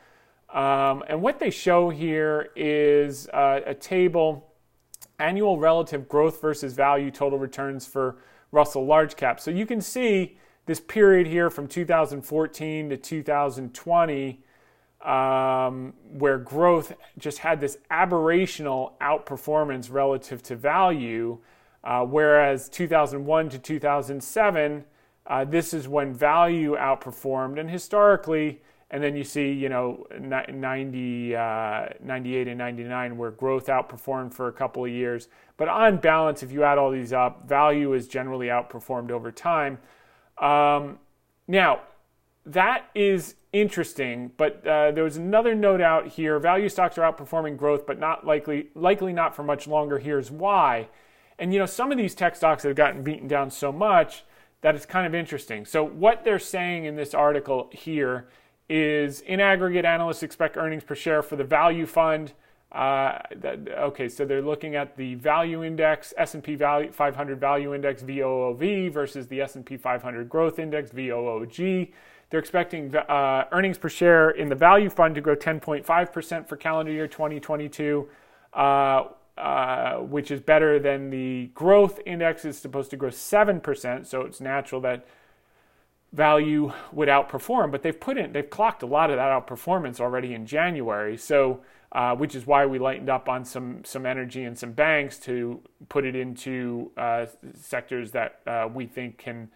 um, 0.52 1.04
and 1.08 1.20
what 1.20 1.38
they 1.38 1.50
show 1.50 1.90
here 1.90 2.50
is 2.56 3.28
uh, 3.28 3.60
a 3.66 3.74
table 3.74 4.54
annual 5.18 5.58
relative 5.58 6.08
growth 6.08 6.40
versus 6.40 6.72
value 6.72 7.10
total 7.10 7.38
returns 7.38 7.86
for 7.86 8.16
Russell 8.52 8.86
Large 8.86 9.16
Cap. 9.16 9.40
So 9.40 9.50
you 9.50 9.66
can 9.66 9.80
see 9.80 10.38
this 10.66 10.80
period 10.80 11.26
here 11.26 11.50
from 11.50 11.66
2014 11.66 12.90
to 12.90 12.96
2020 12.96 14.42
um, 15.06 15.92
where 16.10 16.36
growth 16.36 16.92
just 17.16 17.38
had 17.38 17.60
this 17.60 17.78
aberrational 17.90 18.92
outperformance 19.00 19.90
relative 19.90 20.42
to 20.42 20.56
value, 20.56 21.38
uh, 21.84 22.04
whereas 22.04 22.68
2001 22.68 23.48
to 23.50 23.58
2007, 23.58 24.84
uh, 25.28 25.44
this 25.44 25.72
is 25.72 25.86
when 25.86 26.12
value 26.12 26.74
outperformed. 26.76 27.60
And 27.60 27.70
historically, 27.70 28.60
and 28.90 29.02
then 29.02 29.16
you 29.16 29.22
see, 29.22 29.52
you 29.52 29.68
know, 29.68 30.06
90, 30.18 31.36
uh, 31.36 31.86
98 32.02 32.48
and 32.48 32.58
99 32.58 33.16
where 33.16 33.30
growth 33.30 33.66
outperformed 33.66 34.34
for 34.34 34.48
a 34.48 34.52
couple 34.52 34.84
of 34.84 34.90
years. 34.90 35.28
But 35.56 35.68
on 35.68 35.98
balance, 35.98 36.42
if 36.42 36.50
you 36.50 36.64
add 36.64 36.78
all 36.78 36.90
these 36.90 37.12
up, 37.12 37.48
value 37.48 37.94
is 37.94 38.08
generally 38.08 38.48
outperformed 38.48 39.12
over 39.12 39.30
time. 39.30 39.78
Um, 40.38 40.98
now, 41.46 41.80
that 42.46 42.86
is 42.94 43.34
interesting, 43.52 44.30
but 44.36 44.66
uh, 44.66 44.92
there 44.92 45.04
was 45.04 45.16
another 45.16 45.54
note 45.54 45.80
out 45.80 46.06
here. 46.06 46.38
Value 46.38 46.68
stocks 46.68 46.96
are 46.96 47.12
outperforming 47.12 47.56
growth, 47.56 47.86
but 47.86 47.98
not 47.98 48.24
likely, 48.24 48.68
likely 48.74 49.12
not 49.12 49.34
for 49.34 49.42
much 49.42 49.66
longer. 49.66 49.98
Here's 49.98 50.30
why. 50.30 50.88
And 51.38 51.52
you 51.52 51.58
know, 51.58 51.66
some 51.66 51.90
of 51.90 51.98
these 51.98 52.14
tech 52.14 52.36
stocks 52.36 52.62
have 52.62 52.76
gotten 52.76 53.02
beaten 53.02 53.28
down 53.28 53.50
so 53.50 53.72
much 53.72 54.24
that 54.62 54.74
it's 54.74 54.86
kind 54.86 55.06
of 55.06 55.14
interesting. 55.14 55.64
So 55.64 55.84
what 55.84 56.24
they're 56.24 56.38
saying 56.38 56.84
in 56.84 56.96
this 56.96 57.14
article 57.14 57.68
here 57.72 58.28
is 58.68 59.20
in 59.22 59.40
aggregate, 59.40 59.84
analysts 59.84 60.22
expect 60.22 60.56
earnings 60.56 60.84
per 60.84 60.94
share 60.94 61.22
for 61.22 61.36
the 61.36 61.44
value 61.44 61.86
fund. 61.86 62.32
Uh, 62.72 63.18
that, 63.36 63.60
okay, 63.78 64.08
so 64.08 64.24
they're 64.24 64.42
looking 64.42 64.74
at 64.74 64.96
the 64.96 65.14
value 65.14 65.62
index, 65.62 66.12
S&P 66.16 66.56
value, 66.56 66.90
500 66.90 67.40
value 67.40 67.74
index 67.74 68.02
VOOV 68.02 68.92
versus 68.92 69.28
the 69.28 69.40
S&P 69.40 69.76
500 69.76 70.28
growth 70.28 70.58
index 70.58 70.90
VOOG. 70.90 71.92
They're 72.30 72.40
expecting 72.40 72.94
uh, 72.94 73.44
earnings 73.52 73.78
per 73.78 73.88
share 73.88 74.30
in 74.30 74.48
the 74.48 74.54
value 74.54 74.90
fund 74.90 75.14
to 75.14 75.20
grow 75.20 75.36
10.5% 75.36 76.48
for 76.48 76.56
calendar 76.56 76.92
year 76.92 77.06
2022, 77.06 78.08
uh, 78.52 79.04
uh, 79.38 79.96
which 79.98 80.30
is 80.30 80.40
better 80.40 80.78
than 80.78 81.10
the 81.10 81.50
growth 81.54 82.00
index 82.04 82.44
is 82.44 82.58
supposed 82.58 82.90
to 82.90 82.96
grow 82.96 83.10
7%. 83.10 84.06
So 84.06 84.22
it's 84.22 84.40
natural 84.40 84.80
that 84.80 85.06
value 86.12 86.72
would 86.92 87.08
outperform, 87.08 87.70
but 87.70 87.82
they've 87.82 87.98
put 87.98 88.16
in, 88.16 88.32
they've 88.32 88.48
clocked 88.48 88.82
a 88.82 88.86
lot 88.86 89.10
of 89.10 89.16
that 89.16 89.28
outperformance 89.28 90.00
already 90.00 90.34
in 90.34 90.46
January. 90.46 91.16
So, 91.16 91.60
uh, 91.92 92.14
which 92.16 92.34
is 92.34 92.46
why 92.46 92.66
we 92.66 92.78
lightened 92.78 93.08
up 93.08 93.28
on 93.28 93.44
some 93.44 93.84
some 93.84 94.04
energy 94.04 94.42
and 94.44 94.58
some 94.58 94.72
banks 94.72 95.18
to 95.20 95.60
put 95.88 96.04
it 96.04 96.16
into 96.16 96.90
uh, 96.96 97.26
sectors 97.54 98.10
that 98.10 98.40
uh, 98.46 98.68
we 98.72 98.86
think 98.86 99.18
can 99.18 99.48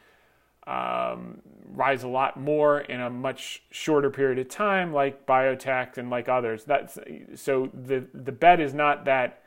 um, 0.67 1.41
rise 1.73 2.03
a 2.03 2.09
lot 2.09 2.39
more 2.39 2.81
in 2.81 3.01
a 3.01 3.11
much 3.11 3.63
shorter 3.71 4.11
period 4.11 4.39
of 4.39 4.49
time, 4.49 4.93
like 4.93 5.27
biotech 5.27 5.99
and 5.99 6.11
like 6.11 6.29
others. 6.29 6.65
That's 6.65 6.99
so 7.35 7.71
the 7.73 8.07
the 8.13 8.33
bet 8.33 8.61
is 8.61 8.75
not 8.75 9.05
that 9.07 9.43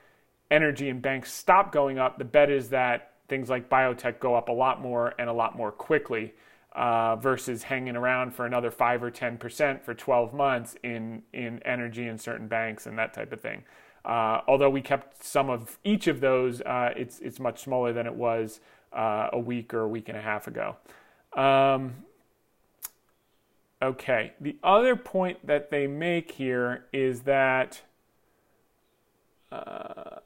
energy 0.51 0.89
and 0.89 1.01
banks 1.01 1.31
stop 1.31 1.71
going 1.71 1.99
up. 1.99 2.17
The 2.17 2.25
bet 2.25 2.49
is 2.49 2.69
that 2.69 3.13
things 3.27 3.49
like 3.49 3.69
biotech 3.69 4.19
go 4.19 4.35
up 4.35 4.49
a 4.49 4.51
lot 4.51 4.81
more 4.81 5.13
and 5.17 5.29
a 5.29 5.33
lot 5.33 5.55
more 5.55 5.71
quickly. 5.71 6.33
Uh, 6.75 7.15
versus 7.17 7.61
hanging 7.61 7.95
around 7.95 8.33
for 8.33 8.47
another 8.47 8.71
five 8.71 9.03
or 9.03 9.11
ten 9.11 9.37
percent 9.37 9.85
for 9.85 9.93
12 9.93 10.33
months 10.33 10.75
in 10.81 11.21
in 11.31 11.61
energy 11.65 12.07
and 12.07 12.19
certain 12.19 12.47
banks 12.47 12.87
and 12.87 12.97
that 12.97 13.13
type 13.13 13.31
of 13.31 13.39
thing. 13.39 13.63
Uh, 14.05 14.41
although 14.47 14.71
we 14.71 14.81
kept 14.81 15.23
some 15.23 15.51
of 15.51 15.77
each 15.83 16.07
of 16.07 16.19
those, 16.19 16.61
uh, 16.61 16.89
it's 16.97 17.19
it's 17.19 17.39
much 17.39 17.61
smaller 17.61 17.93
than 17.93 18.05
it 18.07 18.15
was 18.15 18.59
uh, 18.91 19.29
a 19.33 19.39
week 19.39 19.73
or 19.73 19.81
a 19.81 19.87
week 19.87 20.09
and 20.09 20.17
a 20.17 20.21
half 20.21 20.47
ago. 20.47 20.75
Um, 21.35 21.95
okay, 23.81 24.33
the 24.39 24.57
other 24.63 24.95
point 24.95 25.45
that 25.45 25.71
they 25.71 25.87
make 25.87 26.31
here 26.31 26.85
is 26.93 27.21
that 27.21 27.81
uh, 29.51 30.19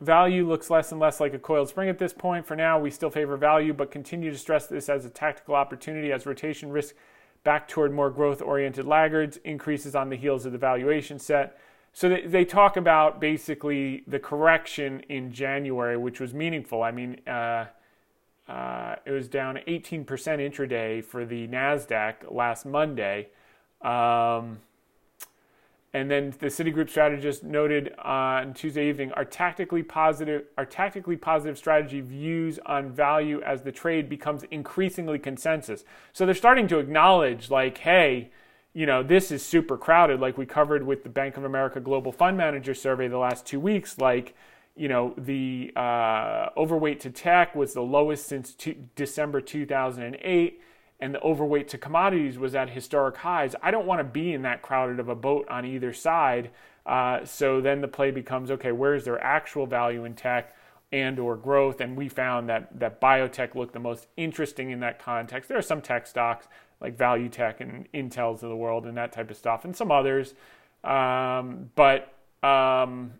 value 0.00 0.46
looks 0.46 0.70
less 0.70 0.92
and 0.92 1.00
less 1.00 1.20
like 1.20 1.34
a 1.34 1.38
coiled 1.38 1.68
spring 1.68 1.88
at 1.88 1.98
this 1.98 2.12
point. 2.12 2.46
For 2.46 2.56
now, 2.56 2.78
we 2.78 2.90
still 2.90 3.10
favor 3.10 3.36
value, 3.36 3.72
but 3.72 3.90
continue 3.90 4.30
to 4.30 4.38
stress 4.38 4.66
this 4.66 4.88
as 4.88 5.04
a 5.04 5.10
tactical 5.10 5.54
opportunity 5.54 6.12
as 6.12 6.26
rotation 6.26 6.70
risk 6.70 6.94
back 7.42 7.68
toward 7.68 7.92
more 7.92 8.10
growth 8.10 8.40
oriented 8.40 8.86
laggards 8.86 9.36
increases 9.44 9.94
on 9.94 10.08
the 10.08 10.16
heels 10.16 10.46
of 10.46 10.52
the 10.52 10.58
valuation 10.58 11.18
set. 11.18 11.58
So 11.92 12.08
they, 12.08 12.44
talk 12.44 12.76
about 12.76 13.20
basically 13.20 14.02
the 14.08 14.18
correction 14.18 15.00
in 15.08 15.30
January, 15.30 15.96
which 15.96 16.18
was 16.18 16.34
meaningful. 16.34 16.82
I 16.82 16.90
mean, 16.90 17.20
uh, 17.24 17.66
uh, 18.48 18.96
it 19.06 19.10
was 19.10 19.28
down 19.28 19.58
18% 19.66 20.04
intraday 20.04 21.02
for 21.02 21.24
the 21.24 21.48
NASDAQ 21.48 22.30
last 22.30 22.66
Monday. 22.66 23.28
Um, 23.80 24.58
and 25.94 26.10
then 26.10 26.34
the 26.40 26.46
Citigroup 26.46 26.90
strategist 26.90 27.44
noted 27.44 27.94
on 28.00 28.52
Tuesday 28.52 28.88
evening, 28.88 29.12
our 29.12 29.24
tactically 29.24 29.84
positive, 29.84 30.44
our 30.58 30.66
tactically 30.66 31.16
positive 31.16 31.56
strategy 31.56 32.00
views 32.00 32.58
on 32.66 32.90
value 32.90 33.40
as 33.42 33.62
the 33.62 33.70
trade 33.70 34.08
becomes 34.08 34.42
increasingly 34.50 35.20
consensus. 35.20 35.84
So 36.12 36.26
they're 36.26 36.34
starting 36.34 36.66
to 36.68 36.80
acknowledge, 36.80 37.48
like, 37.48 37.78
hey, 37.78 38.30
you 38.74 38.86
know, 38.86 39.04
this 39.04 39.30
is 39.30 39.44
super 39.46 39.78
crowded, 39.78 40.18
like 40.18 40.36
we 40.36 40.46
covered 40.46 40.84
with 40.84 41.04
the 41.04 41.08
Bank 41.08 41.36
of 41.36 41.44
America 41.44 41.78
Global 41.78 42.10
Fund 42.10 42.36
Manager 42.36 42.74
survey 42.74 43.06
the 43.06 43.18
last 43.18 43.46
two 43.46 43.60
weeks. 43.60 43.96
Like, 43.96 44.34
you 44.76 44.88
know, 44.88 45.14
the 45.16 45.72
uh, 45.76 46.48
overweight 46.56 47.00
to 47.00 47.10
tech 47.10 47.54
was 47.54 47.74
the 47.74 47.82
lowest 47.82 48.26
since 48.26 48.56
December 48.96 49.40
2008, 49.40 50.60
and 51.00 51.14
the 51.14 51.20
overweight 51.20 51.68
to 51.68 51.78
commodities 51.78 52.38
was 52.38 52.54
at 52.54 52.70
historic 52.70 53.16
highs. 53.18 53.54
I 53.62 53.70
don't 53.70 53.86
want 53.86 54.00
to 54.00 54.04
be 54.04 54.32
in 54.32 54.42
that 54.42 54.62
crowded 54.62 54.98
of 54.98 55.08
a 55.08 55.14
boat 55.14 55.46
on 55.48 55.64
either 55.64 55.92
side. 55.92 56.50
Uh, 56.84 57.24
so 57.24 57.60
then 57.60 57.80
the 57.80 57.88
play 57.88 58.10
becomes 58.10 58.50
okay, 58.50 58.72
where's 58.72 59.04
their 59.04 59.22
actual 59.22 59.66
value 59.66 60.04
in 60.04 60.14
tech? 60.14 60.54
and 60.94 61.18
or 61.18 61.36
growth 61.36 61.80
and 61.80 61.96
we 61.96 62.08
found 62.08 62.48
that 62.48 62.68
that 62.78 63.00
biotech 63.00 63.56
looked 63.56 63.72
the 63.72 63.80
most 63.80 64.06
interesting 64.16 64.70
in 64.70 64.78
that 64.78 65.02
context 65.02 65.48
there 65.48 65.58
are 65.58 65.62
some 65.62 65.80
tech 65.80 66.06
stocks 66.06 66.46
like 66.80 66.96
value 66.96 67.28
tech 67.28 67.60
and 67.60 67.90
Intels 67.92 68.44
of 68.44 68.48
the 68.48 68.56
world 68.56 68.86
and 68.86 68.96
that 68.96 69.10
type 69.10 69.28
of 69.28 69.36
stuff 69.36 69.64
and 69.64 69.74
some 69.74 69.90
others 69.90 70.34
um, 70.84 71.70
but 71.74 72.12
um, 72.44 73.14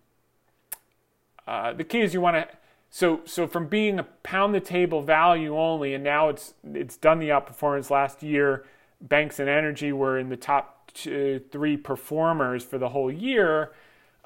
uh, 1.47 1.73
the 1.73 1.85
key 1.85 2.01
is 2.01 2.15
you 2.15 2.21
want 2.21 2.37
to 2.37 2.49
so 2.95 3.23
so 3.25 3.49
from 3.49 3.67
being 3.67 3.99
a 3.99 4.05
pound 4.23 4.55
the 4.55 4.61
table 4.61 5.03
value 5.03 5.59
only, 5.59 5.95
and 5.95 6.05
now 6.05 6.29
it's 6.29 6.55
it's 6.73 6.97
done 6.97 7.19
the 7.19 7.31
outperformance 7.31 7.91
last 7.91 8.23
year. 8.23 8.65
Banks 9.01 9.41
and 9.41 9.49
energy 9.49 9.93
were 9.93 10.17
in 10.17 10.29
the 10.29 10.37
top 10.37 10.93
two, 10.95 11.43
three 11.51 11.77
performers 11.77 12.63
for 12.63 12.79
the 12.79 12.91
whole 12.91 13.11
year. 13.11 13.73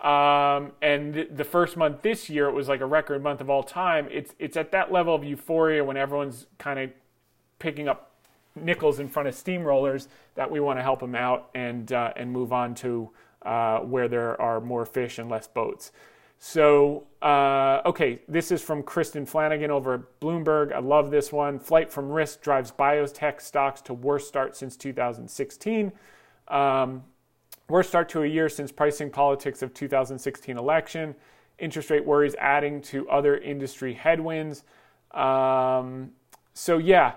Um, 0.03 0.73
and 0.83 1.14
th- 1.14 1.31
the 1.33 1.45
first 1.45 1.79
month 1.79 2.03
this 2.03 2.29
year, 2.29 2.47
it 2.47 2.53
was 2.53 2.69
like 2.69 2.83
a 2.83 2.87
record 2.87 3.23
month 3.23 3.41
of 3.41 3.49
all 3.49 3.62
time. 3.62 4.07
It's 4.11 4.35
it's 4.39 4.57
at 4.59 4.71
that 4.73 4.93
level 4.93 5.14
of 5.14 5.25
euphoria 5.25 5.83
when 5.83 5.97
everyone's 5.97 6.47
kind 6.59 6.79
of 6.79 6.91
picking 7.59 7.89
up 7.89 8.12
nickels 8.55 9.01
in 9.01 9.09
front 9.09 9.29
of 9.29 9.35
steamrollers 9.35 10.09
that 10.35 10.51
we 10.51 10.61
want 10.61 10.79
to 10.79 10.83
help 10.83 11.01
them 11.01 11.14
out 11.14 11.49
and 11.55 11.91
uh, 11.91 12.12
and 12.16 12.31
move 12.31 12.53
on 12.53 12.75
to 12.75 13.11
uh, 13.47 13.79
where 13.79 14.09
there 14.09 14.39
are 14.41 14.61
more 14.61 14.85
fish 14.85 15.19
and 15.19 15.31
less 15.31 15.49
boats. 15.49 15.91
So, 16.41 17.05
uh, 17.20 17.80
okay, 17.84 18.20
this 18.28 18.53
is 18.53 18.62
from 18.62 18.84
Kristen 18.84 19.26
Flanagan 19.26 19.72
over 19.72 19.95
at 19.95 20.20
Bloomberg. 20.20 20.72
I 20.72 20.78
love 20.78 21.11
this 21.11 21.32
one. 21.32 21.59
Flight 21.59 21.93
from 21.93 22.09
risk 22.11 22.43
drives 22.43 22.70
biotech 22.70 23.41
stocks 23.41 23.80
to 23.82 23.95
worst 23.95 24.28
start 24.28 24.57
since 24.57 24.76
2016. 24.76 25.93
Um, 26.47 27.03
worst 27.68 27.89
start 27.89 28.09
to 28.11 28.22
a 28.22 28.26
year 28.26 28.49
since 28.49 28.70
pricing 28.70 29.11
politics 29.11 29.62
of 29.62 29.74
2016 29.74 30.57
election. 30.57 31.16
Interest 31.59 31.91
rate 31.91 32.07
worries 32.07 32.36
adding 32.39 32.80
to 32.82 33.09
other 33.11 33.39
industry 33.39 33.93
headwinds. 33.93 34.62
Um, 35.11 36.12
so, 36.55 36.78
yeah, 36.78 37.14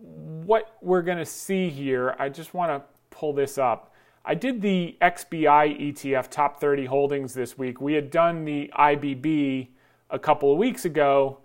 what 0.00 0.76
we're 0.82 1.02
going 1.02 1.18
to 1.18 1.24
see 1.24 1.68
here, 1.68 2.16
I 2.18 2.28
just 2.28 2.54
want 2.54 2.72
to 2.72 3.16
pull 3.16 3.32
this 3.32 3.56
up. 3.56 3.89
I 4.24 4.34
did 4.34 4.60
the 4.60 4.96
XBI 5.00 5.92
ETF 5.92 6.28
top 6.28 6.60
30 6.60 6.84
holdings 6.84 7.32
this 7.32 7.56
week. 7.56 7.80
We 7.80 7.94
had 7.94 8.10
done 8.10 8.44
the 8.44 8.70
IBB 8.78 9.68
a 10.10 10.18
couple 10.18 10.52
of 10.52 10.58
weeks 10.58 10.84
ago, 10.84 11.38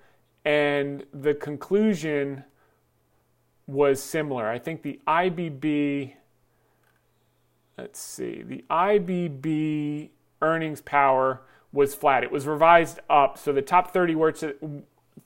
and 0.44 1.06
the 1.14 1.34
conclusion 1.34 2.44
was 3.66 4.04
similar. 4.04 4.50
I 4.50 4.60
think 4.60 4.82
the 4.82 5.00
IBB, 5.08 6.14
let's 7.78 8.00
see, 8.00 8.44
the 8.44 8.66
IBB 8.70 10.10
earnings 10.42 10.82
power 10.82 11.42
was 11.72 11.96
flat. 11.96 12.24
It 12.24 12.32
was 12.32 12.46
revised 12.46 13.00
up. 13.10 13.38
So 13.38 13.54
the 13.54 13.62
top 13.62 13.92
30 13.92 14.16
weights, 14.16 14.44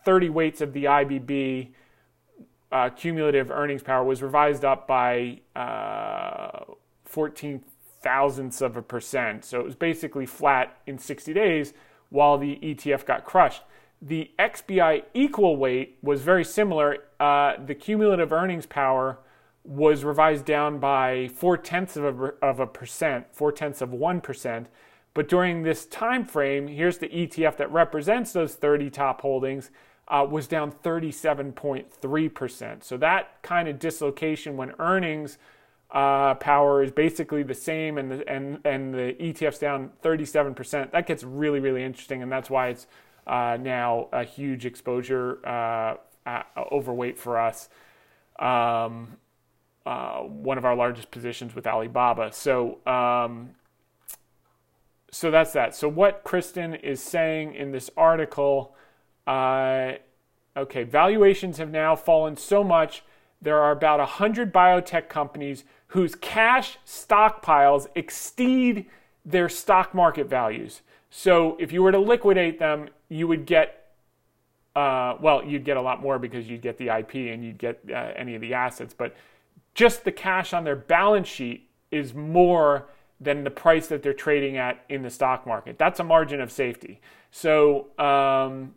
30 0.06 0.30
weights 0.30 0.62
of 0.62 0.74
the 0.74 0.84
IBB 0.86 1.70
uh, 2.72 2.90
cumulative 2.92 3.50
earnings 3.50 3.82
power 3.82 4.04
was 4.04 4.22
revised 4.22 4.64
up 4.64 4.88
by. 4.88 5.40
Uh, 5.56 6.76
14 7.10 7.64
thousandths 8.02 8.62
of 8.62 8.78
a 8.78 8.82
percent. 8.82 9.44
So 9.44 9.60
it 9.60 9.66
was 9.66 9.76
basically 9.76 10.26
flat 10.26 10.78
in 10.88 10.98
60 10.98 11.34
days 11.34 11.74
while 12.10 12.38
the 12.38 12.58
ETF 12.62 13.06
got 13.06 13.26
crushed. 13.26 13.64
The 14.02 14.32
XBI 14.40 15.04
equal 15.14 15.58
weight 15.58 15.98
was 16.02 16.22
very 16.22 16.46
similar. 16.46 17.00
Uh, 17.20 17.56
the 17.64 17.76
cumulative 17.76 18.32
earnings 18.32 18.66
power 18.66 19.20
was 19.66 20.06
revised 20.06 20.46
down 20.46 20.80
by 20.80 21.30
four 21.36 21.58
tenths 21.58 21.98
of 21.98 22.06
a, 22.06 22.34
of 22.42 22.62
a 22.62 22.68
percent, 22.68 23.28
four 23.34 23.52
tenths 23.52 23.82
of 23.82 23.92
one 23.92 24.22
percent. 24.22 24.68
But 25.14 25.28
during 25.28 25.64
this 25.64 25.86
time 25.86 26.26
frame, 26.26 26.68
here's 26.68 27.00
the 27.00 27.10
ETF 27.10 27.58
that 27.58 27.70
represents 27.72 28.32
those 28.32 28.56
30 28.56 28.90
top 28.90 29.20
holdings. 29.22 29.72
Uh, 30.08 30.26
was 30.28 30.48
down 30.48 30.72
37.3%. 30.72 32.84
So 32.84 32.98
that 32.98 33.44
kind 33.44 33.68
of 33.68 33.78
dislocation 33.78 34.58
when 34.58 34.74
earnings 34.80 35.38
uh, 35.92 36.36
power 36.36 36.84
is 36.84 36.92
basically 36.92 37.44
the 37.44 37.56
same, 37.56 37.98
and 37.98 38.12
the, 38.12 38.30
and 38.30 38.60
and 38.64 38.94
the 38.94 39.16
ETF's 39.20 39.60
down 39.60 39.92
37%. 40.04 40.92
That 40.92 41.08
gets 41.08 41.24
really 41.24 41.60
really 41.60 41.84
interesting, 41.84 42.22
and 42.22 42.32
that's 42.32 42.50
why 42.50 42.70
it's 42.70 42.88
uh, 43.26 43.58
now 43.60 44.08
a 44.12 44.24
huge 44.24 44.66
exposure 44.66 45.46
uh, 45.46 45.96
overweight 46.72 47.18
for 47.18 47.40
us. 47.40 47.70
Um, 48.38 49.18
uh, 49.86 50.20
one 50.20 50.58
of 50.58 50.66
our 50.66 50.76
largest 50.76 51.10
positions 51.10 51.56
with 51.56 51.66
Alibaba. 51.66 52.32
So 52.32 52.86
um, 52.86 53.52
so 55.12 55.32
that's 55.32 55.54
that. 55.54 55.76
So 55.76 55.88
what 55.88 56.24
Kristen 56.24 56.76
is 56.76 57.02
saying 57.02 57.56
in 57.56 57.72
this 57.72 57.90
article. 57.98 58.76
Uh, 59.26 59.94
okay, 60.58 60.84
valuations 60.84 61.58
have 61.58 61.72
now 61.72 61.96
fallen 61.96 62.36
so 62.36 62.64
much. 62.64 63.04
There 63.42 63.60
are 63.60 63.72
about 63.72 64.00
100 64.00 64.54
biotech 64.54 65.10
companies 65.10 65.64
whose 65.88 66.16
cash 66.16 66.78
stockpiles 66.86 67.88
exceed 67.96 68.86
their 69.26 69.50
stock 69.50 69.94
market 69.94 70.28
values. 70.28 70.82
So 71.10 71.58
if 71.60 71.72
you 71.72 71.82
were 71.82 71.92
to 71.92 72.00
liquidate 72.00 72.60
them, 72.60 72.90
you 73.08 73.28
would 73.28 73.46
get, 73.46 73.88
uh, 74.76 75.16
well, 75.20 75.44
you'd 75.44 75.64
get 75.64 75.78
a 75.78 75.82
lot 75.82 76.02
more 76.02 76.20
because 76.20 76.48
you'd 76.48 76.62
get 76.62 76.78
the 76.78 76.90
IP 76.96 77.16
and 77.16 77.44
you'd 77.44 77.58
get 77.58 77.80
uh, 77.90 78.12
any 78.16 78.36
of 78.36 78.42
the 78.42 78.54
assets. 78.54 78.94
But 78.94 79.16
just 79.74 80.04
the 80.04 80.12
cash 80.12 80.54
on 80.54 80.64
their 80.64 80.76
balance 80.76 81.28
sheet 81.28 81.70
is 81.92 82.14
more 82.14 82.88
than 83.20 83.44
the 83.44 83.52
price 83.52 83.88
that 83.88 84.04
they're 84.04 84.14
trading 84.14 84.58
at 84.58 84.84
in 84.90 85.02
the 85.02 85.10
stock 85.10 85.46
market. 85.46 85.78
That's 85.78 86.00
a 86.00 86.04
margin 86.04 86.40
of 86.40 86.52
safety. 86.52 87.02
So, 87.32 87.88
um, 87.98 88.76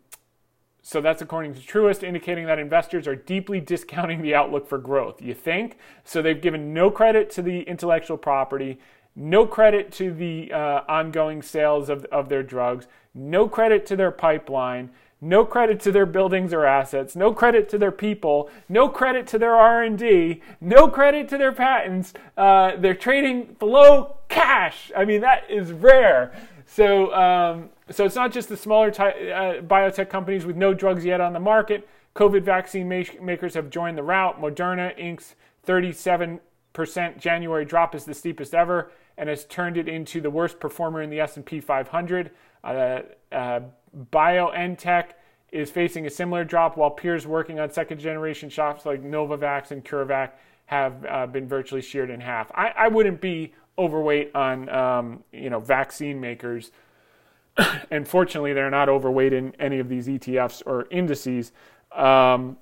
so 0.85 0.99
that's 0.99 1.21
according 1.21 1.53
to 1.53 1.61
Truist, 1.61 2.03
indicating 2.03 2.45
that 2.45 2.59
investors 2.59 3.07
are 3.07 3.15
deeply 3.15 3.61
discounting 3.61 4.21
the 4.21 4.35
outlook 4.35 4.67
for 4.67 4.77
growth. 4.77 5.21
You 5.21 5.33
think? 5.33 5.77
So 6.03 6.21
they've 6.21 6.39
given 6.39 6.73
no 6.73 6.91
credit 6.91 7.29
to 7.31 7.41
the 7.41 7.61
intellectual 7.61 8.17
property, 8.17 8.79
no 9.15 9.47
credit 9.47 9.93
to 9.93 10.13
the 10.13 10.51
uh, 10.51 10.81
ongoing 10.89 11.41
sales 11.41 11.89
of, 11.89 12.03
of 12.05 12.27
their 12.27 12.43
drugs, 12.43 12.87
no 13.15 13.47
credit 13.47 13.85
to 13.87 13.95
their 13.95 14.11
pipeline, 14.11 14.89
no 15.21 15.45
credit 15.45 15.79
to 15.79 15.91
their 15.93 16.05
buildings 16.05 16.51
or 16.51 16.65
assets, 16.65 17.15
no 17.15 17.31
credit 17.33 17.69
to 17.69 17.77
their 17.77 17.91
people, 17.91 18.49
no 18.67 18.89
credit 18.89 19.25
to 19.27 19.39
their 19.39 19.55
R&D, 19.55 20.41
no 20.59 20.89
credit 20.89 21.29
to 21.29 21.37
their 21.37 21.53
patents. 21.53 22.13
Uh, 22.35 22.75
they're 22.77 22.93
trading 22.93 23.55
below 23.57 24.17
cash. 24.27 24.91
I 24.97 25.05
mean, 25.05 25.21
that 25.21 25.49
is 25.49 25.71
rare. 25.71 26.33
So, 26.65 27.13
um, 27.13 27.69
so 27.89 28.05
it's 28.05 28.15
not 28.15 28.31
just 28.31 28.49
the 28.49 28.57
smaller 28.57 28.91
ty- 28.91 29.11
uh, 29.11 29.61
biotech 29.61 30.09
companies 30.09 30.45
with 30.45 30.55
no 30.55 30.73
drugs 30.73 31.05
yet 31.05 31.21
on 31.21 31.33
the 31.33 31.39
market. 31.39 31.87
COVID 32.15 32.43
vaccine 32.43 32.87
ma- 32.87 33.03
makers 33.21 33.53
have 33.55 33.69
joined 33.69 33.97
the 33.97 34.03
route. 34.03 34.39
Moderna 34.39 34.97
Inc.'s 34.99 35.35
37% 35.65 36.39
January 37.19 37.65
drop 37.65 37.95
is 37.95 38.05
the 38.05 38.13
steepest 38.13 38.53
ever 38.53 38.91
and 39.17 39.29
has 39.29 39.45
turned 39.45 39.77
it 39.77 39.87
into 39.87 40.21
the 40.21 40.29
worst 40.29 40.59
performer 40.59 41.01
in 41.01 41.09
the 41.09 41.19
S&P 41.19 41.59
500. 41.59 42.31
Uh, 42.63 43.01
uh, 43.31 43.59
BioNTech 44.11 45.11
is 45.51 45.69
facing 45.69 46.07
a 46.07 46.09
similar 46.09 46.43
drop, 46.43 46.77
while 46.77 46.89
peers 46.89 47.27
working 47.27 47.59
on 47.59 47.69
second-generation 47.69 48.49
shops 48.49 48.85
like 48.85 49.03
Novavax 49.03 49.69
and 49.69 49.85
CureVac 49.85 50.31
have 50.65 51.05
uh, 51.05 51.27
been 51.27 51.47
virtually 51.47 51.81
sheared 51.81 52.09
in 52.09 52.19
half. 52.19 52.51
I, 52.55 52.69
I 52.69 52.87
wouldn't 52.87 53.21
be 53.21 53.53
overweight 53.77 54.31
on 54.35 54.69
um, 54.69 55.23
you 55.31 55.49
know 55.49 55.59
vaccine 55.59 56.19
makers. 56.19 56.71
And 57.91 58.07
fortunately, 58.07 58.53
they're 58.53 58.69
not 58.69 58.89
overweight 58.89 59.33
in 59.33 59.55
any 59.59 59.79
of 59.79 59.89
these 59.89 60.07
ETFs 60.07 60.63
or 60.65 60.87
indices 60.89 61.51
um, 61.91 62.57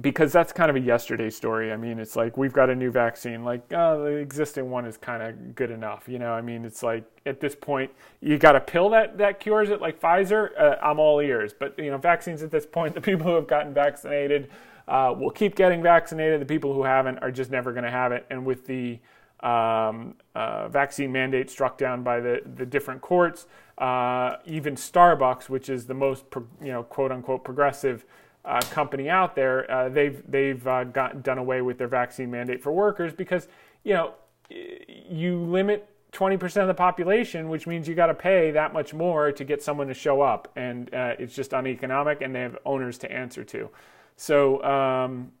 because 0.00 0.32
that's 0.32 0.52
kind 0.52 0.70
of 0.70 0.76
a 0.76 0.80
yesterday 0.80 1.28
story. 1.28 1.72
I 1.72 1.76
mean, 1.76 1.98
it's 1.98 2.16
like 2.16 2.36
we've 2.36 2.52
got 2.52 2.70
a 2.70 2.74
new 2.74 2.90
vaccine, 2.90 3.44
like 3.44 3.62
oh, 3.72 4.04
the 4.04 4.10
existing 4.10 4.70
one 4.70 4.86
is 4.86 4.96
kind 4.96 5.22
of 5.22 5.54
good 5.54 5.70
enough. 5.70 6.08
You 6.08 6.18
know, 6.18 6.32
I 6.32 6.40
mean, 6.40 6.64
it's 6.64 6.82
like 6.82 7.04
at 7.26 7.40
this 7.40 7.54
point, 7.54 7.90
you 8.20 8.38
got 8.38 8.56
a 8.56 8.60
pill 8.60 8.90
that 8.90 9.18
that 9.18 9.40
cures 9.40 9.70
it, 9.70 9.80
like 9.80 10.00
Pfizer. 10.00 10.50
Uh, 10.58 10.76
I'm 10.82 10.98
all 10.98 11.20
ears, 11.20 11.52
but 11.52 11.78
you 11.78 11.90
know, 11.90 11.98
vaccines 11.98 12.42
at 12.42 12.50
this 12.50 12.64
point, 12.64 12.94
the 12.94 13.00
people 13.00 13.26
who 13.26 13.34
have 13.34 13.48
gotten 13.48 13.74
vaccinated 13.74 14.50
uh, 14.88 15.14
will 15.16 15.30
keep 15.30 15.56
getting 15.56 15.82
vaccinated. 15.82 16.40
The 16.40 16.46
people 16.46 16.72
who 16.72 16.84
haven't 16.84 17.18
are 17.18 17.30
just 17.30 17.50
never 17.50 17.72
going 17.72 17.84
to 17.84 17.90
have 17.90 18.12
it. 18.12 18.26
And 18.30 18.44
with 18.44 18.66
the 18.66 18.98
um, 19.42 20.14
uh, 20.34 20.68
vaccine 20.68 21.10
mandate 21.12 21.50
struck 21.50 21.76
down 21.78 22.02
by 22.02 22.20
the, 22.20 22.42
the 22.56 22.66
different 22.66 23.00
courts. 23.00 23.46
Uh, 23.78 24.36
even 24.44 24.74
Starbucks, 24.74 25.48
which 25.48 25.68
is 25.68 25.86
the 25.86 25.94
most 25.94 26.28
pro, 26.30 26.46
you 26.60 26.72
know 26.72 26.82
quote 26.82 27.10
unquote 27.10 27.44
progressive 27.44 28.04
uh, 28.44 28.60
company 28.70 29.08
out 29.08 29.34
there, 29.34 29.70
uh, 29.70 29.88
they've 29.88 30.22
they've 30.30 30.66
uh, 30.66 30.84
got 30.84 31.22
done 31.22 31.38
away 31.38 31.62
with 31.62 31.78
their 31.78 31.88
vaccine 31.88 32.30
mandate 32.30 32.62
for 32.62 32.72
workers 32.72 33.12
because 33.12 33.48
you 33.84 33.94
know 33.94 34.14
you 34.50 35.40
limit 35.44 35.88
20% 36.12 36.60
of 36.60 36.68
the 36.68 36.74
population, 36.74 37.48
which 37.48 37.66
means 37.66 37.88
you 37.88 37.94
got 37.94 38.06
to 38.06 38.14
pay 38.14 38.50
that 38.50 38.72
much 38.72 38.92
more 38.92 39.32
to 39.32 39.44
get 39.44 39.62
someone 39.62 39.88
to 39.88 39.94
show 39.94 40.20
up, 40.20 40.52
and 40.56 40.92
uh, 40.94 41.14
it's 41.18 41.34
just 41.34 41.54
uneconomic, 41.54 42.20
and 42.20 42.34
they 42.34 42.40
have 42.40 42.58
owners 42.66 42.98
to 42.98 43.10
answer 43.10 43.42
to. 43.44 43.70
So 44.16 44.62
um, 44.62 45.32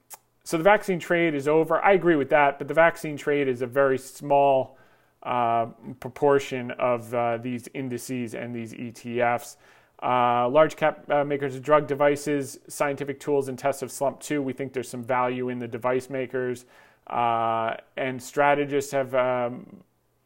so 0.44 0.56
the 0.56 0.64
vaccine 0.64 0.98
trade 0.98 1.34
is 1.34 1.46
over. 1.46 1.82
I 1.84 1.92
agree 1.92 2.16
with 2.16 2.30
that, 2.30 2.58
but 2.58 2.68
the 2.68 2.74
vaccine 2.74 3.16
trade 3.16 3.48
is 3.48 3.62
a 3.62 3.66
very 3.66 3.98
small 3.98 4.76
uh, 5.22 5.66
proportion 6.00 6.72
of 6.72 7.14
uh, 7.14 7.36
these 7.38 7.68
indices 7.74 8.34
and 8.34 8.54
these 8.54 8.74
ETFs. 8.74 9.56
Uh, 10.02 10.48
large 10.48 10.74
cap 10.74 11.08
uh, 11.10 11.22
makers 11.22 11.54
of 11.54 11.62
drug 11.62 11.86
devices, 11.86 12.58
scientific 12.66 13.20
tools, 13.20 13.48
and 13.48 13.56
tests 13.56 13.80
have 13.82 13.92
slumped 13.92 14.20
too. 14.20 14.42
We 14.42 14.52
think 14.52 14.72
there's 14.72 14.88
some 14.88 15.04
value 15.04 15.48
in 15.48 15.60
the 15.60 15.68
device 15.68 16.10
makers. 16.10 16.64
Uh, 17.06 17.74
and 17.96 18.20
strategists 18.20 18.90
have 18.90 19.14
um, 19.14 19.64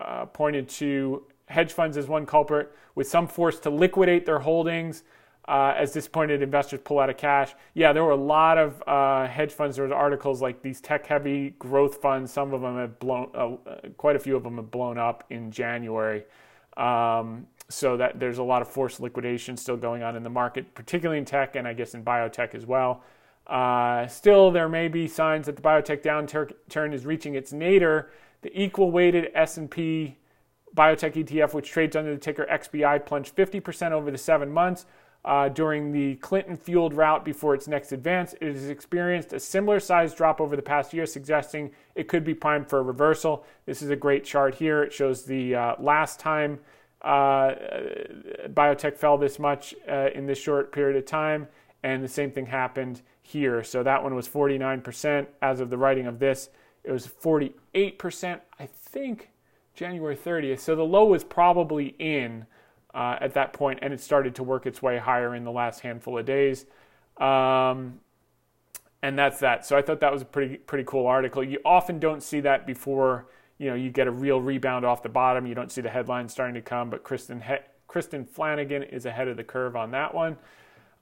uh, 0.00 0.24
pointed 0.26 0.66
to 0.68 1.24
hedge 1.46 1.72
funds 1.72 1.98
as 1.98 2.08
one 2.08 2.24
culprit, 2.24 2.72
with 2.94 3.06
some 3.06 3.28
forced 3.28 3.62
to 3.64 3.70
liquidate 3.70 4.24
their 4.24 4.38
holdings 4.38 5.02
uh, 5.48 5.74
as 5.76 5.92
disappointed 5.92 6.42
investors 6.42 6.80
pull 6.82 6.98
out 6.98 7.08
of 7.08 7.16
cash. 7.16 7.54
Yeah, 7.74 7.92
there 7.92 8.02
were 8.04 8.10
a 8.10 8.16
lot 8.16 8.58
of 8.58 8.82
uh, 8.86 9.26
hedge 9.28 9.52
funds. 9.52 9.76
There 9.76 9.84
was 9.84 9.92
articles 9.92 10.42
like 10.42 10.62
these 10.62 10.80
tech-heavy 10.80 11.50
growth 11.58 12.02
funds. 12.02 12.32
Some 12.32 12.52
of 12.52 12.62
them 12.62 12.76
have 12.76 12.98
blown, 12.98 13.30
uh, 13.34 13.56
quite 13.96 14.16
a 14.16 14.18
few 14.18 14.36
of 14.36 14.42
them 14.42 14.56
have 14.56 14.70
blown 14.70 14.98
up 14.98 15.24
in 15.30 15.50
January. 15.50 16.24
Um, 16.76 17.46
so 17.68 17.96
that 17.96 18.20
there's 18.20 18.38
a 18.38 18.42
lot 18.42 18.62
of 18.62 18.68
forced 18.68 19.00
liquidation 19.00 19.56
still 19.56 19.76
going 19.76 20.02
on 20.02 20.14
in 20.14 20.22
the 20.22 20.30
market, 20.30 20.74
particularly 20.74 21.18
in 21.18 21.24
tech 21.24 21.56
and 21.56 21.66
I 21.66 21.72
guess 21.72 21.94
in 21.94 22.04
biotech 22.04 22.54
as 22.54 22.66
well. 22.66 23.02
Uh, 23.46 24.06
still, 24.08 24.50
there 24.50 24.68
may 24.68 24.88
be 24.88 25.06
signs 25.06 25.46
that 25.46 25.56
the 25.56 25.62
biotech 25.62 26.02
downturn 26.02 26.92
is 26.92 27.06
reaching 27.06 27.34
its 27.34 27.52
nadir. 27.52 28.10
The 28.42 28.60
equal-weighted 28.60 29.30
S&P 29.34 30.16
biotech 30.76 31.14
ETF, 31.14 31.54
which 31.54 31.70
trades 31.70 31.96
under 31.96 32.12
the 32.12 32.20
ticker 32.20 32.46
XBI, 32.50 33.06
plunged 33.06 33.34
50% 33.34 33.92
over 33.92 34.10
the 34.10 34.18
seven 34.18 34.52
months 34.52 34.86
uh, 35.26 35.48
during 35.48 35.90
the 35.90 36.14
Clinton 36.16 36.56
fueled 36.56 36.94
route 36.94 37.24
before 37.24 37.54
its 37.54 37.66
next 37.66 37.90
advance. 37.90 38.34
It 38.40 38.52
has 38.52 38.68
experienced 38.68 39.32
a 39.32 39.40
similar 39.40 39.80
size 39.80 40.14
drop 40.14 40.40
over 40.40 40.54
the 40.54 40.62
past 40.62 40.94
year, 40.94 41.04
suggesting 41.04 41.72
it 41.96 42.06
could 42.06 42.24
be 42.24 42.32
primed 42.32 42.70
for 42.70 42.78
a 42.78 42.82
reversal. 42.82 43.44
This 43.66 43.82
is 43.82 43.90
a 43.90 43.96
great 43.96 44.24
chart 44.24 44.54
here. 44.54 44.84
It 44.84 44.92
shows 44.92 45.24
the 45.24 45.56
uh, 45.56 45.74
last 45.80 46.20
time 46.20 46.60
uh, 47.02 47.54
biotech 48.48 48.96
fell 48.96 49.18
this 49.18 49.40
much 49.40 49.74
uh, 49.90 50.10
in 50.14 50.26
this 50.26 50.38
short 50.38 50.70
period 50.70 50.96
of 50.96 51.04
time, 51.04 51.48
and 51.82 52.04
the 52.04 52.08
same 52.08 52.30
thing 52.30 52.46
happened 52.46 53.02
here. 53.20 53.64
So 53.64 53.82
that 53.82 54.04
one 54.04 54.14
was 54.14 54.28
49% 54.28 55.26
as 55.42 55.58
of 55.58 55.70
the 55.70 55.76
writing 55.76 56.06
of 56.06 56.20
this. 56.20 56.50
It 56.84 56.92
was 56.92 57.08
48%, 57.08 58.40
I 58.60 58.66
think, 58.66 59.30
January 59.74 60.16
30th. 60.16 60.60
So 60.60 60.76
the 60.76 60.84
low 60.84 61.04
was 61.04 61.24
probably 61.24 61.96
in 61.98 62.46
uh, 62.96 63.18
at 63.20 63.34
that 63.34 63.52
point, 63.52 63.78
and 63.82 63.92
it 63.92 64.00
started 64.00 64.34
to 64.36 64.42
work 64.42 64.64
its 64.64 64.80
way 64.80 64.96
higher 64.96 65.34
in 65.34 65.44
the 65.44 65.52
last 65.52 65.80
handful 65.80 66.16
of 66.16 66.24
days. 66.24 66.64
Um, 67.18 68.00
and 69.02 69.18
that's 69.18 69.38
that. 69.40 69.66
So 69.66 69.76
I 69.76 69.82
thought 69.82 70.00
that 70.00 70.10
was 70.10 70.22
a 70.22 70.24
pretty 70.24 70.56
pretty 70.56 70.84
cool 70.84 71.06
article. 71.06 71.44
You 71.44 71.58
often 71.64 71.98
don't 71.98 72.22
see 72.22 72.40
that 72.40 72.66
before 72.66 73.26
you 73.58 73.68
know 73.68 73.76
you 73.76 73.90
get 73.90 74.06
a 74.06 74.10
real 74.10 74.40
rebound 74.40 74.86
off 74.86 75.02
the 75.02 75.10
bottom. 75.10 75.46
You 75.46 75.54
don't 75.54 75.70
see 75.70 75.82
the 75.82 75.90
headlines 75.90 76.32
starting 76.32 76.54
to 76.54 76.62
come, 76.62 76.88
but 76.88 77.04
Kristen 77.04 77.42
he- 77.42 77.66
Kristen 77.86 78.24
Flanagan 78.24 78.82
is 78.82 79.04
ahead 79.04 79.28
of 79.28 79.36
the 79.36 79.44
curve 79.44 79.76
on 79.76 79.90
that 79.90 80.14
one. 80.14 80.38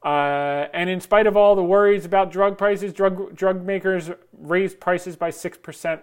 Uh, 0.05 0.67
and 0.75 0.91
in 0.91 1.01
spite 1.01 1.29
of 1.29 1.37
all 1.37 1.55
the 1.55 1.63
worries 1.63 2.05
about 2.05 2.33
drug 2.33 2.59
prices, 2.59 2.93
drug 2.93 3.37
drug 3.37 3.65
makers 3.65 4.11
raised 4.37 4.81
prices 4.81 5.15
by 5.15 5.31
six 5.31 5.57
percent, 5.57 6.01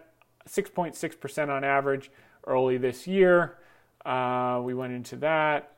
six 0.47 0.69
point 0.69 0.95
six 0.95 1.17
percent 1.17 1.51
on 1.51 1.65
average 1.65 2.09
early 2.47 2.77
this 2.77 3.05
year. 3.07 3.57
Uh, 4.05 4.61
we 4.63 4.73
went 4.73 4.93
into 4.93 5.17
that. 5.17 5.71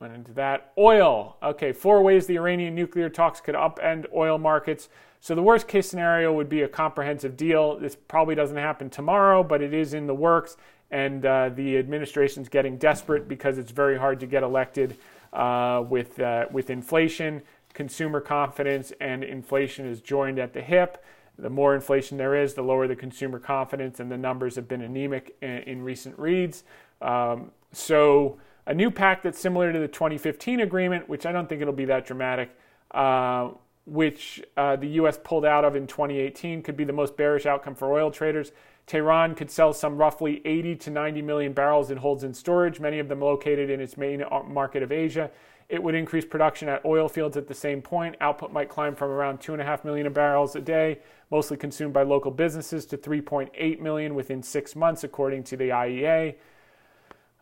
Went 0.00 0.14
into 0.14 0.32
that. 0.32 0.72
Oil. 0.78 1.36
Okay, 1.42 1.72
four 1.72 2.02
ways 2.02 2.26
the 2.26 2.38
Iranian 2.38 2.74
nuclear 2.74 3.10
talks 3.10 3.38
could 3.38 3.54
upend 3.54 4.06
oil 4.14 4.38
markets. 4.38 4.88
So 5.20 5.34
the 5.34 5.42
worst 5.42 5.68
case 5.68 5.90
scenario 5.90 6.32
would 6.32 6.48
be 6.48 6.62
a 6.62 6.68
comprehensive 6.68 7.36
deal. 7.36 7.78
This 7.78 7.96
probably 8.08 8.34
doesn't 8.34 8.56
happen 8.56 8.88
tomorrow, 8.88 9.42
but 9.42 9.60
it 9.60 9.74
is 9.74 9.92
in 9.92 10.06
the 10.06 10.14
works, 10.14 10.56
and 10.90 11.26
uh, 11.26 11.50
the 11.50 11.76
administration's 11.76 12.48
getting 12.48 12.78
desperate 12.78 13.28
because 13.28 13.58
it's 13.58 13.72
very 13.72 13.98
hard 13.98 14.20
to 14.20 14.26
get 14.26 14.42
elected 14.42 14.96
uh, 15.34 15.84
with 15.86 16.18
uh, 16.18 16.46
with 16.50 16.70
inflation, 16.70 17.42
consumer 17.74 18.22
confidence, 18.22 18.94
and 19.02 19.22
inflation 19.22 19.84
is 19.84 20.00
joined 20.00 20.38
at 20.38 20.54
the 20.54 20.62
hip. 20.62 21.04
The 21.38 21.50
more 21.50 21.74
inflation 21.74 22.16
there 22.16 22.34
is, 22.34 22.54
the 22.54 22.62
lower 22.62 22.88
the 22.88 22.96
consumer 22.96 23.38
confidence, 23.38 24.00
and 24.00 24.10
the 24.10 24.16
numbers 24.16 24.54
have 24.56 24.66
been 24.66 24.80
anemic 24.80 25.36
in, 25.42 25.58
in 25.58 25.82
recent 25.82 26.18
reads. 26.18 26.64
Um, 27.02 27.50
so 27.72 28.38
a 28.66 28.74
new 28.74 28.90
pact 28.90 29.22
that's 29.22 29.38
similar 29.38 29.72
to 29.72 29.78
the 29.78 29.88
2015 29.88 30.60
agreement, 30.60 31.08
which 31.08 31.26
I 31.26 31.32
don't 31.32 31.48
think 31.48 31.60
it'll 31.60 31.72
be 31.72 31.86
that 31.86 32.06
dramatic, 32.06 32.50
uh, 32.90 33.50
which 33.86 34.42
uh, 34.56 34.76
the 34.76 34.88
U.S. 34.88 35.18
pulled 35.22 35.44
out 35.44 35.64
of 35.64 35.76
in 35.76 35.86
2018, 35.86 36.62
could 36.62 36.76
be 36.76 36.84
the 36.84 36.92
most 36.92 37.16
bearish 37.16 37.46
outcome 37.46 37.74
for 37.74 37.92
oil 37.92 38.10
traders. 38.10 38.52
Tehran 38.86 39.34
could 39.34 39.50
sell 39.50 39.72
some 39.72 39.96
roughly 39.96 40.42
80 40.44 40.76
to 40.76 40.90
90 40.90 41.22
million 41.22 41.52
barrels 41.52 41.90
it 41.90 41.98
holds 41.98 42.24
in 42.24 42.34
storage, 42.34 42.80
many 42.80 42.98
of 42.98 43.08
them 43.08 43.20
located 43.20 43.70
in 43.70 43.80
its 43.80 43.96
main 43.96 44.24
market 44.48 44.82
of 44.82 44.90
Asia. 44.90 45.30
It 45.68 45.80
would 45.80 45.94
increase 45.94 46.24
production 46.24 46.68
at 46.68 46.84
oil 46.84 47.08
fields 47.08 47.36
at 47.36 47.46
the 47.46 47.54
same 47.54 47.80
point. 47.80 48.16
Output 48.20 48.52
might 48.52 48.68
climb 48.68 48.96
from 48.96 49.10
around 49.10 49.38
2.5 49.38 49.84
million 49.84 50.12
barrels 50.12 50.56
a 50.56 50.60
day, 50.60 50.98
mostly 51.30 51.56
consumed 51.56 51.94
by 51.94 52.02
local 52.02 52.32
businesses, 52.32 52.84
to 52.86 52.98
3.8 52.98 53.78
million 53.78 54.16
within 54.16 54.42
six 54.42 54.74
months, 54.74 55.04
according 55.04 55.44
to 55.44 55.56
the 55.56 55.68
IEA. 55.68 56.34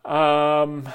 Um, 0.05 0.87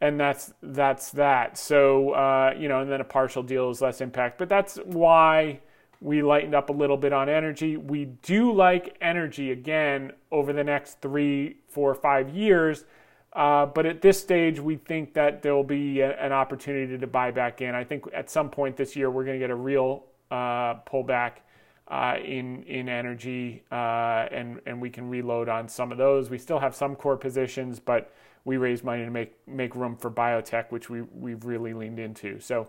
and 0.00 0.18
that's 0.18 0.52
that's 0.62 1.10
that. 1.12 1.58
So 1.58 2.10
uh, 2.12 2.54
you 2.58 2.68
know, 2.68 2.80
and 2.80 2.90
then 2.90 3.00
a 3.00 3.04
partial 3.04 3.42
deal 3.42 3.70
is 3.70 3.80
less 3.80 4.00
impact, 4.00 4.38
but 4.38 4.48
that's 4.48 4.76
why 4.84 5.60
we 6.00 6.22
lightened 6.22 6.54
up 6.54 6.70
a 6.70 6.72
little 6.72 6.96
bit 6.96 7.12
on 7.12 7.28
energy. 7.28 7.76
We 7.76 8.06
do 8.06 8.52
like 8.52 8.96
energy 9.02 9.50
again 9.50 10.12
over 10.30 10.52
the 10.54 10.64
next 10.64 11.02
three, 11.02 11.58
four, 11.68 11.94
five 11.94 12.30
years, 12.30 12.84
Uh, 13.32 13.66
but 13.66 13.86
at 13.86 14.02
this 14.02 14.18
stage, 14.18 14.58
we 14.58 14.76
think 14.76 15.14
that 15.14 15.42
there 15.42 15.54
will 15.54 15.62
be 15.62 16.00
a, 16.00 16.16
an 16.18 16.32
opportunity 16.32 16.98
to 16.98 17.06
buy 17.06 17.30
back 17.30 17.60
in. 17.60 17.74
I 17.74 17.84
think 17.84 18.04
at 18.12 18.28
some 18.28 18.50
point 18.50 18.76
this 18.76 18.96
year, 18.96 19.10
we're 19.10 19.24
going 19.24 19.38
to 19.38 19.44
get 19.44 19.50
a 19.50 19.54
real 19.54 20.04
uh, 20.30 20.74
pullback 20.84 21.42
uh, 21.90 22.16
in 22.24 22.62
in 22.62 22.88
energy, 22.88 23.62
uh, 23.70 24.26
and 24.30 24.60
and 24.64 24.80
we 24.80 24.88
can 24.88 25.10
reload 25.10 25.48
on 25.48 25.68
some 25.68 25.90
of 25.92 25.98
those. 25.98 26.30
We 26.30 26.38
still 26.38 26.60
have 26.60 26.74
some 26.74 26.94
core 26.94 27.16
positions, 27.16 27.80
but 27.80 28.12
we 28.44 28.56
raise 28.56 28.84
money 28.84 29.04
to 29.04 29.10
make 29.10 29.36
make 29.46 29.74
room 29.74 29.96
for 29.96 30.10
biotech, 30.10 30.70
which 30.70 30.88
we 30.88 31.02
we've 31.02 31.44
really 31.44 31.74
leaned 31.74 31.98
into. 31.98 32.40
So. 32.40 32.68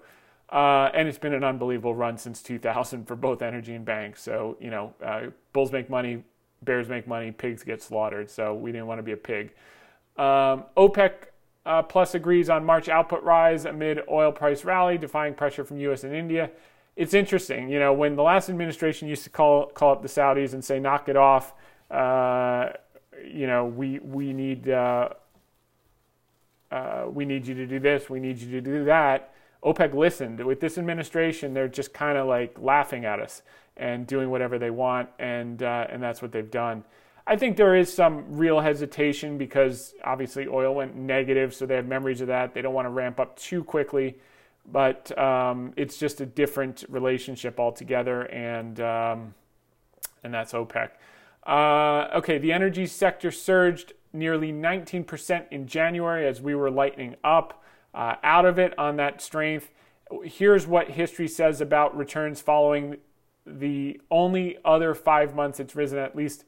Uh, 0.50 0.92
and 0.94 1.08
it's 1.08 1.18
been 1.18 1.34
an 1.34 1.46
unbelievable 1.46 1.96
run 1.96 2.18
since 2.18 2.42
2000 2.42 3.08
for 3.08 3.16
both 3.16 3.42
energy 3.42 3.74
and 3.74 3.86
banks. 3.86 4.22
So, 4.22 4.58
you 4.60 4.70
know, 4.70 4.94
uh, 5.02 5.28
bulls 5.54 5.72
make 5.72 5.90
money, 5.90 6.26
bears 6.62 6.90
make 6.90 7.08
money, 7.08 7.32
pigs 7.32 7.64
get 7.64 7.82
slaughtered. 7.82 8.30
So 8.30 8.54
we 8.54 8.74
didn't 8.74 8.88
want 8.88 9.00
to 9.00 9.04
be 9.04 9.14
a 9.14 9.18
pig. 9.18 9.54
Um, 10.18 10.66
OPEC 10.76 11.12
uh, 11.66 11.84
Plus 11.84 12.16
agrees 12.16 12.50
on 12.50 12.66
March 12.66 12.90
output 12.90 13.24
rise 13.24 13.66
amid 13.66 14.02
oil 14.10 14.32
price 14.32 14.66
rally, 14.66 14.98
defying 14.98 15.34
pressure 15.34 15.64
from 15.64 15.78
U.S. 15.78 16.04
and 16.04 16.14
India. 16.14 16.52
It's 16.96 17.14
interesting, 17.14 17.70
you 17.70 17.80
know, 17.80 17.94
when 17.94 18.16
the 18.16 18.24
last 18.24 18.50
administration 18.50 19.08
used 19.08 19.24
to 19.24 19.30
call 19.30 19.68
call 19.68 19.94
up 19.94 20.02
the 20.02 20.10
Saudis 20.10 20.54
and 20.54 20.64
say, 20.64 20.80
"Knock 20.80 21.08
it 21.08 21.16
off," 21.16 21.54
uh, 21.90 22.70
you 23.24 23.48
know, 23.48 23.66
we 23.66 24.00
we 24.00 24.34
need 24.34 24.70
uh, 24.70 25.10
uh 26.70 27.06
we 27.08 27.26
need 27.26 27.48
you 27.48 27.56
to 27.56 27.66
do 27.66 27.80
this, 27.80 28.10
we 28.10 28.20
need 28.20 28.38
you 28.40 28.52
to 28.52 28.62
do 28.62 28.86
that. 28.86 29.34
OPEC 29.64 29.94
listened. 29.94 30.44
With 30.44 30.60
this 30.60 30.78
administration, 30.78 31.54
they're 31.54 31.68
just 31.68 31.94
kind 31.94 32.18
of 32.18 32.28
like 32.28 32.58
laughing 32.60 33.06
at 33.06 33.20
us 33.20 33.44
and 33.78 34.08
doing 34.08 34.30
whatever 34.30 34.58
they 34.60 34.72
want, 34.72 35.10
and 35.20 35.62
uh, 35.64 35.88
and 35.90 36.02
that's 36.02 36.22
what 36.22 36.32
they've 36.32 36.52
done. 36.52 36.84
I 37.28 37.36
think 37.36 37.56
there 37.56 37.76
is 37.76 37.94
some 37.94 38.26
real 38.30 38.60
hesitation 38.60 39.38
because 39.38 39.94
obviously 40.04 40.48
oil 40.48 40.74
went 40.74 40.96
negative, 40.96 41.54
so 41.54 41.66
they 41.66 41.76
have 41.76 41.86
memories 41.86 42.22
of 42.22 42.28
that. 42.28 42.54
They 42.54 42.62
don't 42.62 42.74
want 42.74 42.88
to 42.88 42.90
ramp 42.90 43.20
up 43.20 43.38
too 43.38 43.64
quickly, 43.64 44.18
but 44.70 45.18
um, 45.18 45.74
it's 45.76 45.98
just 45.98 46.22
a 46.22 46.26
different 46.26 46.84
relationship 46.90 47.60
altogether, 47.60 48.24
and 48.24 48.80
um, 48.80 49.34
and 50.24 50.34
that's 50.34 50.54
OPEC. 50.54 50.92
Uh, 51.46 52.08
okay, 52.16 52.38
the 52.38 52.52
energy 52.52 52.86
sector 52.86 53.32
surged 53.32 53.94
nearly 54.14 54.52
19% 54.52 55.46
in 55.52 55.68
January 55.68 56.28
as 56.28 56.42
we 56.42 56.54
were 56.54 56.70
lightening 56.70 57.16
up 57.24 57.64
uh, 57.94 58.16
out 58.24 58.46
of 58.46 58.60
it 58.60 58.78
on 58.78 58.98
that 58.98 59.22
strength. 59.22 59.72
Here's 60.24 60.68
what 60.68 60.92
history 60.92 61.28
says 61.28 61.62
about 61.62 61.96
returns 61.96 62.42
following 62.42 62.98
the 63.46 64.00
only 64.12 64.58
other 64.64 64.94
five 64.94 65.34
months 65.34 65.60
it's 65.60 65.76
risen 65.76 65.98
at 65.98 66.16
least 66.16 66.46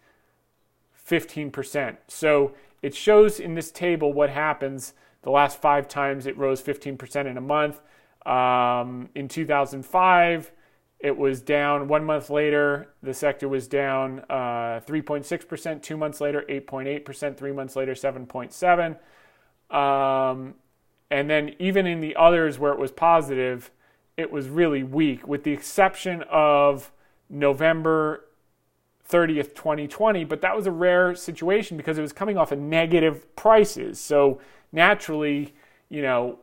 15%. 1.09 1.97
So 2.07 2.53
it 2.81 2.93
shows 2.93 3.39
in 3.39 3.55
this 3.55 3.71
table 3.71 4.13
what 4.13 4.29
happens 4.29 4.93
the 5.23 5.31
last 5.31 5.61
five 5.61 5.87
times 5.87 6.25
it 6.25 6.37
rose 6.37 6.61
15% 6.61 7.25
in 7.25 7.37
a 7.37 7.41
month. 7.41 7.81
Um, 8.25 9.09
in 9.15 9.27
2005, 9.27 10.51
it 10.99 11.17
was 11.17 11.41
down. 11.41 11.87
One 11.87 12.05
month 12.05 12.29
later, 12.29 12.93
the 13.01 13.13
sector 13.13 13.49
was 13.49 13.67
down 13.67 14.21
uh, 14.29 14.81
3.6%. 14.87 15.81
Two 15.81 15.97
months 15.97 16.21
later, 16.21 16.45
8.8%. 16.49 17.37
Three 17.37 17.51
months 17.51 17.75
later, 17.75 17.93
7.7. 17.93 18.97
Um, 19.75 20.55
and 21.11 21.29
then 21.29 21.55
even 21.59 21.85
in 21.85 21.99
the 21.99 22.15
others 22.15 22.57
where 22.57 22.71
it 22.71 22.79
was 22.79 22.91
positive, 22.91 23.71
it 24.15 24.31
was 24.31 24.47
really 24.47 24.83
weak, 24.83 25.27
with 25.27 25.43
the 25.43 25.51
exception 25.51 26.23
of 26.29 26.91
November 27.29 28.25
30th, 29.09 29.53
2020, 29.55 30.23
but 30.23 30.41
that 30.41 30.55
was 30.55 30.65
a 30.65 30.71
rare 30.71 31.13
situation 31.15 31.77
because 31.77 31.97
it 31.97 32.01
was 32.01 32.13
coming 32.13 32.37
off 32.37 32.51
of 32.51 32.59
negative 32.59 33.35
prices. 33.35 33.99
So 33.99 34.39
naturally, 34.71 35.53
you 35.89 36.01
know, 36.01 36.39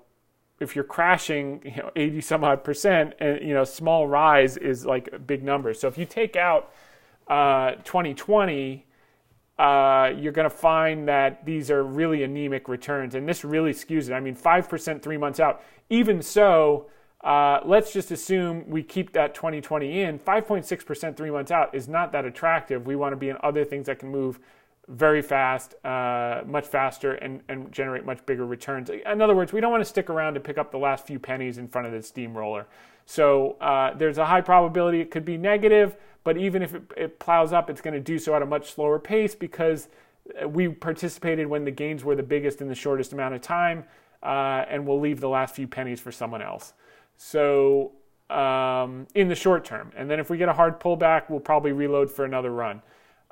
if 0.61 0.77
you're 0.77 0.85
crashing, 0.85 1.63
you 1.65 1.83
know, 1.83 1.91
80 1.97 2.21
some 2.21 2.45
odd 2.45 2.63
percent, 2.63 3.15
and 3.19 3.41
you 3.47 3.55
know, 3.55 3.65
small 3.65 4.07
rise 4.07 4.57
is 4.57 4.87
like 4.87 5.09
a 5.13 5.19
big 5.19 5.43
number. 5.43 5.75
So 5.75 5.89
if 5.89 5.99
you 5.99 6.05
take 6.05 6.37
out 6.37 6.73
uh, 7.29 7.73
2020, 7.85 8.87
uh, 9.59 10.13
you're 10.17 10.33
going 10.33 10.49
to 10.49 10.55
find 10.55 11.09
that 11.09 11.45
these 11.45 11.71
are 11.71 11.83
really 11.83 12.23
anemic 12.23 12.69
returns, 12.69 13.15
and 13.15 13.29
this 13.29 13.45
really 13.45 13.73
skews 13.73 14.09
it. 14.09 14.13
I 14.13 14.21
mean, 14.21 14.35
five 14.35 14.69
percent 14.69 15.03
three 15.03 15.17
months 15.17 15.41
out. 15.41 15.63
Even 15.89 16.23
so, 16.23 16.89
uh, 17.23 17.61
let's 17.65 17.93
just 17.93 18.11
assume 18.11 18.65
we 18.69 18.83
keep 18.83 19.13
that 19.13 19.35
2020 19.35 20.03
in. 20.03 20.19
5.6% 20.19 21.17
three 21.17 21.31
months 21.31 21.51
out 21.51 21.75
is 21.75 21.87
not 21.89 22.13
that 22.13 22.25
attractive. 22.25 22.87
We 22.87 22.97
want 22.97 23.13
to 23.13 23.17
be 23.17 23.29
in 23.29 23.37
other 23.43 23.65
things 23.65 23.87
that 23.87 23.99
can 23.99 24.09
move 24.09 24.39
very 24.91 25.23
fast, 25.23 25.75
uh, 25.85 26.43
much 26.47 26.67
faster, 26.67 27.13
and, 27.15 27.41
and 27.49 27.71
generate 27.71 28.05
much 28.05 28.25
bigger 28.27 28.45
returns. 28.45 28.91
In 28.91 29.23
other 29.23 29.37
words, 29.37 29.53
we 29.53 29.61
don't 29.61 29.71
want 29.71 29.83
to 29.83 29.89
stick 29.89 30.11
around 30.11 30.35
to 30.35 30.41
pick 30.41 30.59
up 30.59 30.73
the 30.73 30.79
last 30.79 31.07
few 31.07 31.19
pennies 31.19 31.59
in 31.59 31.69
front 31.69 31.87
of 31.87 31.93
the 31.93 32.03
steamroller. 32.03 32.67
So 33.07 33.53
uh, 33.61 33.95
there's 33.95 34.19
a 34.19 34.27
high 34.27 34.41
probability 34.41 35.01
it 35.01 35.11
could 35.11 35.25
be 35.25 35.37
negative, 35.37 35.97
but 36.25 36.37
even 36.37 36.63
if 36.63 36.75
it, 36.75 36.83
it 36.97 37.19
plows 37.19 37.53
up, 37.53 37.71
it's 37.71 37.81
going 37.81 37.95
to 37.95 38.01
do 38.01 38.19
so 38.19 38.35
at 38.35 38.43
a 38.43 38.47
much 38.47 38.73
slower 38.73 38.99
pace 38.99 39.35
because 39.35 39.89
we 40.47 40.69
participated 40.69 41.47
when 41.47 41.65
the 41.65 41.71
gains 41.71 42.05
were 42.05 42.17
the 42.17 42.23
biggest 42.23 42.61
in 42.61 42.69
the 42.69 42.75
shortest 42.75 43.13
amount 43.13 43.35
of 43.35 43.41
time, 43.41 43.85
uh, 44.23 44.65
and 44.69 44.87
we'll 44.87 45.01
leave 45.01 45.21
the 45.21 45.29
last 45.29 45.55
few 45.55 45.67
pennies 45.67 46.01
for 46.01 46.13
someone 46.13 46.43
else. 46.43 46.73
So 47.17 47.93
um, 48.29 49.07
in 49.15 49.29
the 49.29 49.35
short 49.35 49.65
term, 49.65 49.93
and 49.97 50.11
then 50.11 50.21
if 50.21 50.31
we 50.31 50.37
get 50.37 50.49
a 50.49 50.53
hard 50.53 50.81
pullback, 50.81 51.31
we'll 51.31 51.41
probably 51.41 51.73
reload 51.73 52.11
for 52.11 52.25
another 52.25 52.51
run. 52.51 52.83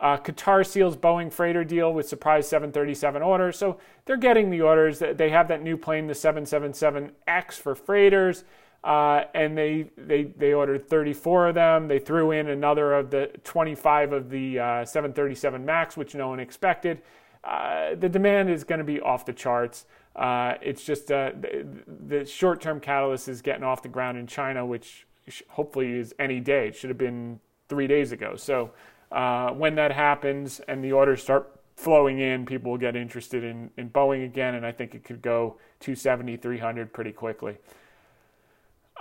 Uh, 0.00 0.16
Qatar 0.16 0.64
seals 0.64 0.96
Boeing 0.96 1.32
freighter 1.32 1.64
deal 1.64 1.92
with 1.92 2.08
surprise 2.08 2.48
737 2.48 3.20
order. 3.20 3.50
So 3.50 3.78
they're 4.04 4.16
getting 4.16 4.50
the 4.50 4.60
orders. 4.60 5.00
They 5.00 5.30
have 5.30 5.48
that 5.48 5.62
new 5.62 5.76
plane, 5.76 6.06
the 6.06 6.14
777X 6.14 7.54
for 7.54 7.74
freighters, 7.74 8.44
uh, 8.84 9.24
and 9.34 9.58
they, 9.58 9.90
they 9.96 10.24
they 10.36 10.52
ordered 10.52 10.88
34 10.88 11.48
of 11.48 11.54
them. 11.56 11.88
They 11.88 11.98
threw 11.98 12.30
in 12.30 12.48
another 12.48 12.94
of 12.94 13.10
the 13.10 13.32
25 13.42 14.12
of 14.12 14.30
the 14.30 14.58
uh, 14.60 14.84
737 14.84 15.64
Max, 15.64 15.96
which 15.96 16.14
no 16.14 16.28
one 16.28 16.38
expected. 16.38 17.02
Uh, 17.42 17.96
the 17.96 18.08
demand 18.08 18.50
is 18.50 18.62
going 18.62 18.78
to 18.78 18.84
be 18.84 19.00
off 19.00 19.24
the 19.24 19.32
charts. 19.32 19.86
Uh, 20.14 20.54
it's 20.62 20.84
just 20.84 21.10
uh, 21.10 21.32
the, 21.40 21.66
the 22.06 22.24
short 22.24 22.60
term 22.60 22.78
catalyst 22.78 23.28
is 23.28 23.42
getting 23.42 23.64
off 23.64 23.82
the 23.82 23.88
ground 23.88 24.16
in 24.16 24.26
China, 24.28 24.64
which 24.64 25.06
hopefully 25.48 25.92
is 25.98 26.14
any 26.20 26.38
day. 26.38 26.68
It 26.68 26.76
should 26.76 26.90
have 26.90 26.98
been 26.98 27.40
three 27.68 27.86
days 27.86 28.12
ago. 28.12 28.36
So 28.36 28.70
uh, 29.10 29.50
when 29.50 29.74
that 29.76 29.92
happens 29.92 30.60
and 30.60 30.82
the 30.82 30.92
orders 30.92 31.22
start 31.22 31.58
flowing 31.76 32.18
in, 32.18 32.44
people 32.44 32.72
will 32.72 32.78
get 32.78 32.96
interested 32.96 33.44
in, 33.44 33.70
in 33.76 33.88
Boeing 33.90 34.24
again, 34.24 34.54
and 34.54 34.66
I 34.66 34.72
think 34.72 34.94
it 34.94 35.04
could 35.04 35.22
go 35.22 35.58
270, 35.80 36.36
300 36.36 36.92
pretty 36.92 37.12
quickly. 37.12 37.56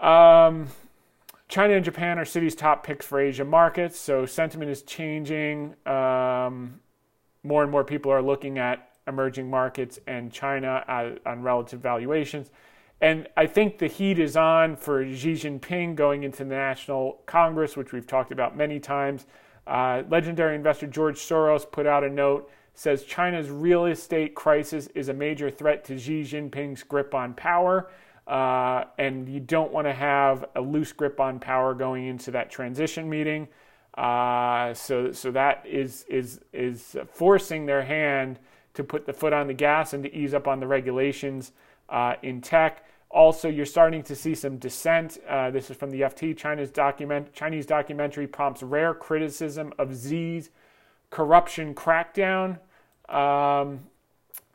Um, 0.02 0.68
China 1.48 1.74
and 1.74 1.84
Japan 1.84 2.20
are 2.20 2.26
Citi's 2.26 2.56
top 2.56 2.86
picks 2.86 3.06
for 3.06 3.20
Asia 3.20 3.46
markets, 3.46 3.98
so 3.98 4.26
sentiment 4.26 4.70
is 4.70 4.84
changing. 4.84 5.76
Um, 5.86 6.80
more 7.44 7.64
and 7.64 7.72
more 7.72 7.84
people 7.84 8.12
are 8.12 8.22
looking 8.22 8.60
at 8.60 8.90
emerging 9.08 9.50
markets 9.50 10.00
and 10.06 10.32
China 10.32 10.84
on 11.26 11.42
relative 11.42 11.80
valuations. 11.80 12.52
And 13.00 13.28
I 13.38 13.46
think 13.46 13.78
the 13.78 13.88
heat 13.88 14.20
is 14.20 14.36
on 14.36 14.76
for 14.76 15.06
Xi 15.06 15.34
Jinping 15.34 15.96
going 15.96 16.24
into 16.24 16.40
the 16.40 16.56
National 16.56 17.22
Congress, 17.26 17.78
which 17.78 17.94
we've 17.94 18.08
talked 18.08 18.32
about 18.32 18.58
many 18.58 18.80
times. 18.80 19.26
Uh, 19.68 20.04
legendary 20.10 20.56
investor 20.56 20.88
George 20.88 21.18
Soros 21.18 21.70
put 21.70 21.86
out 21.86 22.04
a 22.04 22.10
note 22.10 22.50
says 22.78 23.04
China's 23.04 23.50
real 23.50 23.86
estate 23.86 24.36
crisis 24.36 24.88
is 24.94 25.10
a 25.10 25.14
major 25.14 25.50
threat 25.50 25.84
to 25.84 25.98
Xi 25.98 26.22
Jinping's 26.22 26.84
grip 26.84 27.16
on 27.16 27.34
power. 27.34 27.90
Uh, 28.28 28.84
and 29.00 29.28
you 29.28 29.40
don't 29.40 29.72
want 29.72 29.88
to 29.88 29.94
have 29.94 30.46
a 30.56 30.62
loose 30.62 30.92
grip 30.94 31.20
on 31.20 31.40
power 31.40 31.74
going 31.74 32.06
into 32.06 32.30
that 32.30 32.52
transition 32.52 33.10
meeting. 33.10 33.48
Uh, 33.98 34.76
so, 34.76 35.12
so 35.12 35.32
that 35.32 35.66
is 35.66 36.06
is 36.08 36.40
is 36.54 36.96
forcing 37.12 37.66
their 37.66 37.84
hand 37.84 38.38
to 38.76 38.84
put 38.84 39.08
the 39.08 39.14
foot 39.14 39.34
on 39.34 39.48
the 39.48 39.54
gas 39.56 39.94
and 39.94 40.04
to 40.04 40.16
ease 40.16 40.36
up 40.36 40.48
on 40.48 40.60
the 40.60 40.68
regulations 40.68 41.54
uh, 41.90 42.14
in 42.22 42.42
tech. 42.42 42.86
Also, 43.10 43.48
you're 43.48 43.66
starting 43.66 44.04
to 44.04 44.16
see 44.16 44.36
some 44.36 44.58
dissent. 44.58 45.18
Uh, 45.28 45.50
this 45.50 45.70
is 45.70 45.78
from 45.78 45.92
the 45.92 46.02
FT. 46.02 46.36
China's 46.36 46.70
document, 46.70 47.34
Chinese 47.34 47.66
documentary 47.66 48.28
prompts 48.28 48.62
rare 48.62 48.94
criticism 48.94 49.74
of 49.80 49.96
Xi's 49.96 50.50
corruption 51.10 51.74
crackdown. 51.74 52.60
Um, 53.08 53.80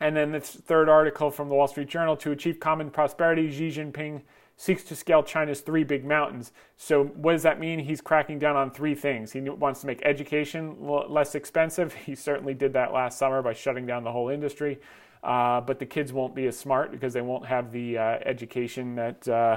and 0.00 0.16
then 0.16 0.32
this 0.32 0.50
third 0.50 0.88
article 0.88 1.30
from 1.30 1.48
the 1.48 1.54
Wall 1.54 1.68
Street 1.68 1.88
Journal 1.88 2.16
to 2.18 2.32
achieve 2.32 2.58
common 2.60 2.90
prosperity, 2.90 3.50
Xi 3.50 3.68
Jinping 3.68 4.22
seeks 4.56 4.82
to 4.84 4.96
scale 4.96 5.22
China's 5.22 5.60
three 5.60 5.84
big 5.84 6.04
mountains. 6.04 6.52
So, 6.76 7.04
what 7.04 7.32
does 7.32 7.44
that 7.44 7.58
mean? 7.58 7.78
He's 7.78 8.00
cracking 8.00 8.38
down 8.38 8.56
on 8.56 8.70
three 8.70 8.94
things. 8.94 9.32
He 9.32 9.40
wants 9.40 9.80
to 9.80 9.86
make 9.86 10.02
education 10.04 10.76
less 10.80 11.34
expensive. 11.34 11.94
He 12.04 12.14
certainly 12.14 12.54
did 12.54 12.72
that 12.74 12.92
last 12.92 13.18
summer 13.18 13.42
by 13.42 13.54
shutting 13.54 13.86
down 13.86 14.04
the 14.04 14.12
whole 14.12 14.28
industry. 14.28 14.80
Uh, 15.22 15.60
but 15.60 15.78
the 15.78 15.86
kids 15.86 16.12
won't 16.12 16.34
be 16.34 16.46
as 16.46 16.58
smart 16.58 16.90
because 16.90 17.12
they 17.12 17.20
won't 17.20 17.46
have 17.46 17.70
the 17.70 17.96
uh, 17.96 18.02
education 18.24 18.96
that 18.96 19.28
uh, 19.28 19.56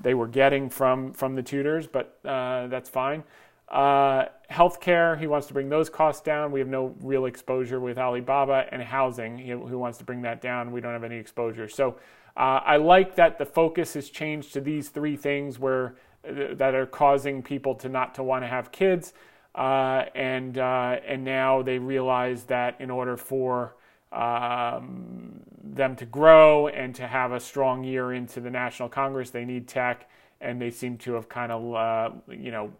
they 0.00 0.14
were 0.14 0.26
getting 0.26 0.70
from 0.70 1.12
from 1.12 1.34
the 1.34 1.42
tutors. 1.42 1.86
But 1.86 2.18
uh, 2.24 2.68
that's 2.68 2.88
fine. 2.88 3.22
Uh, 3.68 4.26
healthcare, 4.50 5.18
he 5.18 5.26
wants 5.26 5.46
to 5.46 5.54
bring 5.54 5.68
those 5.68 5.90
costs 5.90 6.22
down. 6.22 6.50
We 6.50 6.60
have 6.60 6.68
no 6.68 6.94
real 7.00 7.26
exposure 7.26 7.80
with 7.80 7.98
Alibaba 7.98 8.66
and 8.70 8.82
housing. 8.82 9.38
He, 9.38 9.50
who 9.50 9.78
wants 9.78 9.98
to 9.98 10.04
bring 10.04 10.22
that 10.22 10.40
down. 10.40 10.72
We 10.72 10.80
don't 10.80 10.92
have 10.92 11.04
any 11.04 11.16
exposure. 11.16 11.68
So 11.68 11.96
uh, 12.36 12.60
I 12.64 12.76
like 12.76 13.16
that 13.16 13.38
the 13.38 13.46
focus 13.46 13.94
has 13.94 14.08
changed 14.08 14.54
to 14.54 14.62
these 14.62 14.88
three 14.88 15.16
things 15.16 15.58
where 15.58 15.96
uh, 16.26 16.54
that 16.54 16.74
are 16.74 16.86
causing 16.86 17.42
people 17.42 17.74
to 17.76 17.90
not 17.90 18.14
to 18.14 18.22
want 18.22 18.44
to 18.44 18.48
have 18.48 18.72
kids. 18.72 19.12
And 19.54 20.56
and 20.56 21.24
now 21.24 21.60
they 21.60 21.78
realize 21.78 22.44
that 22.44 22.80
in 22.80 22.90
order 22.90 23.18
for 23.18 23.74
um, 24.12 25.40
them 25.62 25.96
to 25.96 26.06
grow 26.06 26.68
and 26.68 26.94
to 26.96 27.06
have 27.06 27.32
a 27.32 27.40
strong 27.40 27.82
year 27.84 28.12
into 28.12 28.40
the 28.40 28.50
National 28.50 28.88
Congress, 28.88 29.30
they 29.30 29.44
need 29.44 29.68
tech 29.68 30.08
and 30.42 30.60
they 30.60 30.70
seem 30.70 30.98
to 30.98 31.14
have 31.14 31.28
kind 31.28 31.52
of 31.52 31.74
uh, 31.74 32.10
you 32.30 32.50
know 32.50 32.72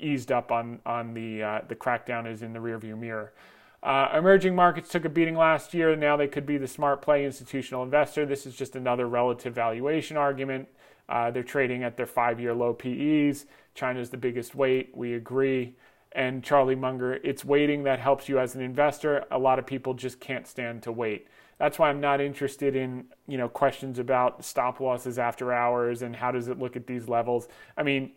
eased 0.00 0.32
up 0.32 0.50
on 0.50 0.80
on 0.84 1.14
the 1.14 1.42
uh, 1.42 1.60
the 1.68 1.76
crackdown 1.76 2.30
is 2.30 2.42
in 2.42 2.52
the 2.52 2.58
rearview 2.58 2.98
mirror. 2.98 3.32
Uh, 3.82 4.08
emerging 4.14 4.54
markets 4.54 4.88
took 4.88 5.04
a 5.04 5.10
beating 5.10 5.36
last 5.36 5.74
year. 5.74 5.94
Now 5.94 6.16
they 6.16 6.26
could 6.26 6.46
be 6.46 6.56
the 6.56 6.66
smart 6.66 7.02
play 7.02 7.26
institutional 7.26 7.82
investor. 7.82 8.24
This 8.24 8.46
is 8.46 8.56
just 8.56 8.74
another 8.76 9.06
relative 9.06 9.54
valuation 9.54 10.16
argument. 10.16 10.68
Uh, 11.06 11.30
they're 11.30 11.42
trading 11.42 11.84
at 11.84 11.98
their 11.98 12.06
five-year 12.06 12.54
low 12.54 12.72
PEs. 12.72 13.44
China's 13.74 14.08
the 14.08 14.16
biggest 14.16 14.54
weight. 14.54 14.90
We 14.94 15.12
agree. 15.12 15.76
And 16.14 16.44
Charlie 16.44 16.76
Munger, 16.76 17.14
it's 17.24 17.44
waiting 17.44 17.82
that 17.84 17.98
helps 17.98 18.28
you 18.28 18.38
as 18.38 18.54
an 18.54 18.60
investor. 18.60 19.24
A 19.30 19.38
lot 19.38 19.58
of 19.58 19.66
people 19.66 19.94
just 19.94 20.20
can't 20.20 20.46
stand 20.46 20.82
to 20.84 20.92
wait. 20.92 21.26
That's 21.58 21.78
why 21.78 21.88
I'm 21.88 22.00
not 22.00 22.20
interested 22.20 22.76
in 22.76 23.06
you 23.26 23.38
know 23.38 23.48
questions 23.48 23.98
about 23.98 24.44
stop 24.44 24.80
losses 24.80 25.18
after 25.18 25.52
hours 25.52 26.02
and 26.02 26.14
how 26.16 26.30
does 26.30 26.48
it 26.48 26.58
look 26.58 26.76
at 26.76 26.86
these 26.86 27.08
levels. 27.08 27.48
I 27.76 27.82
mean, 27.82 28.12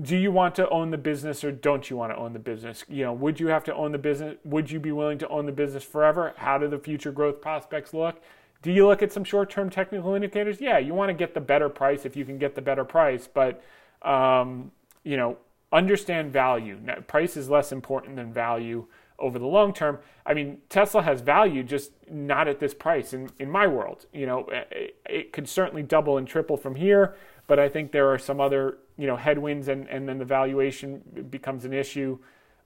do 0.00 0.16
you 0.16 0.32
want 0.32 0.54
to 0.54 0.68
own 0.70 0.90
the 0.90 0.98
business 0.98 1.44
or 1.44 1.52
don't 1.52 1.90
you 1.90 1.96
want 1.96 2.12
to 2.12 2.16
own 2.16 2.32
the 2.32 2.38
business? 2.38 2.84
You 2.88 3.04
know, 3.04 3.12
would 3.12 3.38
you 3.38 3.48
have 3.48 3.64
to 3.64 3.74
own 3.74 3.92
the 3.92 3.98
business? 3.98 4.36
Would 4.44 4.70
you 4.70 4.80
be 4.80 4.92
willing 4.92 5.18
to 5.18 5.28
own 5.28 5.46
the 5.46 5.52
business 5.52 5.84
forever? 5.84 6.32
How 6.36 6.56
do 6.56 6.66
the 6.68 6.78
future 6.78 7.12
growth 7.12 7.40
prospects 7.40 7.92
look? 7.92 8.22
Do 8.62 8.70
you 8.72 8.86
look 8.86 9.02
at 9.02 9.12
some 9.12 9.24
short-term 9.24 9.70
technical 9.70 10.14
indicators? 10.14 10.60
Yeah, 10.60 10.78
you 10.78 10.94
want 10.94 11.10
to 11.10 11.14
get 11.14 11.34
the 11.34 11.40
better 11.40 11.68
price 11.68 12.06
if 12.06 12.16
you 12.16 12.24
can 12.24 12.38
get 12.38 12.54
the 12.54 12.62
better 12.62 12.84
price, 12.84 13.28
but 13.32 13.62
um, 14.02 14.70
you 15.04 15.16
know, 15.16 15.36
understand 15.72 16.32
value. 16.32 16.78
Now, 16.82 16.96
price 17.06 17.36
is 17.36 17.48
less 17.48 17.72
important 17.72 18.16
than 18.16 18.32
value 18.32 18.86
over 19.18 19.38
the 19.38 19.46
long 19.46 19.72
term. 19.72 19.98
I 20.26 20.34
mean, 20.34 20.58
Tesla 20.68 21.02
has 21.02 21.20
value, 21.20 21.62
just 21.62 21.92
not 22.10 22.48
at 22.48 22.60
this 22.60 22.74
price. 22.74 23.12
In 23.12 23.30
in 23.38 23.50
my 23.50 23.66
world, 23.66 24.06
you 24.12 24.26
know, 24.26 24.46
it, 24.50 24.96
it 25.06 25.32
could 25.32 25.48
certainly 25.48 25.82
double 25.82 26.18
and 26.18 26.26
triple 26.26 26.56
from 26.56 26.74
here, 26.74 27.16
but 27.46 27.58
I 27.58 27.68
think 27.68 27.92
there 27.92 28.12
are 28.12 28.18
some 28.18 28.40
other 28.40 28.78
you 28.98 29.06
know 29.06 29.16
headwinds, 29.16 29.68
and 29.68 29.88
and 29.88 30.08
then 30.08 30.18
the 30.18 30.24
valuation 30.24 31.02
becomes 31.30 31.64
an 31.64 31.72
issue. 31.72 32.18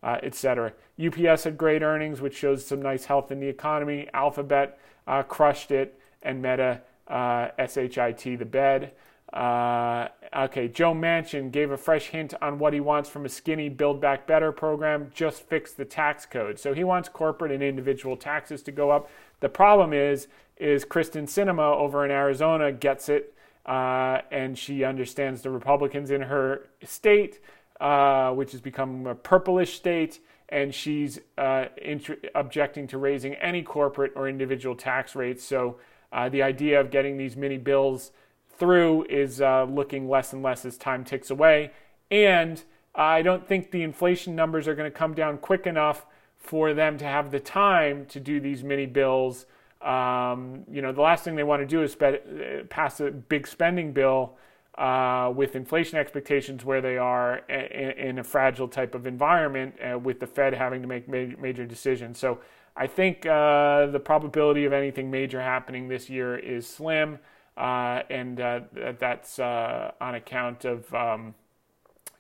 Uh, 0.02 0.18
etc. 0.22 0.72
UPS 1.04 1.44
had 1.44 1.56
great 1.56 1.82
earnings, 1.82 2.20
which 2.20 2.36
shows 2.36 2.64
some 2.64 2.80
nice 2.80 3.06
health 3.06 3.32
in 3.32 3.40
the 3.40 3.48
economy. 3.48 4.06
Alphabet 4.12 4.78
uh, 5.06 5.22
crushed 5.22 5.72
it, 5.72 5.98
and 6.22 6.40
Meta, 6.40 6.82
uh, 7.08 7.48
SHIT, 7.58 8.38
the 8.38 8.44
bed. 8.44 8.92
Uh, 9.32 10.08
okay, 10.34 10.68
Joe 10.68 10.94
Manchin 10.94 11.50
gave 11.50 11.70
a 11.70 11.76
fresh 11.76 12.06
hint 12.06 12.32
on 12.40 12.58
what 12.58 12.72
he 12.72 12.80
wants 12.80 13.10
from 13.10 13.24
a 13.24 13.28
skinny 13.28 13.68
Build 13.68 14.00
Back 14.00 14.26
Better 14.26 14.52
program. 14.52 15.10
Just 15.14 15.42
fix 15.42 15.72
the 15.72 15.84
tax 15.84 16.24
code. 16.26 16.58
So 16.58 16.74
he 16.74 16.84
wants 16.84 17.08
corporate 17.08 17.52
and 17.52 17.62
individual 17.62 18.16
taxes 18.16 18.62
to 18.62 18.72
go 18.72 18.90
up. 18.90 19.10
The 19.40 19.48
problem 19.48 19.92
is, 19.92 20.28
is 20.56 20.84
Kyrsten 20.84 21.24
Sinema 21.24 21.76
over 21.76 22.04
in 22.04 22.10
Arizona 22.10 22.72
gets 22.72 23.08
it, 23.08 23.34
uh, 23.66 24.20
and 24.30 24.56
she 24.56 24.84
understands 24.84 25.42
the 25.42 25.50
Republicans 25.50 26.10
in 26.10 26.22
her 26.22 26.68
state, 26.82 27.40
uh, 27.80 28.30
which 28.30 28.52
has 28.52 28.60
become 28.60 29.06
a 29.06 29.14
purplish 29.14 29.76
state, 29.76 30.20
and 30.48 30.72
she's 30.72 31.18
uh, 31.36 31.66
int- 31.76 32.26
objecting 32.34 32.86
to 32.86 32.96
raising 32.96 33.34
any 33.34 33.62
corporate 33.62 34.12
or 34.14 34.28
individual 34.28 34.76
tax 34.76 35.14
rates. 35.16 35.44
So 35.44 35.78
uh, 36.12 36.28
the 36.28 36.42
idea 36.42 36.80
of 36.80 36.90
getting 36.90 37.18
these 37.18 37.36
mini 37.36 37.58
bills 37.58 38.12
through 38.58 39.04
is 39.08 39.40
uh, 39.40 39.64
looking 39.64 40.08
less 40.08 40.32
and 40.32 40.42
less 40.42 40.64
as 40.64 40.76
time 40.76 41.04
ticks 41.04 41.30
away. 41.30 41.72
And 42.10 42.62
I 42.94 43.22
don't 43.22 43.46
think 43.46 43.70
the 43.70 43.82
inflation 43.82 44.34
numbers 44.34 44.66
are 44.66 44.74
going 44.74 44.90
to 44.90 44.96
come 44.96 45.14
down 45.14 45.38
quick 45.38 45.66
enough 45.66 46.06
for 46.38 46.72
them 46.72 46.96
to 46.98 47.04
have 47.04 47.30
the 47.30 47.40
time 47.40 48.06
to 48.06 48.20
do 48.20 48.40
these 48.40 48.62
mini 48.62 48.86
bills. 48.86 49.46
Um, 49.82 50.64
you 50.70 50.80
know, 50.80 50.92
the 50.92 51.02
last 51.02 51.24
thing 51.24 51.36
they 51.36 51.42
want 51.42 51.62
to 51.62 51.66
do 51.66 51.82
is 51.82 51.92
spe- 51.92 52.68
pass 52.70 53.00
a 53.00 53.10
big 53.10 53.46
spending 53.46 53.92
bill 53.92 54.36
uh, 54.78 55.32
with 55.34 55.56
inflation 55.56 55.98
expectations 55.98 56.64
where 56.64 56.80
they 56.80 56.98
are 56.98 57.38
in, 57.48 58.18
a 58.18 58.24
fragile 58.24 58.68
type 58.68 58.94
of 58.94 59.06
environment, 59.06 59.74
uh, 59.82 59.98
with 59.98 60.20
the 60.20 60.26
Fed 60.26 60.54
having 60.54 60.82
to 60.82 60.88
make 60.88 61.08
major, 61.08 61.36
major 61.38 61.64
decisions. 61.64 62.18
So 62.18 62.40
I 62.76 62.86
think 62.86 63.24
uh, 63.26 63.86
the 63.86 64.00
probability 64.00 64.64
of 64.64 64.72
anything 64.72 65.10
major 65.10 65.40
happening 65.40 65.88
this 65.88 66.10
year 66.10 66.36
is 66.36 66.66
slim. 66.66 67.18
Uh, 67.56 68.02
and 68.10 68.40
uh, 68.40 68.60
that's 68.98 69.38
uh, 69.38 69.92
on 70.00 70.14
account 70.14 70.64
of 70.64 70.92
um, 70.94 71.34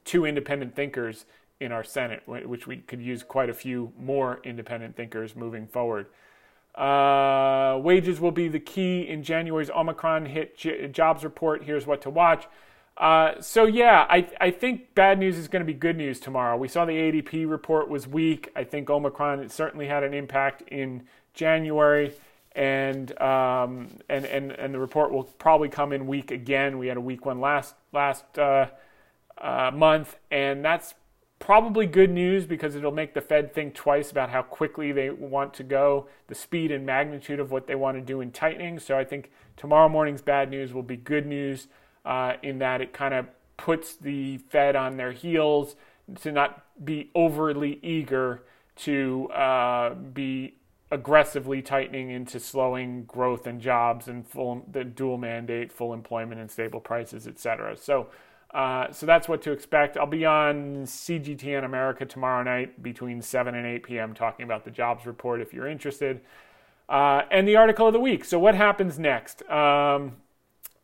two 0.04 0.24
independent 0.24 0.74
thinkers 0.74 1.26
in 1.60 1.72
our 1.72 1.84
Senate, 1.84 2.22
which 2.26 2.66
we 2.66 2.78
could 2.78 3.00
use 3.00 3.22
quite 3.22 3.48
a 3.48 3.54
few 3.54 3.92
more 3.98 4.40
independent 4.44 4.96
thinkers 4.96 5.34
moving 5.34 5.66
forward. 5.66 6.06
Uh, 6.74 7.78
wages 7.82 8.20
will 8.20 8.30
be 8.30 8.48
the 8.48 8.60
key 8.60 9.00
in 9.08 9.22
January's 9.22 9.70
Omicron 9.70 10.26
hit 10.26 10.58
j- 10.58 10.88
jobs 10.88 11.24
report. 11.24 11.64
Here's 11.64 11.86
what 11.86 12.02
to 12.02 12.10
watch. 12.10 12.46
Uh, 12.98 13.40
so 13.40 13.64
yeah, 13.64 14.06
I, 14.08 14.28
I 14.40 14.50
think 14.50 14.94
bad 14.94 15.18
news 15.18 15.36
is 15.38 15.48
going 15.48 15.60
to 15.60 15.66
be 15.66 15.78
good 15.78 15.96
news 15.96 16.20
tomorrow. 16.20 16.56
We 16.56 16.68
saw 16.68 16.84
the 16.84 16.92
ADP 16.92 17.48
report 17.48 17.88
was 17.88 18.06
weak. 18.06 18.50
I 18.54 18.64
think 18.64 18.88
Omicron 18.88 19.48
certainly 19.48 19.86
had 19.86 20.02
an 20.02 20.12
impact 20.14 20.62
in 20.68 21.04
January 21.32 22.12
and 22.56 23.16
um, 23.20 23.88
and 24.08 24.24
and 24.24 24.50
and 24.50 24.74
the 24.74 24.78
report 24.78 25.12
will 25.12 25.24
probably 25.24 25.68
come 25.68 25.92
in 25.92 26.06
weak 26.06 26.30
again. 26.30 26.78
We 26.78 26.88
had 26.88 26.96
a 26.96 27.00
weak 27.00 27.26
one 27.26 27.40
last 27.40 27.74
last 27.92 28.24
uh, 28.38 28.68
uh, 29.38 29.70
month, 29.72 30.16
and 30.30 30.64
that's 30.64 30.94
probably 31.38 31.84
good 31.84 32.10
news 32.10 32.46
because 32.46 32.74
it'll 32.74 32.90
make 32.90 33.12
the 33.12 33.20
Fed 33.20 33.54
think 33.54 33.74
twice 33.74 34.10
about 34.10 34.30
how 34.30 34.40
quickly 34.40 34.90
they 34.90 35.10
want 35.10 35.52
to 35.52 35.62
go, 35.62 36.08
the 36.28 36.34
speed 36.34 36.72
and 36.72 36.86
magnitude 36.86 37.38
of 37.38 37.50
what 37.50 37.66
they 37.66 37.74
want 37.74 37.98
to 37.98 38.00
do 38.00 38.22
in 38.22 38.32
tightening. 38.32 38.78
So 38.78 38.96
I 38.96 39.04
think 39.04 39.30
tomorrow 39.58 39.88
morning's 39.90 40.22
bad 40.22 40.50
news 40.50 40.72
will 40.72 40.82
be 40.82 40.96
good 40.96 41.26
news 41.26 41.68
uh, 42.06 42.34
in 42.42 42.58
that 42.60 42.80
it 42.80 42.94
kind 42.94 43.12
of 43.12 43.26
puts 43.58 43.96
the 43.96 44.38
Fed 44.38 44.76
on 44.76 44.96
their 44.96 45.12
heels 45.12 45.76
to 46.22 46.32
not 46.32 46.64
be 46.82 47.10
overly 47.14 47.78
eager 47.82 48.44
to 48.76 49.28
uh, 49.28 49.94
be 49.94 50.54
aggressively 50.90 51.60
tightening 51.62 52.10
into 52.10 52.38
slowing 52.38 53.04
growth 53.04 53.46
and 53.46 53.60
jobs 53.60 54.06
and 54.08 54.26
full 54.26 54.64
the 54.70 54.84
dual 54.84 55.18
mandate, 55.18 55.72
full 55.72 55.92
employment 55.92 56.40
and 56.40 56.50
stable 56.50 56.80
prices, 56.80 57.26
et 57.26 57.38
cetera. 57.38 57.76
So, 57.76 58.08
uh, 58.54 58.92
so 58.92 59.04
that's 59.04 59.28
what 59.28 59.42
to 59.42 59.52
expect. 59.52 59.96
I'll 59.96 60.06
be 60.06 60.24
on 60.24 60.84
CGTN 60.84 61.64
America 61.64 62.06
tomorrow 62.06 62.42
night 62.44 62.82
between 62.82 63.20
7 63.20 63.54
and 63.54 63.66
8 63.66 63.82
p.m. 63.82 64.14
talking 64.14 64.44
about 64.44 64.64
the 64.64 64.70
jobs 64.70 65.06
report 65.06 65.40
if 65.40 65.52
you're 65.52 65.66
interested. 65.66 66.20
Uh, 66.88 67.22
and 67.32 67.48
the 67.48 67.56
article 67.56 67.88
of 67.88 67.92
the 67.92 68.00
week. 68.00 68.24
So, 68.24 68.38
what 68.38 68.54
happens 68.54 68.96
next? 68.96 69.42
Um, 69.50 70.18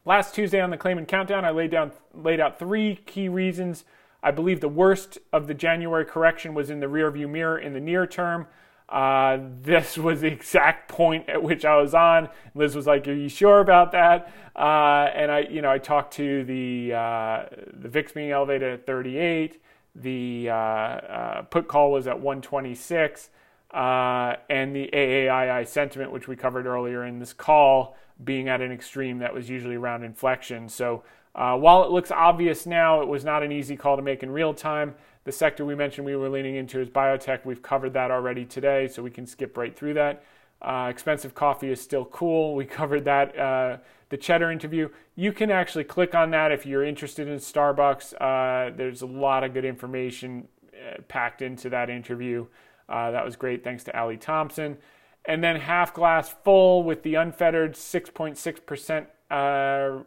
last 0.04 0.34
Tuesday 0.34 0.60
on 0.60 0.70
the 0.70 0.76
Claman 0.76 1.06
Countdown, 1.06 1.44
I 1.44 1.50
laid 1.50 1.70
down 1.70 1.92
laid 2.12 2.40
out 2.40 2.58
three 2.58 2.96
key 3.06 3.28
reasons. 3.28 3.84
I 4.20 4.32
believe 4.32 4.60
the 4.60 4.68
worst 4.68 5.18
of 5.32 5.46
the 5.46 5.54
January 5.54 6.04
correction 6.04 6.54
was 6.54 6.70
in 6.70 6.80
the 6.80 6.86
rearview 6.86 7.28
mirror 7.28 7.58
in 7.58 7.72
the 7.72 7.80
near 7.80 8.04
term. 8.04 8.48
Uh, 8.92 9.38
this 9.62 9.96
was 9.98 10.20
the 10.20 10.26
exact 10.28 10.88
point 10.88 11.28
at 11.28 11.42
which 11.42 11.64
I 11.64 11.76
was 11.76 11.94
on. 11.94 12.28
Liz 12.54 12.76
was 12.76 12.86
like, 12.86 13.08
"Are 13.08 13.14
you 13.14 13.30
sure 13.30 13.60
about 13.60 13.92
that?" 13.92 14.30
Uh, 14.54 15.08
and 15.14 15.32
I, 15.32 15.40
you 15.40 15.62
know, 15.62 15.70
I 15.70 15.78
talked 15.78 16.12
to 16.14 16.44
the 16.44 16.92
uh, 16.92 17.44
the 17.72 17.88
VIX 17.88 18.12
being 18.12 18.30
elevated 18.30 18.72
at 18.74 18.86
38. 18.86 19.62
The 19.94 20.48
uh, 20.50 20.54
uh, 20.54 21.42
put 21.42 21.68
call 21.68 21.90
was 21.90 22.06
at 22.06 22.20
126, 22.20 23.30
uh, 23.72 24.34
and 24.48 24.76
the 24.76 24.90
AAII 24.92 25.66
sentiment, 25.66 26.12
which 26.12 26.28
we 26.28 26.36
covered 26.36 26.66
earlier 26.66 27.04
in 27.04 27.18
this 27.18 27.32
call, 27.32 27.96
being 28.22 28.48
at 28.48 28.60
an 28.60 28.72
extreme 28.72 29.18
that 29.18 29.32
was 29.32 29.48
usually 29.48 29.76
around 29.76 30.04
inflection. 30.04 30.68
So 30.68 31.02
while 31.34 31.82
it 31.84 31.90
looks 31.90 32.10
obvious 32.10 32.66
now, 32.66 33.00
it 33.00 33.08
was 33.08 33.24
not 33.24 33.42
an 33.42 33.52
easy 33.52 33.76
call 33.76 33.96
to 33.96 34.02
make 34.02 34.22
in 34.22 34.30
real 34.30 34.52
time. 34.52 34.94
The 35.24 35.32
sector 35.32 35.64
we 35.64 35.74
mentioned 35.74 36.04
we 36.04 36.16
were 36.16 36.28
leaning 36.28 36.56
into 36.56 36.80
is 36.80 36.88
biotech. 36.88 37.44
We've 37.44 37.62
covered 37.62 37.92
that 37.94 38.10
already 38.10 38.44
today, 38.44 38.88
so 38.88 39.02
we 39.02 39.10
can 39.10 39.26
skip 39.26 39.56
right 39.56 39.74
through 39.74 39.94
that. 39.94 40.24
Uh, 40.60 40.88
expensive 40.90 41.34
coffee 41.34 41.70
is 41.70 41.80
still 41.80 42.04
cool. 42.04 42.54
We 42.54 42.64
covered 42.80 43.04
that. 43.04 43.38
Uh, 43.38 43.76
the 44.12 44.16
Cheddar 44.18 44.50
interview. 44.52 44.90
You 45.16 45.32
can 45.32 45.50
actually 45.50 45.84
click 45.84 46.14
on 46.14 46.30
that 46.32 46.52
if 46.52 46.66
you're 46.66 46.84
interested 46.84 47.28
in 47.28 47.38
Starbucks. 47.38 48.12
Uh, 48.20 48.74
there's 48.76 49.00
a 49.00 49.06
lot 49.06 49.42
of 49.42 49.54
good 49.54 49.64
information 49.64 50.48
uh, 50.74 51.00
packed 51.08 51.40
into 51.40 51.70
that 51.70 51.88
interview. 51.88 52.46
Uh, 52.90 53.10
that 53.10 53.24
was 53.24 53.36
great. 53.36 53.64
Thanks 53.64 53.84
to 53.84 53.98
Ali 53.98 54.18
Thompson. 54.18 54.76
And 55.24 55.42
then 55.42 55.56
half 55.56 55.94
glass 55.94 56.34
full 56.44 56.82
with 56.82 57.02
the 57.04 57.14
unfettered 57.14 57.74
6.6% 57.74 59.06
uh, 59.30 60.02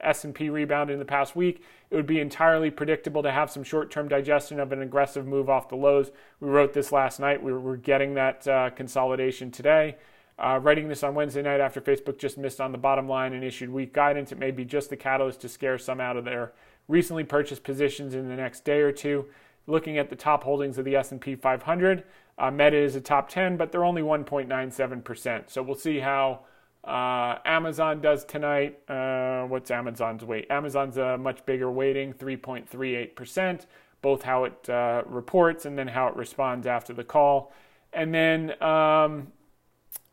S&P 0.00 0.50
rebound 0.50 0.90
in 0.90 0.98
the 0.98 1.04
past 1.04 1.36
week, 1.36 1.62
it 1.90 1.96
would 1.96 2.06
be 2.06 2.20
entirely 2.20 2.70
predictable 2.70 3.22
to 3.22 3.32
have 3.32 3.50
some 3.50 3.62
short-term 3.62 4.08
digestion 4.08 4.60
of 4.60 4.72
an 4.72 4.82
aggressive 4.82 5.26
move 5.26 5.48
off 5.48 5.68
the 5.68 5.76
lows. 5.76 6.10
We 6.40 6.48
wrote 6.48 6.74
this 6.74 6.92
last 6.92 7.18
night. 7.18 7.42
We 7.42 7.52
are 7.52 7.76
getting 7.76 8.14
that 8.14 8.46
uh, 8.46 8.70
consolidation 8.70 9.50
today. 9.50 9.96
Uh, 10.38 10.60
writing 10.62 10.88
this 10.88 11.02
on 11.02 11.14
Wednesday 11.14 11.42
night 11.42 11.60
after 11.60 11.80
Facebook 11.80 12.18
just 12.18 12.38
missed 12.38 12.60
on 12.60 12.70
the 12.70 12.78
bottom 12.78 13.08
line 13.08 13.32
and 13.32 13.42
issued 13.42 13.70
weak 13.70 13.92
guidance, 13.92 14.30
it 14.30 14.38
may 14.38 14.52
be 14.52 14.64
just 14.64 14.88
the 14.90 14.96
catalyst 14.96 15.40
to 15.40 15.48
scare 15.48 15.78
some 15.78 16.00
out 16.00 16.16
of 16.16 16.24
their 16.24 16.52
recently 16.86 17.24
purchased 17.24 17.64
positions 17.64 18.14
in 18.14 18.28
the 18.28 18.36
next 18.36 18.64
day 18.64 18.80
or 18.80 18.92
two. 18.92 19.26
Looking 19.66 19.98
at 19.98 20.10
the 20.10 20.16
top 20.16 20.44
holdings 20.44 20.78
of 20.78 20.84
the 20.84 20.94
S&P 20.94 21.34
500, 21.34 22.04
uh, 22.38 22.50
Meta 22.50 22.76
is 22.76 22.94
a 22.94 23.00
top 23.00 23.28
10, 23.28 23.56
but 23.56 23.72
they're 23.72 23.84
only 23.84 24.00
1.97%. 24.00 25.50
So 25.50 25.62
we'll 25.62 25.74
see 25.74 25.98
how 25.98 26.40
uh, 26.84 27.38
Amazon 27.44 28.00
does 28.00 28.24
tonight. 28.24 28.78
Uh, 28.88 29.44
what's 29.46 29.70
Amazon's 29.70 30.24
weight? 30.24 30.46
Amazon's 30.50 30.96
a 30.96 31.18
much 31.18 31.44
bigger 31.44 31.70
weighting, 31.70 32.12
3.38%, 32.12 33.66
both 34.00 34.22
how 34.22 34.44
it 34.44 34.70
uh, 34.70 35.02
reports 35.06 35.66
and 35.66 35.78
then 35.78 35.88
how 35.88 36.08
it 36.08 36.16
responds 36.16 36.66
after 36.66 36.92
the 36.92 37.04
call. 37.04 37.52
And 37.92 38.14
then 38.14 38.62
um, 38.62 39.32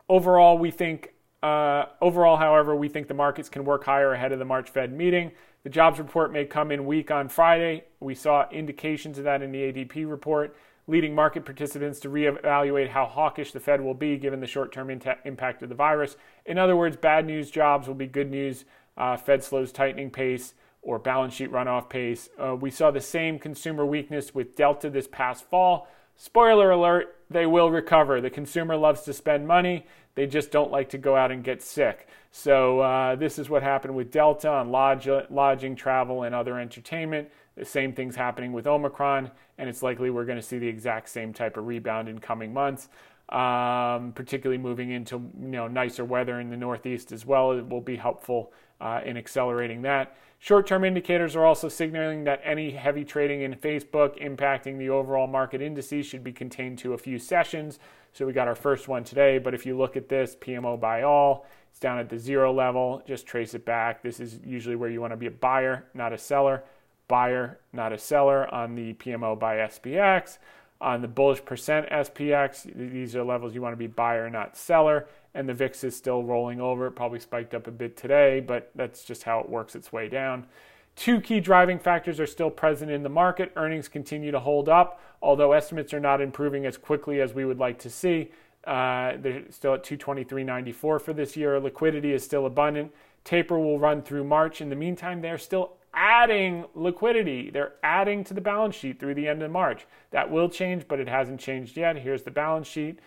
overall, 0.08 0.58
we 0.58 0.70
think. 0.70 1.12
Uh, 1.42 1.84
overall, 2.00 2.36
however, 2.38 2.74
we 2.74 2.88
think 2.88 3.06
the 3.06 3.14
markets 3.14 3.48
can 3.48 3.64
work 3.64 3.84
higher 3.84 4.12
ahead 4.12 4.32
of 4.32 4.38
the 4.38 4.44
March 4.44 4.70
Fed 4.70 4.92
meeting. 4.92 5.30
The 5.62 5.70
jobs 5.70 5.98
report 5.98 6.32
may 6.32 6.44
come 6.44 6.72
in 6.72 6.86
weak 6.86 7.10
on 7.10 7.28
Friday. 7.28 7.84
We 8.00 8.14
saw 8.14 8.48
indications 8.50 9.18
of 9.18 9.24
that 9.24 9.42
in 9.42 9.52
the 9.52 9.58
ADP 9.58 10.08
report 10.08 10.56
leading 10.86 11.14
market 11.14 11.44
participants 11.44 12.00
to 12.00 12.08
reevaluate 12.08 12.88
how 12.88 13.06
hawkish 13.06 13.52
the 13.52 13.60
Fed 13.60 13.80
will 13.80 13.94
be 13.94 14.16
given 14.16 14.40
the 14.40 14.46
short 14.46 14.72
term 14.72 14.90
impact 14.90 15.62
of 15.62 15.68
the 15.68 15.74
virus. 15.74 16.16
In 16.44 16.58
other 16.58 16.76
words, 16.76 16.96
bad 16.96 17.26
news 17.26 17.50
jobs 17.50 17.88
will 17.88 17.94
be 17.94 18.06
good 18.06 18.30
news. 18.30 18.64
Uh, 18.96 19.16
Fed 19.16 19.42
slows 19.42 19.72
tightening 19.72 20.10
pace 20.10 20.54
or 20.82 20.98
balance 20.98 21.34
sheet 21.34 21.50
runoff 21.50 21.88
pace. 21.88 22.28
Uh, 22.38 22.54
we 22.54 22.70
saw 22.70 22.90
the 22.90 23.00
same 23.00 23.38
consumer 23.38 23.84
weakness 23.84 24.34
with 24.34 24.54
Delta 24.54 24.88
this 24.88 25.08
past 25.08 25.44
fall. 25.50 25.88
Spoiler 26.14 26.70
alert, 26.70 27.16
they 27.28 27.44
will 27.44 27.70
recover. 27.70 28.20
The 28.20 28.30
consumer 28.30 28.76
loves 28.76 29.02
to 29.02 29.12
spend 29.12 29.46
money, 29.46 29.86
they 30.14 30.26
just 30.26 30.50
don't 30.50 30.70
like 30.70 30.88
to 30.90 30.98
go 30.98 31.14
out 31.14 31.30
and 31.30 31.44
get 31.44 31.62
sick. 31.62 32.08
So, 32.30 32.80
uh, 32.80 33.16
this 33.16 33.38
is 33.38 33.50
what 33.50 33.62
happened 33.62 33.94
with 33.94 34.10
Delta 34.10 34.48
on 34.48 34.70
lodge, 34.70 35.08
lodging, 35.28 35.76
travel, 35.76 36.22
and 36.22 36.34
other 36.34 36.58
entertainment. 36.58 37.28
The 37.56 37.64
same 37.64 37.92
thing's 37.92 38.16
happening 38.16 38.52
with 38.52 38.66
Omicron, 38.66 39.30
and 39.58 39.68
it's 39.68 39.82
likely 39.82 40.10
we're 40.10 40.24
going 40.24 40.38
to 40.38 40.42
see 40.42 40.58
the 40.58 40.68
exact 40.68 41.08
same 41.08 41.32
type 41.32 41.56
of 41.56 41.66
rebound 41.66 42.08
in 42.08 42.18
coming 42.18 42.52
months. 42.52 42.88
Um, 43.28 44.12
particularly 44.12 44.62
moving 44.62 44.92
into 44.92 45.16
you 45.16 45.48
know 45.48 45.66
nicer 45.66 46.04
weather 46.04 46.38
in 46.38 46.48
the 46.48 46.56
Northeast 46.56 47.10
as 47.10 47.26
well, 47.26 47.50
it 47.52 47.68
will 47.68 47.80
be 47.80 47.96
helpful 47.96 48.52
uh, 48.80 49.00
in 49.04 49.16
accelerating 49.16 49.82
that. 49.82 50.16
Short-term 50.38 50.84
indicators 50.84 51.34
are 51.34 51.44
also 51.44 51.68
signaling 51.68 52.22
that 52.24 52.40
any 52.44 52.70
heavy 52.70 53.04
trading 53.04 53.40
in 53.40 53.54
Facebook 53.54 54.22
impacting 54.22 54.78
the 54.78 54.90
overall 54.90 55.26
market 55.26 55.60
indices 55.60 56.06
should 56.06 56.22
be 56.22 56.32
contained 56.32 56.78
to 56.78 56.92
a 56.92 56.98
few 56.98 57.18
sessions. 57.18 57.80
So 58.12 58.26
we 58.26 58.32
got 58.32 58.46
our 58.46 58.54
first 58.54 58.86
one 58.86 59.02
today, 59.02 59.38
but 59.38 59.54
if 59.54 59.66
you 59.66 59.76
look 59.76 59.96
at 59.96 60.08
this 60.08 60.36
PMO 60.36 60.78
by 60.78 61.02
all, 61.02 61.46
it's 61.70 61.80
down 61.80 61.98
at 61.98 62.08
the 62.08 62.18
zero 62.18 62.52
level. 62.52 63.02
Just 63.06 63.26
trace 63.26 63.54
it 63.54 63.64
back. 63.64 64.02
This 64.02 64.20
is 64.20 64.38
usually 64.44 64.76
where 64.76 64.88
you 64.88 65.00
want 65.00 65.14
to 65.14 65.16
be 65.16 65.26
a 65.26 65.32
buyer, 65.32 65.86
not 65.94 66.12
a 66.12 66.18
seller 66.18 66.62
buyer, 67.08 67.58
not 67.72 67.92
a 67.92 67.98
seller 67.98 68.52
on 68.52 68.74
the 68.74 68.94
PMO 68.94 69.38
by 69.38 69.56
SPX. 69.56 70.38
On 70.80 71.00
the 71.00 71.08
bullish 71.08 71.44
percent 71.44 71.88
SPX, 71.88 72.74
these 72.74 73.16
are 73.16 73.24
levels 73.24 73.54
you 73.54 73.62
want 73.62 73.72
to 73.72 73.78
be 73.78 73.86
buyer, 73.86 74.28
not 74.28 74.56
seller. 74.56 75.06
And 75.34 75.48
the 75.48 75.54
VIX 75.54 75.84
is 75.84 75.96
still 75.96 76.22
rolling 76.22 76.60
over. 76.60 76.86
It 76.86 76.92
probably 76.92 77.20
spiked 77.20 77.54
up 77.54 77.66
a 77.66 77.70
bit 77.70 77.96
today, 77.96 78.40
but 78.40 78.70
that's 78.74 79.04
just 79.04 79.22
how 79.22 79.40
it 79.40 79.48
works 79.48 79.74
its 79.74 79.92
way 79.92 80.08
down. 80.08 80.46
Two 80.94 81.20
key 81.20 81.40
driving 81.40 81.78
factors 81.78 82.18
are 82.18 82.26
still 82.26 82.50
present 82.50 82.90
in 82.90 83.02
the 83.02 83.08
market. 83.10 83.52
Earnings 83.54 83.86
continue 83.86 84.30
to 84.30 84.40
hold 84.40 84.68
up, 84.68 85.00
although 85.20 85.52
estimates 85.52 85.92
are 85.92 86.00
not 86.00 86.22
improving 86.22 86.64
as 86.64 86.78
quickly 86.78 87.20
as 87.20 87.34
we 87.34 87.44
would 87.44 87.58
like 87.58 87.78
to 87.80 87.90
see. 87.90 88.30
Uh, 88.66 89.12
they're 89.18 89.44
still 89.50 89.74
at 89.74 89.84
223.94 89.84 90.74
for 90.74 91.12
this 91.12 91.36
year. 91.36 91.60
Liquidity 91.60 92.12
is 92.12 92.24
still 92.24 92.46
abundant. 92.46 92.92
Taper 93.24 93.58
will 93.58 93.78
run 93.78 94.02
through 94.02 94.24
March. 94.24 94.60
In 94.60 94.70
the 94.70 94.76
meantime, 94.76 95.20
they're 95.20 95.38
still 95.38 95.74
adding 95.96 96.66
liquidity. 96.74 97.50
They're 97.50 97.72
adding 97.82 98.22
to 98.24 98.34
the 98.34 98.40
balance 98.40 98.76
sheet 98.76 99.00
through 99.00 99.14
the 99.14 99.26
end 99.26 99.42
of 99.42 99.50
March. 99.50 99.86
That 100.10 100.30
will 100.30 100.48
change, 100.48 100.86
but 100.86 101.00
it 101.00 101.08
hasn't 101.08 101.40
changed 101.40 101.76
yet. 101.76 101.96
Here's 101.96 102.22
the 102.22 102.30
balance 102.30 102.68
sheet. 102.68 103.00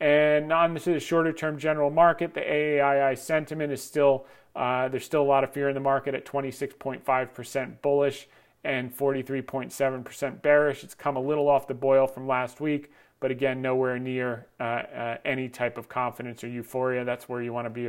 And 0.00 0.52
on 0.52 0.74
the 0.74 1.00
shorter 1.00 1.32
term 1.32 1.58
general 1.58 1.90
market, 1.90 2.34
the 2.34 2.40
AAII 2.40 3.16
sentiment 3.16 3.72
is 3.72 3.82
still, 3.82 4.26
uh, 4.54 4.88
there's 4.88 5.04
still 5.04 5.22
a 5.22 5.24
lot 5.24 5.42
of 5.42 5.52
fear 5.52 5.68
in 5.68 5.74
the 5.74 5.80
market 5.80 6.14
at 6.14 6.26
26.5% 6.26 7.80
bullish 7.80 8.28
and 8.64 8.94
43.7% 8.94 10.42
bearish. 10.42 10.84
It's 10.84 10.94
come 10.94 11.16
a 11.16 11.20
little 11.20 11.48
off 11.48 11.66
the 11.66 11.74
boil 11.74 12.06
from 12.06 12.26
last 12.26 12.60
week, 12.60 12.90
but 13.20 13.30
again, 13.30 13.62
nowhere 13.62 13.98
near 13.98 14.46
uh, 14.60 14.62
uh, 14.62 15.16
any 15.24 15.48
type 15.48 15.78
of 15.78 15.88
confidence 15.88 16.44
or 16.44 16.48
euphoria. 16.48 17.04
That's 17.04 17.28
where 17.28 17.42
you 17.42 17.52
want 17.52 17.66
to 17.66 17.70
be 17.70 17.88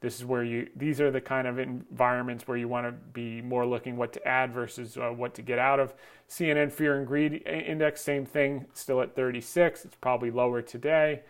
this 0.00 0.18
is 0.18 0.24
where 0.24 0.44
you 0.44 0.68
these 0.76 1.00
are 1.00 1.10
the 1.10 1.20
kind 1.20 1.46
of 1.46 1.58
environments 1.58 2.46
where 2.46 2.56
you 2.56 2.68
want 2.68 2.86
to 2.86 2.92
be 2.92 3.40
more 3.40 3.66
looking 3.66 3.96
what 3.96 4.12
to 4.12 4.28
add 4.28 4.52
versus 4.52 4.96
uh, 4.96 5.10
what 5.10 5.34
to 5.34 5.42
get 5.42 5.58
out 5.58 5.80
of. 5.80 5.94
Cnn 6.28 6.70
fear 6.70 6.98
and 6.98 7.06
greed 7.06 7.42
index 7.46 8.02
same 8.02 8.26
thing 8.26 8.66
still 8.74 9.00
at 9.00 9.14
36 9.14 9.84
it's 9.84 9.96
probably 9.96 10.30
lower 10.30 10.60
today. 10.60 11.22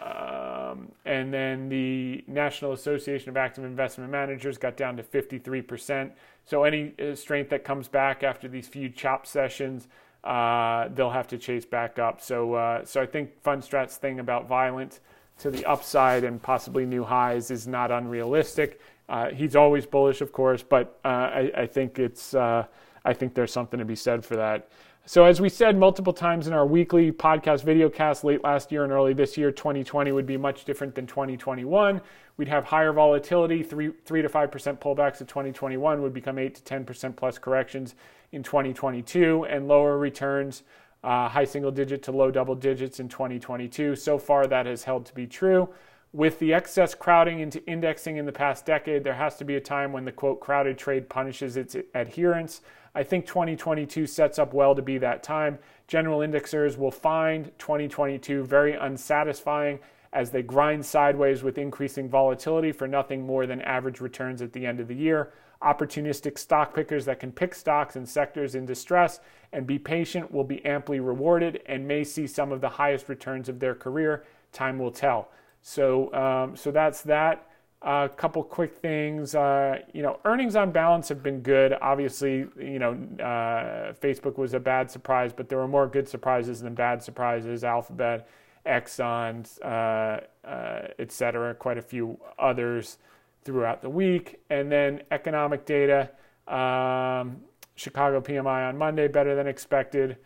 Um, 0.00 0.92
and 1.04 1.34
then 1.34 1.68
the 1.68 2.24
national 2.26 2.72
association 2.72 3.28
of 3.28 3.36
active 3.36 3.64
investment 3.64 4.10
managers 4.10 4.56
got 4.56 4.78
down 4.78 4.96
to 4.96 5.02
53% 5.02 6.12
so 6.46 6.64
any 6.64 6.94
uh, 6.98 7.14
strength 7.14 7.50
that 7.50 7.64
comes 7.64 7.86
back 7.86 8.22
after 8.22 8.48
these 8.48 8.66
few 8.66 8.88
chop 8.88 9.26
sessions 9.26 9.88
uh, 10.22 10.88
they'll 10.94 11.10
have 11.10 11.28
to 11.28 11.36
chase 11.36 11.66
back 11.66 11.98
up. 11.98 12.20
So 12.22 12.54
uh, 12.54 12.84
so 12.84 13.02
i 13.02 13.06
think 13.06 13.42
fundstrat's 13.42 13.96
thing 13.96 14.20
about 14.20 14.48
violent 14.48 15.00
to 15.38 15.50
the 15.50 15.64
upside 15.64 16.24
and 16.24 16.40
possibly 16.42 16.86
new 16.86 17.04
highs 17.04 17.50
is 17.50 17.66
not 17.66 17.90
unrealistic. 17.90 18.80
Uh, 19.08 19.30
he's 19.30 19.56
always 19.56 19.84
bullish, 19.86 20.20
of 20.20 20.32
course, 20.32 20.62
but 20.62 20.98
uh, 21.04 21.08
I, 21.08 21.52
I, 21.56 21.66
think 21.66 21.98
it's 21.98 22.34
uh, 22.34 22.64
I 23.04 23.12
think 23.12 23.34
there's 23.34 23.52
something 23.52 23.78
to 23.78 23.84
be 23.84 23.96
said 23.96 24.24
for 24.24 24.36
that. 24.36 24.68
So, 25.06 25.26
as 25.26 25.38
we 25.38 25.50
said 25.50 25.76
multiple 25.76 26.14
times 26.14 26.46
in 26.46 26.54
our 26.54 26.64
weekly 26.64 27.12
podcast 27.12 27.62
video 27.62 27.90
cast 27.90 28.24
late 28.24 28.42
last 28.42 28.72
year 28.72 28.84
and 28.84 28.92
early 28.92 29.12
this 29.12 29.36
year, 29.36 29.52
2020 29.52 30.12
would 30.12 30.24
be 30.24 30.38
much 30.38 30.64
different 30.64 30.94
than 30.94 31.06
2021. 31.06 32.00
We'd 32.38 32.48
have 32.48 32.64
higher 32.64 32.90
volatility, 32.90 33.62
three, 33.62 33.92
three 34.06 34.22
to 34.22 34.30
5% 34.30 34.50
pullbacks 34.78 35.20
of 35.20 35.26
2021 35.26 36.00
would 36.00 36.14
become 36.14 36.38
8 36.38 36.54
to 36.54 36.62
10% 36.62 37.16
plus 37.16 37.36
corrections 37.36 37.96
in 38.32 38.42
2022, 38.42 39.44
and 39.44 39.68
lower 39.68 39.98
returns 39.98 40.62
uh, 41.04 41.28
high 41.28 41.44
single 41.44 41.70
digit 41.70 42.02
to 42.04 42.12
low 42.12 42.30
double 42.30 42.54
digits 42.54 42.98
in 42.98 43.08
2022. 43.08 43.94
So 43.94 44.18
far, 44.18 44.46
that 44.46 44.66
has 44.66 44.84
held 44.84 45.04
to 45.06 45.14
be 45.14 45.26
true. 45.26 45.68
With 46.12 46.38
the 46.38 46.54
excess 46.54 46.94
crowding 46.94 47.40
into 47.40 47.64
indexing 47.66 48.16
in 48.16 48.24
the 48.24 48.32
past 48.32 48.64
decade, 48.64 49.04
there 49.04 49.14
has 49.14 49.36
to 49.36 49.44
be 49.44 49.56
a 49.56 49.60
time 49.60 49.92
when 49.92 50.04
the 50.04 50.12
quote 50.12 50.40
crowded 50.40 50.78
trade 50.78 51.08
punishes 51.08 51.56
its 51.56 51.76
adherence. 51.94 52.62
I 52.94 53.02
think 53.02 53.26
2022 53.26 54.06
sets 54.06 54.38
up 54.38 54.54
well 54.54 54.74
to 54.74 54.82
be 54.82 54.96
that 54.98 55.22
time. 55.22 55.58
General 55.88 56.20
indexers 56.20 56.78
will 56.78 56.92
find 56.92 57.46
2022 57.58 58.44
very 58.44 58.74
unsatisfying 58.74 59.80
as 60.14 60.30
they 60.30 60.42
grind 60.42 60.86
sideways 60.86 61.42
with 61.42 61.58
increasing 61.58 62.08
volatility 62.08 62.72
for 62.72 62.88
nothing 62.88 63.26
more 63.26 63.46
than 63.46 63.60
average 63.60 64.00
returns 64.00 64.40
at 64.40 64.52
the 64.52 64.64
end 64.64 64.80
of 64.80 64.88
the 64.88 64.94
year 64.94 65.32
opportunistic 65.64 66.38
stock 66.38 66.74
pickers 66.74 67.06
that 67.06 67.18
can 67.18 67.32
pick 67.32 67.54
stocks 67.54 67.96
and 67.96 68.08
sectors 68.08 68.54
in 68.54 68.66
distress 68.66 69.20
and 69.52 69.66
be 69.66 69.78
patient 69.78 70.30
will 70.30 70.44
be 70.44 70.64
amply 70.64 71.00
rewarded 71.00 71.62
and 71.66 71.88
may 71.88 72.04
see 72.04 72.26
some 72.26 72.52
of 72.52 72.60
the 72.60 72.68
highest 72.68 73.08
returns 73.08 73.48
of 73.48 73.58
their 73.58 73.74
career. 73.74 74.24
Time 74.52 74.78
will 74.78 74.90
tell. 74.90 75.30
So, 75.62 76.12
um, 76.12 76.56
so 76.56 76.70
that's 76.70 77.02
that. 77.02 77.48
A 77.82 77.86
uh, 77.86 78.08
couple 78.08 78.42
quick 78.42 78.76
things. 78.78 79.34
Uh, 79.34 79.78
you 79.92 80.02
know, 80.02 80.18
earnings 80.24 80.56
on 80.56 80.72
balance 80.72 81.08
have 81.10 81.22
been 81.22 81.40
good. 81.40 81.74
Obviously, 81.82 82.46
you 82.58 82.78
know, 82.78 82.92
uh, 83.20 83.92
Facebook 84.00 84.38
was 84.38 84.54
a 84.54 84.60
bad 84.60 84.90
surprise, 84.90 85.32
but 85.34 85.50
there 85.50 85.58
were 85.58 85.68
more 85.68 85.86
good 85.86 86.08
surprises 86.08 86.62
than 86.62 86.74
bad 86.74 87.02
surprises. 87.02 87.62
Alphabet, 87.62 88.26
Exxon, 88.66 89.46
uh, 89.62 90.46
uh, 90.46 90.88
et 90.98 91.12
cetera, 91.12 91.54
quite 91.54 91.78
a 91.78 91.82
few 91.82 92.18
others 92.38 92.98
throughout 93.44 93.82
the 93.82 93.90
week. 93.90 94.40
And 94.50 94.70
then 94.70 95.02
economic 95.10 95.66
data 95.66 96.10
um, 96.48 97.36
Chicago 97.76 98.20
PMI 98.20 98.68
on 98.68 98.76
Monday, 98.76 99.08
better 99.08 99.34
than 99.34 99.46
expected. 99.46 100.16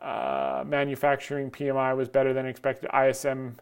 Uh, 0.00 0.64
manufacturing 0.66 1.50
PMI 1.50 1.96
was 1.96 2.08
better 2.08 2.32
than 2.32 2.46
expected. 2.46 2.90
ISM 2.94 3.56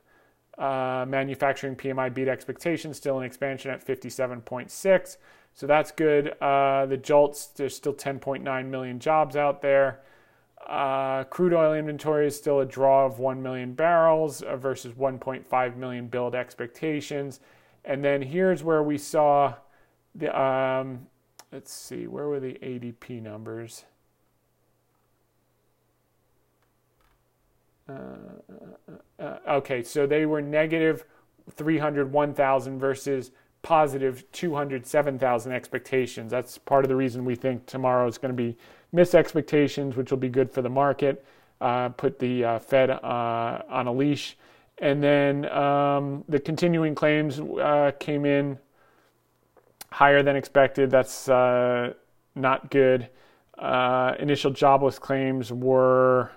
uh, 0.59 1.05
manufacturing 1.09 1.77
PMI 1.77 2.13
beat 2.13 2.29
expectations, 2.29 2.97
still 2.97 3.19
in 3.19 3.25
expansion 3.25 3.71
at 3.71 3.85
57.6. 3.85 5.17
So 5.55 5.67
that's 5.67 5.93
good. 5.93 6.35
Uh, 6.41 6.87
the 6.87 6.97
JOLTS, 6.97 7.55
there's 7.55 7.77
still 7.77 7.95
10.9 7.95 8.67
million 8.67 8.99
jobs 8.99 9.37
out 9.37 9.63
there. 9.63 10.01
Uh, 10.69 11.25
crude 11.25 11.53
oil 11.53 11.75
inventory 11.75 12.27
is 12.27 12.37
still 12.37 12.61
a 12.61 12.67
draw 12.67 13.05
of 13.05 13.19
1 13.19 13.43
million 13.43 13.75
barrels 13.75 14.43
uh, 14.43 14.57
versus 14.57 14.95
1.5 14.95 15.77
million 15.77 16.07
build 16.07 16.35
expectations. 16.35 17.41
And 17.85 18.03
then 18.03 18.23
here's 18.23 18.63
where 18.63 18.83
we 18.83 18.97
saw 18.97 19.55
the 20.15 20.39
um, 20.39 21.07
let's 21.55 21.73
see, 21.73 22.07
where 22.07 22.27
were 22.27 22.41
the 22.41 22.55
ADP 22.55 23.23
numbers? 23.23 23.85
Uh, 27.89 27.93
uh, 27.93 29.23
uh, 29.23 29.39
okay, 29.49 29.83
so 29.83 30.07
they 30.07 30.27
were 30.27 30.43
negative 30.43 31.05
301,000 31.51 32.79
versus 32.79 33.31
positive 33.63 34.25
207,000 34.33 35.53
expectations. 35.53 36.31
That's 36.31 36.59
part 36.59 36.85
of 36.85 36.89
the 36.89 36.97
reason 36.97 37.25
we 37.25 37.37
think 37.37 37.67
tomorrow 37.67 38.07
is 38.09 38.19
going 38.19 38.35
to 38.35 38.43
be 38.43 38.57
miss 38.95 39.15
expectations, 39.15 39.97
which 39.97 40.11
will 40.11 40.19
be 40.19 40.29
good 40.29 40.51
for 40.51 40.63
the 40.63 40.71
market. 40.71 41.25
Uh, 41.61 41.89
put 41.89 42.19
the 42.19 42.45
uh, 42.45 42.59
Fed 42.59 42.91
uh, 42.91 43.63
on 43.69 43.87
a 43.87 43.93
leash. 43.93 44.37
And 44.79 45.03
then 45.03 45.51
um, 45.51 46.25
the 46.29 46.39
continuing 46.39 46.95
claims 46.95 47.41
uh, 47.41 47.93
came 47.99 48.25
in 48.25 48.59
higher 49.91 50.23
than 50.23 50.37
expected. 50.37 50.91
That's 50.91 51.29
uh, 51.29 51.95
not 52.35 52.71
good. 52.71 53.09
Initial 54.19 54.51
jobless 54.51 54.99
claims 54.99 55.53
were 55.53 56.31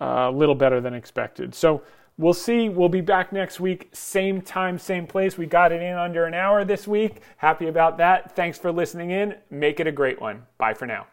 a 0.00 0.30
little 0.30 0.54
better 0.54 0.80
than 0.80 0.94
expected. 0.94 1.54
So 1.54 1.82
we'll 2.16 2.34
see. 2.34 2.68
We'll 2.70 2.88
be 2.88 3.02
back 3.02 3.32
next 3.32 3.60
week, 3.60 3.90
same 3.92 4.40
time, 4.40 4.78
same 4.78 5.06
place. 5.06 5.36
We 5.36 5.44
got 5.46 5.72
it 5.72 5.82
in 5.82 5.94
under 5.94 6.24
an 6.24 6.34
hour 6.34 6.64
this 6.64 6.88
week. 6.88 7.20
Happy 7.36 7.68
about 7.68 7.98
that. 7.98 8.34
Thanks 8.34 8.58
for 8.58 8.72
listening 8.72 9.10
in. 9.10 9.36
Make 9.50 9.78
it 9.78 9.86
a 9.86 9.92
great 9.92 10.20
one. 10.20 10.46
Bye 10.58 10.74
for 10.74 10.86
now. 10.86 11.06